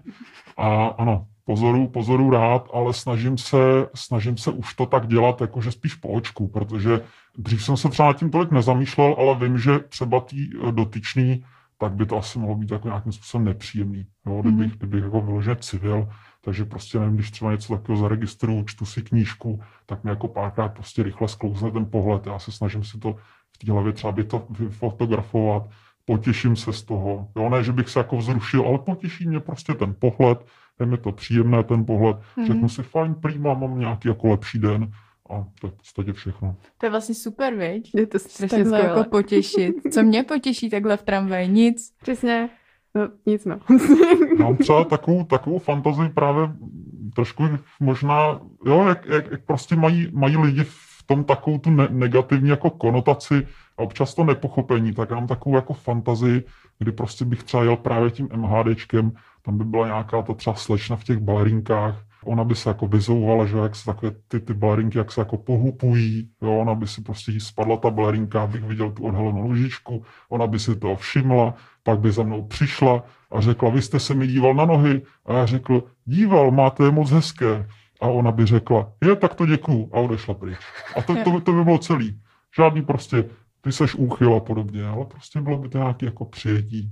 A 0.57 0.85
ano, 0.85 1.25
pozoru, 1.45 1.87
pozoru 1.87 2.29
rád, 2.29 2.69
ale 2.73 2.93
snažím 2.93 3.37
se, 3.37 3.57
snažím 3.95 4.37
se 4.37 4.51
už 4.51 4.73
to 4.73 4.85
tak 4.85 5.07
dělat, 5.07 5.41
jakože 5.41 5.71
spíš 5.71 5.95
po 5.95 6.09
očku, 6.09 6.47
protože 6.47 7.01
dřív 7.37 7.63
jsem 7.63 7.77
se 7.77 7.89
třeba 7.89 8.07
nad 8.07 8.17
tím 8.17 8.31
tolik 8.31 8.51
nezamýšlel, 8.51 9.15
ale 9.19 9.35
vím, 9.35 9.57
že 9.57 9.79
třeba 9.79 10.19
tý 10.19 10.49
eh, 10.53 10.71
dotyčný, 10.71 11.43
tak 11.81 11.93
by 11.93 12.05
to 12.05 12.17
asi 12.17 12.39
mohlo 12.39 12.55
být 12.55 12.71
jako 12.71 12.87
nějakým 12.87 13.11
způsobem 13.11 13.45
nepříjemný, 13.45 14.05
jo, 14.25 14.41
kdybych, 14.41 14.67
Mhm. 14.67 14.77
kdybych 14.77 15.03
jako 15.03 15.21
vyloženě 15.21 15.55
civil, 15.55 16.07
takže 16.41 16.65
prostě 16.65 16.99
nevím, 16.99 17.15
když 17.15 17.31
třeba 17.31 17.51
něco 17.51 17.73
takového 17.77 18.01
zaregistruju, 18.01 18.63
čtu 18.65 18.85
si 18.85 19.01
knížku, 19.01 19.59
tak 19.85 20.03
mi 20.03 20.09
jako 20.09 20.27
párkrát 20.27 20.69
prostě 20.69 21.03
rychle 21.03 21.27
sklouzne 21.27 21.71
ten 21.71 21.85
pohled. 21.85 22.25
Já 22.25 22.39
se 22.39 22.51
snažím 22.51 22.83
si 22.83 22.99
to 22.99 23.15
v 23.55 23.57
té 23.65 23.71
hlavě 23.71 23.93
třeba 23.93 24.11
by 24.13 24.23
to 24.23 24.47
fotografovat, 24.69 25.63
potěším 26.05 26.55
se 26.55 26.73
z 26.73 26.83
toho. 26.83 27.27
Jo, 27.35 27.49
ne, 27.49 27.63
že 27.63 27.71
bych 27.71 27.89
se 27.89 27.99
jako 27.99 28.17
vzrušil, 28.17 28.63
ale 28.67 28.77
potěší 28.79 29.27
mě 29.27 29.39
prostě 29.39 29.73
ten 29.73 29.95
pohled, 29.99 30.45
je 30.79 30.85
mi 30.85 30.97
to 30.97 31.11
příjemné 31.11 31.63
ten 31.63 31.85
pohled, 31.85 32.17
Mhm. 32.37 32.47
řeknu 32.47 32.69
si 32.69 32.83
fajn, 32.83 33.15
prýma, 33.15 33.53
mám 33.53 33.79
nějaký 33.79 34.07
jako 34.07 34.27
lepší 34.27 34.59
den 34.59 34.91
a 35.31 35.45
to 35.61 35.67
je 35.67 35.71
v 35.71 35.77
podstatě 35.77 36.13
všechno. 36.13 36.55
To 36.77 36.85
je 36.85 36.89
vlastně 36.89 37.15
super, 37.15 37.55
viď? 37.55 37.91
Je 37.95 38.07
to 38.07 38.19
strašně 38.19 38.47
Takhle 38.57 38.79
skvělé. 38.79 38.97
jako 38.97 39.09
potěšit. 39.09 39.75
Co 39.93 40.03
mě 40.03 40.23
potěší 40.23 40.69
takhle 40.69 40.97
v 40.97 41.03
tramvaji? 41.03 41.47
Nic. 41.47 41.93
Přesně. 42.01 42.49
No, 42.95 43.09
nic 43.25 43.45
no. 43.45 43.59
Mám 44.39 44.57
třeba 44.57 44.83
takovou, 44.83 45.23
takovou 45.23 45.59
fantazii 45.59 46.09
právě 46.09 46.43
trošku 47.15 47.43
možná, 47.79 48.39
jo, 48.65 48.85
jak, 48.87 49.05
jak, 49.05 49.31
jak 49.31 49.45
prostě 49.45 49.75
mají, 49.75 50.09
mají 50.13 50.37
lidi 50.37 50.63
v 50.63 51.03
tom 51.05 51.23
takovou 51.23 51.57
tu 51.57 51.69
ne, 51.69 51.87
negativní 51.91 52.49
jako 52.49 52.69
konotaci 52.69 53.47
a 53.77 53.81
občas 53.81 54.13
to 54.13 54.23
nepochopení, 54.23 54.93
tak 54.93 55.09
já 55.09 55.15
mám 55.15 55.27
takovou 55.27 55.55
jako 55.55 55.73
fantazii, 55.73 56.43
kdy 56.79 56.91
prostě 56.91 57.25
bych 57.25 57.43
třeba 57.43 57.63
jel 57.63 57.77
právě 57.77 58.11
tím 58.11 58.29
MHDčkem, 58.35 59.11
tam 59.41 59.57
by 59.57 59.63
byla 59.63 59.87
nějaká 59.87 60.21
ta 60.21 60.33
třeba 60.33 60.55
slečna 60.55 60.95
v 60.95 61.03
těch 61.03 61.17
balerinkách, 61.17 61.95
ona 62.25 62.43
by 62.43 62.55
se 62.55 62.69
jako 62.69 62.87
vyzouvala, 62.87 63.45
že 63.45 63.57
jak 63.57 63.75
se 63.75 63.85
takové 63.85 64.11
ty, 64.27 64.39
ty 64.39 64.53
balerinky, 64.53 64.97
jak 64.97 65.11
se 65.11 65.21
jako 65.21 65.37
pohupují, 65.37 66.29
jo, 66.41 66.57
ona 66.57 66.75
by 66.75 66.87
si 66.87 67.01
prostě 67.01 67.31
jí 67.31 67.39
spadla 67.39 67.77
ta 67.77 67.89
balerinka, 67.89 68.43
abych 68.43 68.63
viděl 68.63 68.91
tu 68.91 69.03
odhalenou 69.03 69.47
nožičku, 69.47 70.03
ona 70.29 70.47
by 70.47 70.59
si 70.59 70.75
toho 70.75 70.95
všimla, 70.95 71.53
pak 71.83 71.99
by 71.99 72.11
za 72.11 72.23
mnou 72.23 72.47
přišla 72.47 73.03
a 73.31 73.41
řekla, 73.41 73.69
vy 73.69 73.81
jste 73.81 73.99
se 73.99 74.13
mi 74.13 74.27
díval 74.27 74.53
na 74.53 74.65
nohy. 74.65 75.01
A 75.25 75.33
já 75.33 75.45
řekl, 75.45 75.83
díval, 76.05 76.51
máte 76.51 76.83
je 76.83 76.91
moc 76.91 77.11
hezké. 77.11 77.67
A 78.01 78.07
ona 78.07 78.31
by 78.31 78.45
řekla, 78.45 78.93
je, 79.03 79.15
tak 79.15 79.35
to 79.35 79.45
děkuju. 79.45 79.89
A 79.93 79.99
odešla 79.99 80.33
pryč. 80.33 80.57
A 80.95 81.01
to, 81.01 81.15
to, 81.23 81.39
to 81.39 81.53
by 81.53 81.63
bylo 81.63 81.77
celý. 81.77 82.19
Žádný 82.55 82.81
prostě, 82.81 83.29
ty 83.61 83.71
seš 83.71 83.95
úchyl 83.95 84.35
a 84.35 84.39
podobně, 84.39 84.87
ale 84.87 85.05
prostě 85.05 85.41
bylo 85.41 85.57
by 85.57 85.69
to 85.69 85.77
nějaké 85.77 86.05
jako 86.05 86.25
přijetí, 86.25 86.91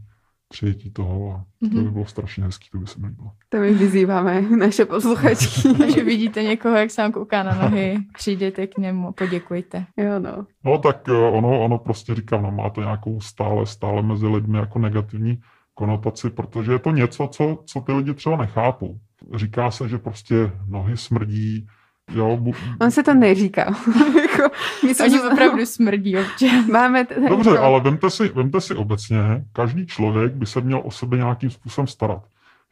přijetí 0.50 0.91
toho 0.91 1.32
a 1.34 1.45
to 1.60 1.68
by 1.76 1.82
Mhm. 1.82 1.93
bylo 1.93 2.06
strašně 2.06 2.43
hezký, 2.43 2.70
to 2.72 2.78
by 2.78 2.88
se 2.88 3.00
mi 3.00 3.08
líbilo. 3.08 3.32
To 3.50 3.58
my 3.58 3.74
vyzýváme 3.74 4.41
naše 4.58 4.86
posluchačky. 4.86 5.74
Takže 5.78 6.04
vidíte 6.04 6.43
někoho, 6.43 6.76
jak 6.76 6.91
sám 6.91 7.12
kouká 7.12 7.43
na 7.43 7.56
nohy, 7.56 7.97
přijdete 8.18 8.68
k 8.68 8.78
němu 8.78 9.08
a 9.08 9.12
poděkujte. 9.12 9.86
jo 9.97 10.20
no. 10.20 10.45
No 10.66 10.78
tak 10.78 11.10
eh, 11.10 11.12
ono, 11.14 11.62
ono 11.62 11.78
prostě 11.78 12.16
říkám, 12.16 12.43
no, 12.43 12.52
má 12.52 12.70
to 12.70 12.82
nějakou 12.82 13.22
stále, 13.22 13.66
stále 13.66 14.02
mezi 14.02 14.28
lidmi 14.28 14.58
jako 14.58 14.80
negativní 14.80 15.39
konotaci, 15.74 16.30
protože 16.30 16.72
je 16.72 16.80
to 16.80 16.91
něco, 16.91 17.28
co, 17.28 17.64
co 17.66 17.82
ty 17.82 17.91
lidi 17.91 18.14
třeba 18.14 18.38
nechápou. 18.38 19.00
Říká 19.36 19.72
se, 19.72 19.89
že 19.89 19.97
prostě 19.97 20.52
nohy 20.68 20.97
smrdí, 20.97 21.68
jo, 22.12 22.38
bu, 22.38 22.53
On 22.82 22.91
se 22.91 23.03
to 23.03 23.14
neříká. 23.14 23.64
Jako, 24.22 24.55
My 24.86 24.95
jsme 24.95 25.05
Oni 25.05 25.20
se- 25.20 25.30
opravdu 25.32 25.66
smrdí 25.66 26.18
občas. 26.18 26.66
Máme 26.72 27.05
t- 27.05 27.16
Dobře, 27.30 27.49
jako- 27.49 27.64
ale 27.64 27.80
vemte 27.80 28.10
si, 28.10 28.28
vemte 28.30 28.62
si 28.62 28.76
obecně, 28.76 29.20
každý 29.53 29.88
člověk 29.88 30.34
by 30.34 30.45
se 30.45 30.62
měl 30.62 30.82
o 30.86 30.91
sebe 30.91 31.18
nějakým 31.18 31.49
způsobem 31.49 31.88
starat. 31.88 32.24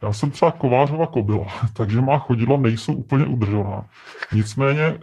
Já 0.02 0.12
jsem 0.12 0.30
třeba 0.30 0.50
kovářova 0.50 1.06
kobila, 1.06 1.46
takže 1.72 2.00
má 2.00 2.18
chodidla 2.18 2.56
nejsou 2.56 2.92
úplně 2.94 3.26
udržovaná. 3.26 3.84
Nicméně, 4.32 4.98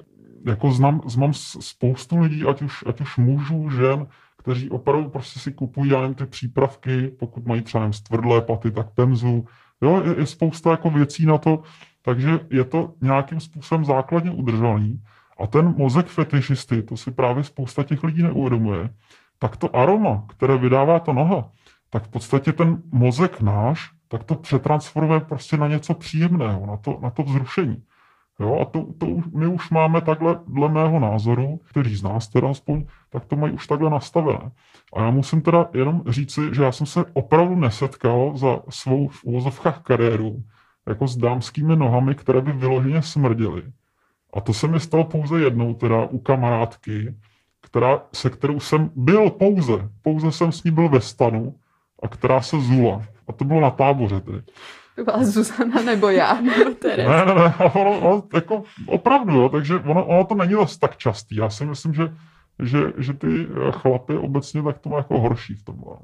jako 0.45 0.71
znám, 0.71 1.01
znám 1.05 1.33
spoustu 1.59 2.19
lidí, 2.19 2.43
ať 2.43 2.61
už, 2.61 2.83
ať 2.87 3.01
už 3.01 3.17
mužů, 3.17 3.69
žen, 3.69 4.07
kteří 4.37 4.69
opravdu 4.69 5.09
prostě 5.09 5.39
si 5.39 5.51
kupují, 5.51 5.91
já 5.91 6.01
nevím, 6.01 6.15
ty 6.15 6.25
přípravky, 6.25 7.11
pokud 7.19 7.45
mají 7.45 7.61
třeba 7.61 7.81
nevím, 7.81 7.93
stvrdlé 7.93 8.41
paty, 8.41 8.71
tak 8.71 8.87
pemzu. 8.95 9.45
Jo, 9.81 10.01
je, 10.05 10.15
je 10.19 10.25
spousta 10.25 10.71
jako 10.71 10.89
věcí 10.89 11.25
na 11.25 11.37
to, 11.37 11.63
takže 12.05 12.39
je 12.49 12.63
to 12.63 12.93
nějakým 13.01 13.39
způsobem 13.39 13.85
základně 13.85 14.31
udržovaný. 14.31 15.01
A 15.39 15.47
ten 15.47 15.73
mozek 15.77 16.05
fetišisty, 16.05 16.83
to 16.83 16.97
si 16.97 17.11
právě 17.11 17.43
spousta 17.43 17.83
těch 17.83 18.03
lidí 18.03 18.23
neuvědomuje, 18.23 18.89
tak 19.39 19.57
to 19.57 19.75
aroma, 19.75 20.23
které 20.27 20.57
vydává 20.57 20.99
ta 20.99 21.13
noha, 21.13 21.49
tak 21.89 22.03
v 22.03 22.07
podstatě 22.07 22.53
ten 22.53 22.83
mozek 22.91 23.41
náš, 23.41 23.91
tak 24.07 24.23
to 24.23 24.35
přetransformuje 24.35 25.19
prostě 25.19 25.57
na 25.57 25.67
něco 25.67 25.93
příjemného, 25.93 26.65
na 26.65 26.77
to, 26.77 26.99
na 27.01 27.09
to 27.09 27.23
vzrušení. 27.23 27.83
Jo, 28.39 28.59
a 28.61 28.65
to, 28.65 28.85
to 28.97 29.05
už, 29.05 29.25
my 29.33 29.47
už 29.47 29.69
máme 29.69 30.01
takhle, 30.01 30.39
dle 30.47 30.69
mého 30.69 30.99
názoru, 30.99 31.59
který 31.69 31.95
z 31.95 32.03
nás 32.03 32.27
teda 32.27 32.49
aspoň, 32.49 32.85
tak 33.09 33.25
to 33.25 33.35
mají 33.35 33.53
už 33.53 33.67
takhle 33.67 33.89
nastavené. 33.89 34.51
A 34.93 35.01
já 35.01 35.11
musím 35.11 35.41
teda 35.41 35.69
jenom 35.73 36.03
říci, 36.07 36.41
že 36.51 36.63
já 36.63 36.71
jsem 36.71 36.87
se 36.87 37.05
opravdu 37.13 37.55
nesetkal 37.55 38.37
za 38.37 38.59
svou 38.69 39.07
v 39.07 39.23
uvozovkách 39.23 39.81
kariéru 39.81 40.43
jako 40.87 41.07
s 41.07 41.17
dámskými 41.17 41.75
nohami, 41.75 42.15
které 42.15 42.41
by 42.41 42.51
vyloženě 42.51 43.01
smrděly. 43.01 43.63
A 44.33 44.41
to 44.41 44.53
se 44.53 44.67
mi 44.67 44.79
stalo 44.79 45.03
pouze 45.03 45.39
jednou, 45.39 45.73
teda 45.73 46.05
u 46.05 46.17
kamarádky, 46.19 47.15
která, 47.61 48.01
se 48.13 48.29
kterou 48.29 48.59
jsem 48.59 48.91
byl 48.95 49.29
pouze, 49.29 49.89
pouze 50.01 50.31
jsem 50.31 50.51
s 50.51 50.63
ní 50.63 50.71
byl 50.71 50.89
ve 50.89 51.01
stanu 51.01 51.55
a 52.03 52.07
která 52.07 52.41
se 52.41 52.59
zula. 52.59 53.03
A 53.27 53.33
to 53.33 53.45
bylo 53.45 53.61
na 53.61 53.69
táboře 53.69 54.21
tedy. 54.21 54.41
To 54.95 55.03
byla 55.03 55.23
Zuzana 55.23 55.81
nebo 55.81 56.09
já. 56.09 56.41
Nebo 56.57 56.71
Tereza. 56.71 57.25
Ne, 57.25 57.25
ne, 57.25 57.41
ne, 57.41 57.53
ono, 57.73 57.99
ono, 57.99 58.23
jako 58.33 58.63
opravdu, 58.87 59.41
jo, 59.41 59.49
takže 59.49 59.75
ono, 59.75 60.05
ono 60.05 60.23
to 60.25 60.35
není 60.35 60.53
zase 60.53 60.79
tak 60.79 60.97
častý. 60.97 61.35
Já 61.35 61.49
si 61.49 61.65
myslím, 61.65 61.93
že, 61.93 62.03
že, 62.63 62.77
že 62.97 63.13
ty 63.13 63.27
eh, 63.49 63.71
chlapy 63.71 64.17
obecně 64.17 64.63
tak 64.63 64.77
to 64.79 64.89
má 64.89 64.97
jako 64.97 65.19
horší 65.19 65.53
v 65.55 65.63
tom. 65.63 65.75
No. 65.85 65.99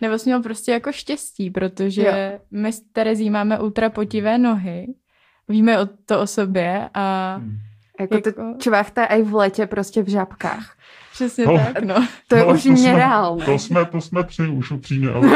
Nebo 0.00 0.18
jsi 0.18 0.28
měl 0.28 0.42
prostě 0.42 0.72
jako 0.72 0.92
štěstí, 0.92 1.50
protože 1.50 2.02
Jo. 2.02 2.38
my 2.50 2.72
s 2.72 2.80
Terezí 2.92 3.30
máme 3.30 3.58
ultra 3.60 3.90
potivé 3.90 4.38
nohy, 4.38 4.86
víme 5.48 5.78
o 5.82 5.86
to 6.06 6.20
o 6.20 6.26
sobě 6.26 6.88
a 6.94 7.34
Hmm. 7.36 7.56
Jako, 8.00 8.20
to 8.20 8.28
Jako- 8.28 8.54
čvachta 8.58 9.04
aj 9.04 9.22
v 9.22 9.34
lete 9.34 9.66
prostě 9.66 10.02
v 10.02 10.08
žabkách. 10.08 10.76
přesně 11.12 11.46
No. 11.46 11.58
tak, 11.58 11.82
no. 11.84 12.06
To 12.28 12.36
je 12.36 12.42
No, 12.46 12.52
už 12.54 12.62
to 12.62 12.68
jsme- 12.68 12.80
nereálné. 12.92 13.44
To 13.44 13.52
jsme, 13.52 13.84
to 13.84 14.00
jsme 14.00 14.24
tři 14.24 14.42
už 14.48 14.70
upřímně, 14.70 15.08
ale 15.10 15.28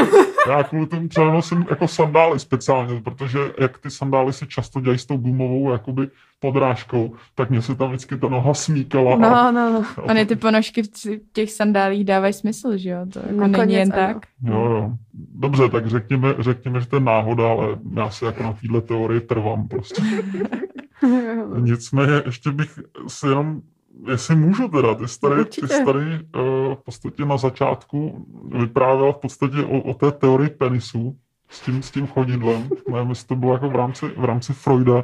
já 0.48 0.64
kvůli 0.64 0.86
tomu 0.86 1.08
třeba 1.08 1.32
nosím 1.32 1.66
jako 1.70 1.88
sandály 1.88 2.38
speciálně, 2.38 3.00
protože 3.00 3.38
jak 3.58 3.78
ty 3.78 3.90
sandály 3.90 4.32
se 4.32 4.46
často 4.46 4.80
dělají 4.80 4.98
s 4.98 5.06
tou 5.06 5.16
gumovou 5.16 5.72
jakoby 5.72 6.08
podrážkou, 6.40 7.14
tak 7.34 7.50
mě 7.50 7.62
se 7.62 7.74
tam 7.74 7.88
vždycky 7.88 8.16
ta 8.18 8.28
noha 8.28 8.54
smíkala. 8.54 9.14
a- 9.14 9.18
No, 9.18 9.52
no, 9.52 9.72
no. 9.72 10.04
Ony 10.04 10.26
ty 10.26 10.36
ponožky 10.36 10.82
v 10.82 10.88
těch 11.32 11.52
sandálích 11.52 12.04
dávají 12.04 12.32
smysl, 12.32 12.76
že 12.76 12.90
jo? 12.90 13.06
To 13.12 13.18
jako 13.18 13.30
není 13.32 13.52
Nakonec 13.52 13.70
jen 13.70 13.92
ano. 13.92 14.06
tak. 14.14 14.26
Jo, 14.42 14.60
jo. 14.64 14.90
Dobře, 15.34 15.68
tak 15.68 15.86
řekněme, 15.86 16.34
řekněme, 16.38 16.80
že 16.80 16.86
to 16.86 16.96
je 16.96 17.00
náhoda, 17.00 17.50
ale 17.50 17.78
já 17.96 18.10
si 18.10 18.24
jako 18.24 18.42
na 18.42 18.52
této 18.52 18.80
teorii 18.80 19.20
trvám 19.20 19.68
prostě. 19.68 20.02
Nicméně 21.60 22.22
ještě 22.26 22.50
bych 22.50 22.78
si 23.08 23.26
jenom, 23.26 23.60
jestli 24.06 24.36
můžu 24.36 24.68
teda, 24.68 24.94
ty 24.94 25.08
jsi 25.08 25.20
tady, 25.20 25.44
ty 25.44 25.60
tady 25.84 26.00
uh, 26.00 26.74
v 26.74 26.84
podstatě 26.84 27.24
na 27.24 27.36
začátku 27.36 28.26
vyprávěla 28.58 29.12
v 29.12 29.16
podstatě 29.16 29.64
o, 29.64 29.80
o 29.80 29.94
té 29.94 30.12
teorii 30.12 30.50
penisu 30.50 31.16
s 31.50 31.60
tím, 31.60 31.82
s 31.82 31.90
tím 31.90 32.06
chodidlem. 32.06 32.68
Nevím, 32.92 33.08
jestli 33.08 33.26
to 33.26 33.36
bylo 33.36 33.52
jako 33.52 33.70
v 33.70 33.76
rámci, 33.76 34.06
v 34.06 34.24
rámci 34.24 34.52
Freuda, 34.52 35.02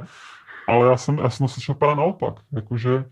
ale 0.69 0.89
já 0.89 0.97
jsem, 0.97 1.19
já 1.19 1.31
jsem 1.31 1.45
to 1.45 1.53
slyšel 1.53 1.75
právě 1.75 1.97
naopak, 1.97 2.35
jakože 2.53 3.05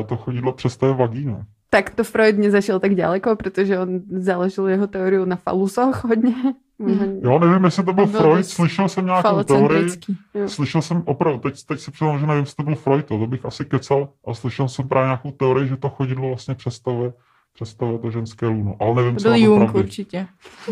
eh, 0.00 0.04
to 0.04 0.16
chodidlo 0.16 0.52
přes 0.52 0.76
té 0.76 0.92
vagínu. 0.92 1.44
Tak 1.70 1.90
to 1.90 2.04
Freud 2.04 2.38
nezašel 2.38 2.80
tak 2.80 2.94
daleko, 2.94 3.36
protože 3.36 3.78
on 3.78 4.00
založil 4.10 4.68
jeho 4.68 4.86
teoriu 4.86 5.24
na 5.24 5.36
falusoch 5.36 6.04
hodně. 6.04 6.34
Hmm. 6.80 7.20
Jo, 7.22 7.38
nevím, 7.38 7.64
jestli 7.64 7.84
to 7.84 7.92
byl 7.92 8.06
Byl 8.06 8.20
Freud, 8.20 8.46
slyšel 8.46 8.88
jsem 8.88 9.06
nějakou 9.06 9.42
teorii, 9.42 9.68
Falocentrický. 9.68 10.16
Slyšel 10.46 10.82
jsem 10.82 11.02
opravdu, 11.06 11.38
teď, 11.38 11.64
teď 11.66 11.80
si 11.80 11.90
přiznám, 11.90 12.18
že 12.18 12.26
nevím, 12.26 12.40
jestli 12.42 12.56
to 12.56 12.62
byl 12.62 12.74
Freud, 12.74 13.06
to, 13.06 13.18
to 13.18 13.26
bych 13.26 13.44
asi 13.44 13.64
kecal, 13.64 14.08
a 14.26 14.34
slyšel 14.34 14.68
jsem 14.68 14.88
právě 14.88 15.06
nějakou 15.06 15.30
teorii, 15.30 15.68
že 15.68 15.76
to 15.76 15.88
chodidlo 15.88 16.28
vlastně 16.28 16.54
představuje, 16.54 17.12
představuje 17.54 17.98
to 17.98 18.10
ženské 18.10 18.46
luno. 18.46 18.76
Ale 18.80 18.94
nevím, 18.94 19.14
To 19.14 19.20
co 19.22 19.28
byl 19.28 19.32
na 19.32 19.36
tom 19.38 19.44
Jung 19.46 19.62
pravdy. 19.70 19.78
určitě. 19.78 20.26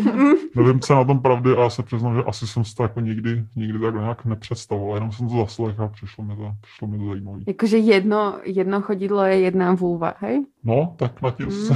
Nevím, 0.55 0.79
co 0.79 0.95
na 0.95 1.03
tom 1.03 1.19
pravdy 1.19 1.55
a 1.57 1.61
já 1.61 1.69
se 1.69 1.83
přiznám, 1.83 2.15
že 2.15 2.23
asi 2.23 2.47
jsem 2.47 2.65
si 2.65 2.75
to 2.75 2.83
jako 2.83 2.99
nikdy, 2.99 3.43
nikdy 3.55 3.79
tak 3.79 3.95
nějak 3.95 4.25
nepředstavoval, 4.25 4.95
jenom 4.95 5.11
jsem 5.11 5.29
to 5.29 5.35
zaslech 5.37 5.79
a 5.79 5.87
přišlo 5.87 6.23
mi 6.23 6.35
to, 6.35 6.51
přišlo 6.61 6.87
mi 6.87 6.97
to 6.97 7.05
zajímavé. 7.05 7.39
Jakože 7.47 7.77
jedno, 7.77 8.35
jedno 8.43 8.81
chodidlo 8.81 9.23
je 9.23 9.39
jedna 9.39 9.73
vulva, 9.73 10.13
hej? 10.19 10.45
No, 10.63 10.93
tak 10.97 11.21
na 11.21 11.31
tím 11.31 11.45
Mm. 11.45 11.51
se... 11.51 11.75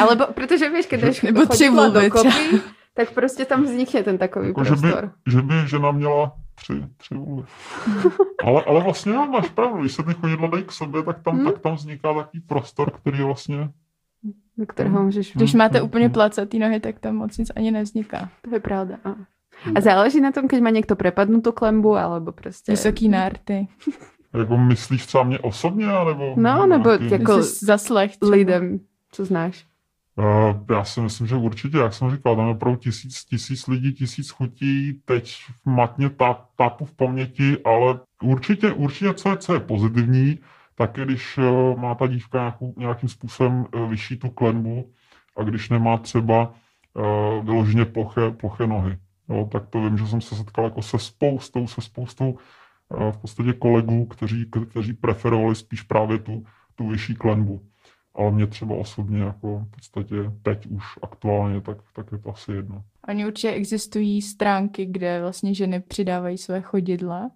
Alebo 0.00 0.24
protože 0.34 0.68
víš, 0.70 0.86
když 0.90 1.22
Nebo 1.22 1.46
tři 1.46 1.68
vulvy 1.70 2.04
dokopy, 2.04 2.28
tak 2.96 3.10
prostě 3.14 3.44
tam 3.44 3.64
vznikne 3.64 4.02
ten 4.02 4.18
takový 4.18 4.48
Jako, 4.48 4.64
že, 4.64 4.70
by, 4.70 4.80
prostor. 4.80 5.12
že 5.26 5.42
by 5.42 5.54
žena 5.66 5.90
měla 5.90 6.32
tři, 6.54 6.72
tři 6.96 7.14
vůle. 7.14 7.44
ale, 8.44 8.62
ale 8.64 8.80
vlastně 8.84 9.12
jo, 9.14 9.26
máš 9.26 9.48
pravdu, 9.48 9.80
když 9.80 9.92
se 9.92 10.02
ty 10.02 10.14
chodidla 10.14 10.48
dají 10.48 10.64
k 10.64 10.72
sobě, 10.72 11.02
tak 11.02 11.22
tam, 11.22 11.36
Hmm. 11.36 11.44
tak 11.46 11.58
tam 11.58 11.74
vzniká 11.74 12.14
takový 12.14 12.40
prostor, 12.40 12.90
který 12.90 13.18
je 13.18 13.24
vlastně... 13.24 13.70
Do 14.58 14.66
kterého 14.66 15.02
můžeš... 15.02 15.32
Když 15.36 15.52
Hmm, 15.52 15.58
máte 15.58 15.78
hmm, 15.78 15.86
úplně 15.86 16.04
hmm. 16.04 16.12
placatý 16.12 16.58
nohy, 16.58 16.80
tak 16.80 16.98
tam 16.98 17.14
moc 17.16 17.38
nic 17.38 17.50
ani 17.56 17.70
nevzniká. 17.70 18.28
To 18.42 18.54
je 18.54 18.60
pravda. 18.60 18.96
A, 19.04 19.08
a 19.76 19.80
záleží 19.80 20.20
na 20.20 20.32
tom, 20.32 20.48
keď 20.48 20.60
má 20.60 20.70
někdo 20.70 20.96
prepadnutou 20.96 21.52
klembu, 21.52 21.96
alebo 21.96 22.32
prostě... 22.32 22.72
Vysoký 22.72 23.08
nárty. 23.08 23.68
Jako 24.38 24.56
myslíš 24.56 25.06
třeba 25.06 25.24
mě 25.24 25.38
osobně, 25.38 25.86
nebo... 25.86 26.34
No, 26.36 26.66
nebo 26.66 26.88
nějaký- 26.88 27.04
jako- 27.04 27.14
Jako 27.32 27.42
zaslech. 27.42 28.16
třeba. 28.16 28.30
lidem, 28.36 28.80
co 29.12 29.24
znáš. 29.24 29.66
Uh, 30.18 30.64
já 30.70 30.84
si 30.84 31.00
myslím, 31.00 31.26
že 31.26 31.36
určitě, 31.36 31.78
jak 31.78 31.94
jsem 31.94 32.10
říkal, 32.10 32.36
tam 32.36 32.46
je 32.46 32.52
opravdu 32.54 32.78
tisíc, 32.78 33.24
tisíc 33.24 33.66
lidí, 33.66 33.92
tisíc 33.92 34.30
chutí, 34.30 35.02
teď 35.04 35.36
matně 35.64 36.10
táp, 36.10 36.48
tápu 36.56 36.84
v 36.84 36.94
paměti, 36.94 37.56
ale 37.64 38.00
určitě, 38.22 38.72
určitě 38.72 39.14
co 39.14 39.30
je, 39.30 39.36
co 39.36 39.54
je 39.54 39.60
pozitivní, 39.60 40.38
tak 40.74 40.96
je, 40.98 41.04
když 41.04 41.38
uh, 41.38 41.80
má 41.80 41.94
ta 41.94 42.06
dívka 42.06 42.38
nějakou, 42.38 42.74
nějakým 42.76 43.08
způsobem 43.08 43.66
uh, 43.74 43.90
vyšší 43.90 44.16
tu 44.16 44.28
klenbu 44.30 44.92
a 45.36 45.42
když 45.42 45.68
nemá 45.68 45.96
třeba 45.98 46.54
uh, 46.94 47.44
vyloženě 47.44 47.84
ploché, 47.84 48.30
ploché 48.30 48.66
nohy. 48.66 48.98
Jo, 49.28 49.48
tak 49.52 49.66
to 49.66 49.80
vím, 49.80 49.98
že 49.98 50.06
jsem 50.06 50.20
se 50.20 50.36
setkal 50.36 50.64
jako 50.64 50.82
se 50.82 50.98
spoustou, 50.98 51.66
se 51.66 51.80
spoustou 51.80 52.30
uh, 52.30 53.10
v 53.12 53.16
podstatě 53.16 53.52
kolegů, 53.52 54.06
kteří, 54.06 54.50
kteří 54.70 54.92
preferovali 54.92 55.54
spíš 55.54 55.82
právě 55.82 56.18
tu, 56.18 56.44
tu 56.74 56.88
vyšší 56.88 57.14
klenbu. 57.14 57.62
Ale 58.16 58.30
mě 58.30 58.46
třeba 58.46 58.74
osobně 58.74 59.22
jako 59.22 59.58
v 59.58 59.70
podstatě 59.70 60.14
teď 60.42 60.66
už 60.66 60.84
aktuálně, 61.02 61.60
tak, 61.60 61.78
tak 61.92 62.12
je 62.12 62.18
to 62.18 62.30
asi 62.30 62.52
jedno. 62.52 62.82
Oni 63.08 63.26
určitě 63.26 63.50
existují 63.50 64.22
stránky, 64.22 64.86
kde 64.86 65.20
vlastně 65.20 65.54
ženy 65.54 65.80
přidávají 65.80 66.38
své 66.38 66.60
chodidla. 66.60 67.30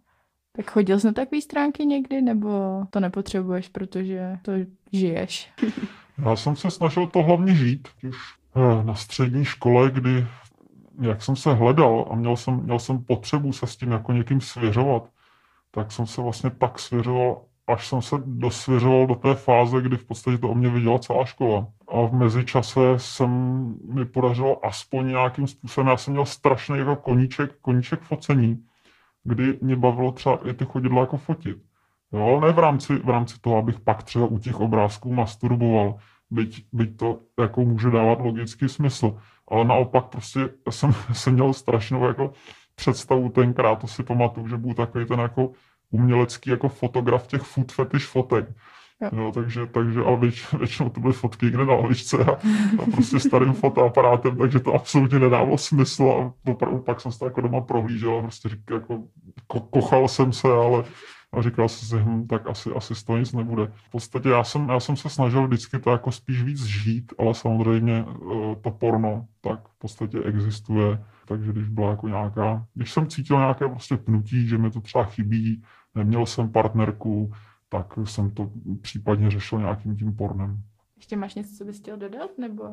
Tak 0.57 0.71
chodil 0.71 1.01
jsi 1.01 1.07
na 1.07 1.13
takové 1.13 1.41
stránky 1.41 1.87
někdy, 1.87 2.23
nebo 2.23 2.83
to 2.91 3.01
nepotřebuješ, 3.01 3.69
protože 3.69 4.39
to 4.43 4.53
žiješ? 4.93 5.53
Já 6.25 6.37
jsem 6.37 6.57
se 6.57 6.71
snažil 6.71 7.07
to 7.07 7.23
hlavně 7.23 7.55
žít, 7.55 7.89
už 8.09 8.17
eh, 8.57 8.85
na 8.85 8.95
střední 8.95 9.45
škole, 9.45 9.91
kdy 9.91 10.27
jak 11.01 11.23
jsem 11.23 11.37
se 11.37 11.55
hledal 11.55 12.09
a 12.11 12.15
měl 12.15 12.37
jsem, 12.37 12.63
měl 12.63 12.79
jsem 12.79 13.05
potřebu 13.05 13.53
se 13.53 13.67
s 13.67 13.77
tím 13.77 13.91
jako 13.91 14.13
někým 14.13 14.41
svěřovat, 14.41 15.09
tak 15.71 15.93
jsem 15.93 16.07
se 16.07 16.21
vlastně 16.21 16.51
tak 16.51 16.79
svěřoval, 16.79 17.43
až 17.73 17.89
jsem 17.89 18.03
se 18.03 18.17
dosvěřoval 18.25 19.07
do 19.07 19.15
té 19.15 19.35
fáze, 19.35 19.81
kdy 19.81 19.97
v 19.97 20.05
podstatě 20.05 20.39
to 20.39 20.49
o 20.49 20.55
mě 20.55 20.69
viděla 20.69 20.99
celá 20.99 21.25
škola. 21.25 21.67
A 21.89 22.07
v 22.07 22.13
mezičase 22.13 22.81
jsem 22.97 23.31
mi 23.95 24.05
podařilo 24.05 24.67
aspoň 24.67 25.09
nějakým 25.09 25.47
způsobem, 25.47 25.89
já 25.89 25.97
jsem 25.97 26.13
měl 26.13 26.25
strašný 26.25 26.79
jako 26.79 26.97
koníček, 26.97 27.59
koníček 27.61 28.01
focení, 28.01 28.65
kdy 29.25 29.59
mě 29.63 29.77
bavilo 29.77 30.13
třeba 30.13 30.39
i 30.49 30.55
ty 30.55 30.65
chodidla 30.65 31.01
jako 31.01 31.17
fotit. 31.17 31.59
Jo, 32.13 32.23
ale 32.23 32.41
ne 32.41 32.53
v 32.53 32.59
rámci, 32.59 32.95
v 32.95 33.09
rámci 33.09 33.41
toho, 33.41 33.57
abych 33.57 33.81
pak 33.81 34.03
třeba 34.03 34.27
u 34.27 34.39
těch 34.39 34.61
obrázků 34.61 35.15
masturboval, 35.15 35.95
byť, 36.31 36.67
byť 36.73 36.97
to 36.97 37.21
jako 37.41 37.61
může 37.61 37.91
dávat 37.91 38.21
logický 38.21 38.69
smysl. 38.69 39.19
Ale 39.49 39.65
naopak 39.65 40.05
prostě 40.05 40.49
jsem, 40.71 40.93
jsem 41.13 41.35
měl 41.35 41.53
strašnou 41.53 42.05
jako 42.05 42.33
představu 42.75 43.29
tenkrát, 43.29 43.77
to 43.77 43.87
si 43.87 44.03
pamatuju, 44.03 44.49
že 44.49 44.57
byl 44.57 44.75
takový 44.75 45.07
ten 45.07 45.21
jako 45.21 45.51
umělecký 45.91 46.51
jako 46.51 46.69
fotograf 46.69 47.27
těch 47.27 47.43
food 47.43 47.73
fetish 47.73 48.07
fotek. 48.07 48.49
Jo. 49.03 49.11
Jo, 49.13 49.33
takže, 49.35 49.67
takže 49.67 50.01
ale 50.01 50.17
věč, 50.17 50.53
většinou 50.53 50.89
to 50.89 51.01
byly 51.01 51.13
fotky 51.13 51.47
někde 51.47 51.65
na 51.65 51.75
lavičce 51.75 52.25
a, 52.25 52.31
a 52.83 52.91
prostě 52.93 53.21
starým 53.21 53.53
fotoaparátem, 53.53 54.37
takže 54.37 54.61
to 54.61 54.75
absolutně 54.75 55.19
nedávalo 55.19 55.59
smysl 55.59 56.03
a 56.05 56.51
opravdu 56.51 56.79
pak 56.79 57.01
jsem 57.01 57.13
se 57.13 57.19
to 57.19 57.25
jako 57.25 57.41
doma 57.41 57.61
prohlížel 57.61 58.19
a 58.19 58.23
prostě 58.23 58.49
říkal, 58.49 58.79
jako, 58.79 59.03
ko, 59.47 59.61
kochal 59.61 60.09
jsem 60.09 60.33
se, 60.33 60.49
ale 60.49 60.85
a 61.33 61.43
říkal 61.43 61.69
jsem 61.69 61.89
si, 61.89 62.05
hm, 62.05 62.27
tak 62.27 62.47
asi, 62.47 62.71
asi 62.71 62.95
z 62.95 63.05
toho 63.05 63.19
nic 63.19 63.33
nebude. 63.33 63.67
V 63.67 63.91
podstatě 63.91 64.29
já 64.29 64.45
jsem, 64.45 64.69
já 64.69 64.81
jsem 64.81 64.97
se 64.97 65.09
snažil 65.09 65.47
vždycky 65.47 65.79
to 65.79 65.91
jako 65.91 66.13
spíš 66.13 66.43
víc 66.43 66.65
žít, 66.65 67.13
ale 67.19 67.35
samozřejmě 67.35 68.05
eh, 68.09 68.57
to 68.61 68.71
porno 68.71 69.27
tak 69.41 69.69
v 69.69 69.79
podstatě 69.79 70.19
existuje, 70.19 71.05
takže 71.27 71.53
když 71.53 71.69
byla 71.69 71.91
jako 71.91 72.09
nějaká, 72.09 72.67
když 72.75 72.93
jsem 72.93 73.07
cítil 73.07 73.37
nějaké 73.37 73.69
prostě 73.69 73.97
pnutí, 73.97 74.49
že 74.49 74.59
mi 74.59 74.71
to 74.71 74.81
třeba 74.81 75.05
chybí, 75.05 75.63
neměl 75.95 76.27
jsem 76.27 76.53
partnerku, 76.53 77.33
tak 77.69 77.95
jsem 78.05 78.31
to 78.31 78.51
případně 78.83 79.31
řešil 79.31 79.59
nějakým 79.59 79.97
tím 79.97 80.17
pornem. 80.17 80.63
Ještě 80.97 81.17
máš 81.17 81.35
něco, 81.35 81.57
co 81.57 81.65
bys 81.65 81.79
chtěl 81.79 81.97
dodat, 81.97 82.31
nebo? 82.39 82.65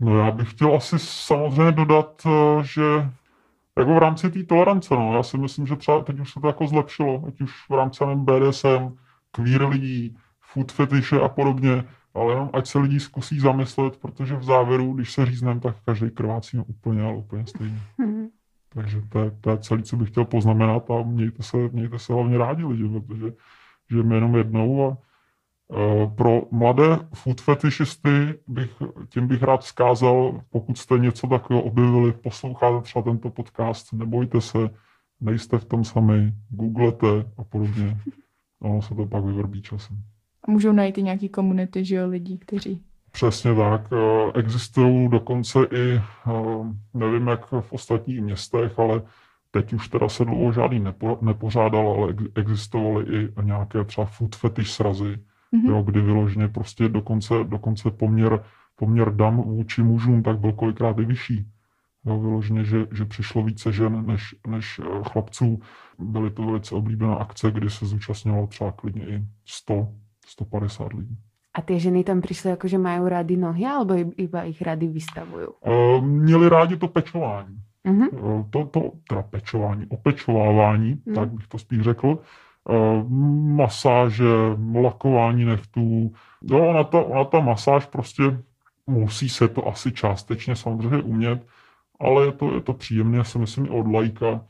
No 0.00 0.18
já 0.18 0.30
bych 0.30 0.50
chtěl 0.50 0.76
asi 0.76 0.98
samozřejmě 0.98 1.72
dodat, 1.72 2.22
eh, 2.26 2.64
že 2.64 2.82
jako 3.78 3.94
v 3.94 3.98
rámci 3.98 4.30
té 4.30 4.42
tolerance, 4.42 4.94
no, 4.94 5.16
já 5.16 5.22
si 5.22 5.38
myslím, 5.38 5.66
že 5.66 5.76
třeba 5.76 6.02
teď 6.04 6.20
už 6.20 6.32
se 6.32 6.40
to 6.40 6.46
jako 6.46 6.66
zlepšilo, 6.66 7.24
ať 7.28 7.40
už 7.40 7.68
v 7.68 7.74
rámci 7.74 8.06
nevím, 8.06 8.24
BDSM, 8.24 8.96
queer 9.30 9.68
lidí, 9.68 10.16
food 10.40 10.72
fetishe 10.72 11.20
a 11.20 11.28
podobně, 11.28 11.84
ale 12.14 12.32
jenom 12.32 12.50
ať 12.52 12.66
se 12.66 12.78
lidi 12.78 13.00
zkusí 13.00 13.40
zamyslet, 13.40 13.96
protože 13.96 14.36
v 14.36 14.44
závěru, 14.44 14.92
když 14.92 15.12
se 15.12 15.26
řízneme, 15.26 15.60
tak 15.60 15.76
každý 15.84 16.10
krvácí 16.10 16.58
úplně, 16.58 17.02
ale 17.02 17.16
úplně 17.16 17.46
stejně. 17.46 17.80
Takže 18.74 19.02
to 19.08 19.18
je, 19.18 19.30
to 19.40 19.50
je 19.50 19.58
celé, 19.58 19.82
co 19.82 19.96
bych 19.96 20.08
chtěl 20.08 20.24
poznamenat 20.24 20.90
a 20.90 21.02
mějte 21.02 21.42
se, 21.42 21.56
mějte 21.56 21.98
se 21.98 22.12
hlavně 22.12 22.38
rádi 22.38 22.64
lidi, 22.64 22.88
protože 22.88 23.32
žijeme 23.90 24.14
jenom 24.14 24.36
jednou 24.36 24.86
a 24.86 24.98
eh, 25.72 26.06
pro 26.16 26.42
mladé 26.50 26.98
food 27.14 27.40
fetishisty 27.40 28.38
bych, 28.48 28.70
tím 29.08 29.26
bych 29.28 29.42
rád 29.42 29.60
vzkázal, 29.60 30.40
pokud 30.50 30.78
jste 30.78 30.98
něco 30.98 31.26
takového 31.26 31.62
objevili, 31.62 32.12
posloucháte 32.12 32.82
třeba 32.82 33.02
tento 33.02 33.30
podcast, 33.30 33.92
nebojte 33.92 34.40
se, 34.40 34.58
nejste 35.20 35.58
v 35.58 35.64
tom 35.64 35.84
sami, 35.84 36.32
googlete 36.48 37.32
a 37.36 37.44
podobně. 37.44 37.96
Ono 38.60 38.82
se 38.82 38.94
to 38.94 39.06
pak 39.06 39.24
vyvrbí 39.24 39.62
časem. 39.62 39.96
A 40.42 40.50
můžou 40.50 40.72
najít 40.72 40.98
i 40.98 41.02
nějaký 41.02 41.28
komunity, 41.28 41.84
že 41.84 41.96
jo, 41.96 42.08
lidí, 42.08 42.38
kteří... 42.38 42.82
Přesně 43.14 43.54
tak. 43.54 43.80
Eh, 43.92 44.32
Existují 44.38 45.08
dokonce 45.08 45.58
i, 45.72 45.92
eh, 45.96 46.00
nevím 46.94 47.26
jak 47.26 47.46
v 47.60 47.72
ostatních 47.72 48.22
městech, 48.22 48.78
ale 48.78 49.02
teď 49.50 49.72
už 49.72 49.88
teda 49.88 50.08
se 50.08 50.24
dlouho 50.24 50.52
žádný 50.52 50.80
nepo, 50.80 51.18
nepořádal, 51.22 51.88
ale 51.88 52.10
ex- 52.10 52.24
existovaly 52.34 53.04
i 53.16 53.28
nějaké 53.42 53.84
třeba 53.84 54.04
food 54.06 54.36
fetish 54.36 54.70
srazy, 54.70 55.18
Mhm. 55.52 55.66
jo, 55.66 55.82
kdy 55.82 56.00
vyloženě 56.00 56.48
prostě 56.48 56.88
dokonce, 56.88 57.34
dokonce 57.44 57.90
poměr, 57.90 58.44
poměr 58.76 59.14
dam 59.16 59.36
vůči 59.36 59.82
mužům 59.82 60.22
tak 60.22 60.38
byl 60.38 60.52
kolikrát 60.52 60.98
i 60.98 61.04
vyšší. 61.04 61.46
Jo, 62.06 62.20
vyloženě, 62.20 62.64
že, 62.64 62.86
že 62.92 63.04
přišlo 63.04 63.42
více 63.42 63.72
žen 63.72 64.06
než, 64.06 64.34
než 64.46 64.80
eh, 64.84 64.84
chlapců. 65.12 65.60
Byly 65.98 66.30
to 66.30 66.42
velice 66.42 66.74
oblíbená 66.74 67.14
akce, 67.14 67.50
kdy 67.50 67.70
se 67.70 67.86
zúčastnilo 67.86 68.46
třeba 68.46 68.72
klidně 68.72 69.06
i 69.08 69.22
100, 69.44 69.88
150 70.26 70.92
lidí. 70.92 71.16
A 71.54 71.62
ty 71.62 71.80
ženy 71.80 72.04
tam 72.04 72.20
přišly 72.20 72.50
jako, 72.50 72.68
že 72.68 72.78
mají 72.78 73.00
rády 73.08 73.36
nohy, 73.36 73.66
alebo 73.66 73.94
iba 74.16 74.42
ich 74.42 74.62
rády 74.62 74.86
vystavují? 74.86 75.46
Uh, 75.66 76.04
měli 76.04 76.48
rádi 76.48 76.76
to 76.76 76.88
pečování. 76.88 77.56
Mhm. 77.84 78.08
Uh, 78.12 78.42
to, 78.50 78.64
to, 78.66 78.92
teda 79.08 79.22
pečování, 79.22 79.86
opečovávání, 79.88 81.02
Mhm. 81.06 81.14
tak 81.14 81.28
bych 81.32 81.46
to 81.46 81.58
spíš 81.58 81.80
řekl. 81.80 82.18
Uh, 82.68 83.08
masáže, 83.56 84.24
lakování 84.74 85.44
nechtů. 85.44 86.12
Jo, 86.42 86.68
ona 86.68 86.84
ta, 86.84 87.02
ona 87.02 87.24
ta 87.24 87.40
masáž 87.40 87.86
prostě 87.86 88.22
musí 88.86 89.28
se 89.28 89.48
to 89.48 89.68
asi 89.68 89.92
částečně 89.92 90.56
samozřejmě 90.56 91.02
umět, 91.02 91.46
ale 92.00 92.26
je 92.26 92.32
to, 92.32 92.54
je 92.54 92.60
to 92.60 92.72
příjemné, 92.72 93.18
já 93.18 93.24
si 93.24 93.38
myslím, 93.38 93.66
i 93.66 93.68
od 93.68 93.86
lajka. 93.92 94.40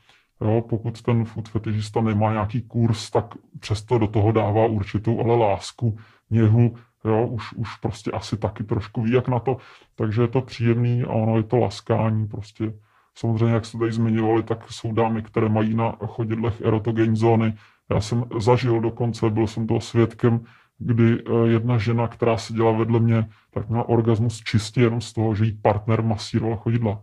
Jo, 0.40 0.62
pokud 0.68 1.02
ten 1.02 1.24
food 1.24 1.48
fetišista 1.48 2.00
nemá 2.00 2.32
nějaký 2.32 2.62
kurz, 2.62 3.10
tak 3.10 3.24
přesto 3.60 3.98
do 3.98 4.06
toho 4.06 4.32
dává 4.32 4.66
určitou 4.66 5.20
ale 5.20 5.36
lásku, 5.36 5.96
něhu, 6.30 6.74
jo, 7.04 7.26
už, 7.26 7.52
už 7.52 7.76
prostě 7.76 8.10
asi 8.10 8.36
taky 8.36 8.64
trošku 8.64 9.02
ví, 9.02 9.12
jak 9.12 9.28
na 9.28 9.38
to, 9.38 9.56
takže 9.94 10.22
je 10.22 10.28
to 10.28 10.40
příjemný 10.40 11.02
a 11.02 11.08
ono 11.08 11.36
je 11.36 11.42
to 11.42 11.56
laskání 11.56 12.28
prostě. 12.28 12.72
Samozřejmě, 13.18 13.54
jak 13.54 13.64
jste 13.64 13.78
tady 13.78 13.92
zmiňovali, 13.92 14.42
tak 14.42 14.72
jsou 14.72 14.92
dámy, 14.92 15.22
které 15.22 15.48
mají 15.48 15.74
na 15.74 15.96
chodidlech 16.06 16.60
erotogenní 16.60 17.16
zóny. 17.16 17.54
Já 17.90 18.00
jsem 18.00 18.24
zažil 18.38 18.80
dokonce, 18.80 19.30
byl 19.30 19.46
jsem 19.46 19.66
toho 19.66 19.80
svědkem, 19.80 20.44
kdy 20.78 21.18
eh, 21.18 21.48
jedna 21.48 21.78
žena, 21.78 22.08
která 22.08 22.36
seděla 22.36 22.72
vedle 22.72 23.00
mě, 23.00 23.28
tak 23.50 23.68
měla 23.68 23.88
orgasmus 23.88 24.40
čistě 24.40 24.80
jenom 24.80 25.00
z 25.00 25.12
toho, 25.12 25.34
že 25.34 25.44
jí 25.44 25.52
partner 25.62 26.02
masíroval 26.02 26.56
chodidla. 26.56 27.02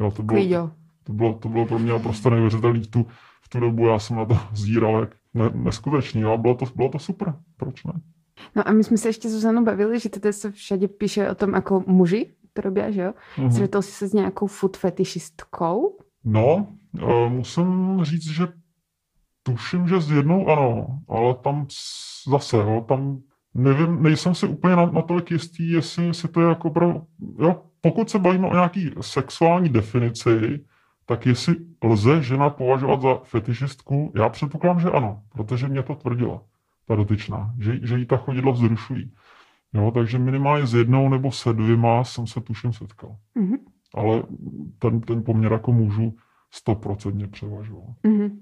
Jo, 0.00 0.10
to 0.10 0.22
bylo, 0.22 0.38
to 1.04 1.12
bylo, 1.12 1.34
to 1.34 1.48
bylo 1.48 1.66
pro 1.66 1.78
mě 1.78 1.98
prostě 1.98 2.30
neuvěřitelné. 2.30 2.80
V 2.80 2.86
tu, 2.86 3.06
v 3.42 3.48
tu 3.48 3.60
dobu 3.60 3.86
já 3.86 3.98
jsem 3.98 4.16
na 4.16 4.24
to 4.24 4.38
zíral 4.52 5.00
jak 5.00 5.16
ne, 5.34 5.50
neskutečný. 5.54 6.20
Jo? 6.20 6.32
a 6.32 6.36
Bylo 6.36 6.54
to, 6.54 6.66
bylo 6.76 6.88
to 6.88 6.98
super. 6.98 7.34
Proč 7.56 7.84
ne? 7.84 7.92
No 8.56 8.68
a 8.68 8.72
my 8.72 8.84
jsme 8.84 8.96
se 8.96 9.08
ještě 9.08 9.28
Zuzanou 9.28 9.64
bavili, 9.64 10.00
že 10.00 10.08
teda 10.08 10.32
se 10.32 10.50
všade 10.50 10.88
píše 10.88 11.30
o 11.30 11.34
tom, 11.34 11.54
jako 11.54 11.84
muži 11.86 12.32
to 12.52 12.62
robí, 12.62 12.80
že 12.88 13.02
jo? 13.02 13.12
Mhm. 13.38 13.50
Stretol 13.50 13.82
jsi 13.82 13.92
se 13.92 14.08
s 14.08 14.12
nějakou 14.12 14.46
food 14.46 14.76
fetišistkou? 14.76 15.98
No, 16.24 16.66
eh, 17.02 17.28
musím 17.28 17.98
říct, 18.02 18.26
že 18.30 18.48
tuším, 19.42 19.88
že 19.88 20.00
s 20.00 20.10
jednou 20.10 20.48
ano, 20.48 20.86
ale 21.08 21.34
tam 21.34 21.66
zase, 22.30 22.56
jo, 22.56 22.84
tam 22.88 23.18
nevím, 23.54 24.02
nejsem 24.02 24.34
si 24.34 24.46
úplně 24.46 24.76
na- 24.76 24.90
natolik 24.90 25.30
jistý, 25.30 25.70
jestli, 25.70 26.06
jestli 26.06 26.28
to 26.28 26.40
je 26.40 26.48
jako 26.48 26.70
pro, 26.70 27.02
jo, 27.38 27.62
pokud 27.80 28.10
se 28.10 28.18
bavíme 28.18 28.48
o 28.48 28.54
nějaký 28.54 28.90
sexuální 29.00 29.68
definici, 29.68 30.64
tak 31.06 31.26
jestli 31.26 31.56
lze 31.84 32.22
žena 32.22 32.50
považovat 32.50 33.02
za 33.02 33.14
fetišistku, 33.24 34.12
já 34.16 34.28
předpokládám, 34.28 34.80
že 34.80 34.90
ano, 34.90 35.22
protože 35.28 35.68
mě 35.68 35.82
to 35.82 35.94
tvrdila, 35.94 36.42
ta 36.86 36.96
dotyčná, 36.96 37.54
že, 37.58 37.86
že 37.86 37.98
jí 37.98 38.06
ta 38.06 38.16
chodidla 38.16 38.52
vzrušují. 38.52 39.12
Jo, 39.74 39.90
takže 39.90 40.18
minimálně 40.18 40.66
s 40.66 40.74
jednou 40.74 41.08
nebo 41.08 41.32
se 41.32 41.52
dvěma 41.52 42.04
jsem 42.04 42.26
se 42.26 42.40
tuším 42.40 42.72
setkal. 42.72 43.16
Mhm. 43.34 43.56
Ale 43.94 44.22
ten, 44.78 45.00
ten 45.00 45.22
poměr 45.22 45.52
jako 45.52 45.72
mužů 45.72 46.16
stoprocentně 46.50 47.26
převažoval. 47.28 47.94
Mhm. 48.02 48.40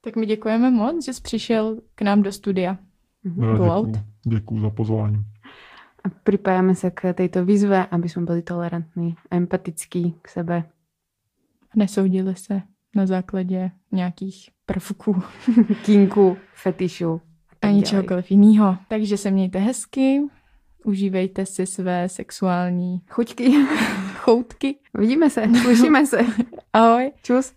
Tak 0.00 0.16
my 0.16 0.26
děkujeme 0.26 0.70
moc, 0.70 1.04
že 1.04 1.12
jsi 1.12 1.22
přišel 1.22 1.80
k 1.94 2.02
nám 2.02 2.22
do 2.22 2.32
studia. 2.32 2.78
Mhm. 3.24 3.52
Děkuju, 3.52 3.92
děkuju 4.26 4.60
za 4.60 4.70
pozvání. 4.70 5.24
A 6.02 6.10
pripájame 6.10 6.74
sa 6.74 6.90
k 6.90 7.14
tejto 7.14 7.46
výzve, 7.46 7.86
aby 7.86 8.10
sme 8.10 8.26
boli 8.26 8.42
tolerantní 8.42 9.14
a 9.30 9.38
empatickí 9.38 10.18
k 10.18 10.26
sebe. 10.28 10.66
Nesoudili 11.78 12.34
se 12.34 12.62
na 12.94 13.06
základě 13.06 13.70
nějakých 13.92 14.50
prvků 14.66 15.22
Kinku, 15.84 16.36
fetišu. 16.54 17.20
Ani 17.62 17.82
čehokoliv 17.82 18.30
jiného. 18.30 18.76
Takže 18.88 19.16
se 19.16 19.30
mějte 19.30 19.58
hezky, 19.58 20.22
užívejte 20.84 21.46
si 21.46 21.66
své 21.66 22.08
sexuální 22.08 23.00
Chuťky. 23.08 23.52
choutky. 24.22 24.76
Vidíme 24.98 25.30
se, 25.30 25.42
slyšíme 25.62 26.06
se. 26.06 26.18
Ahoj. 26.72 27.10
Čus. 27.22 27.50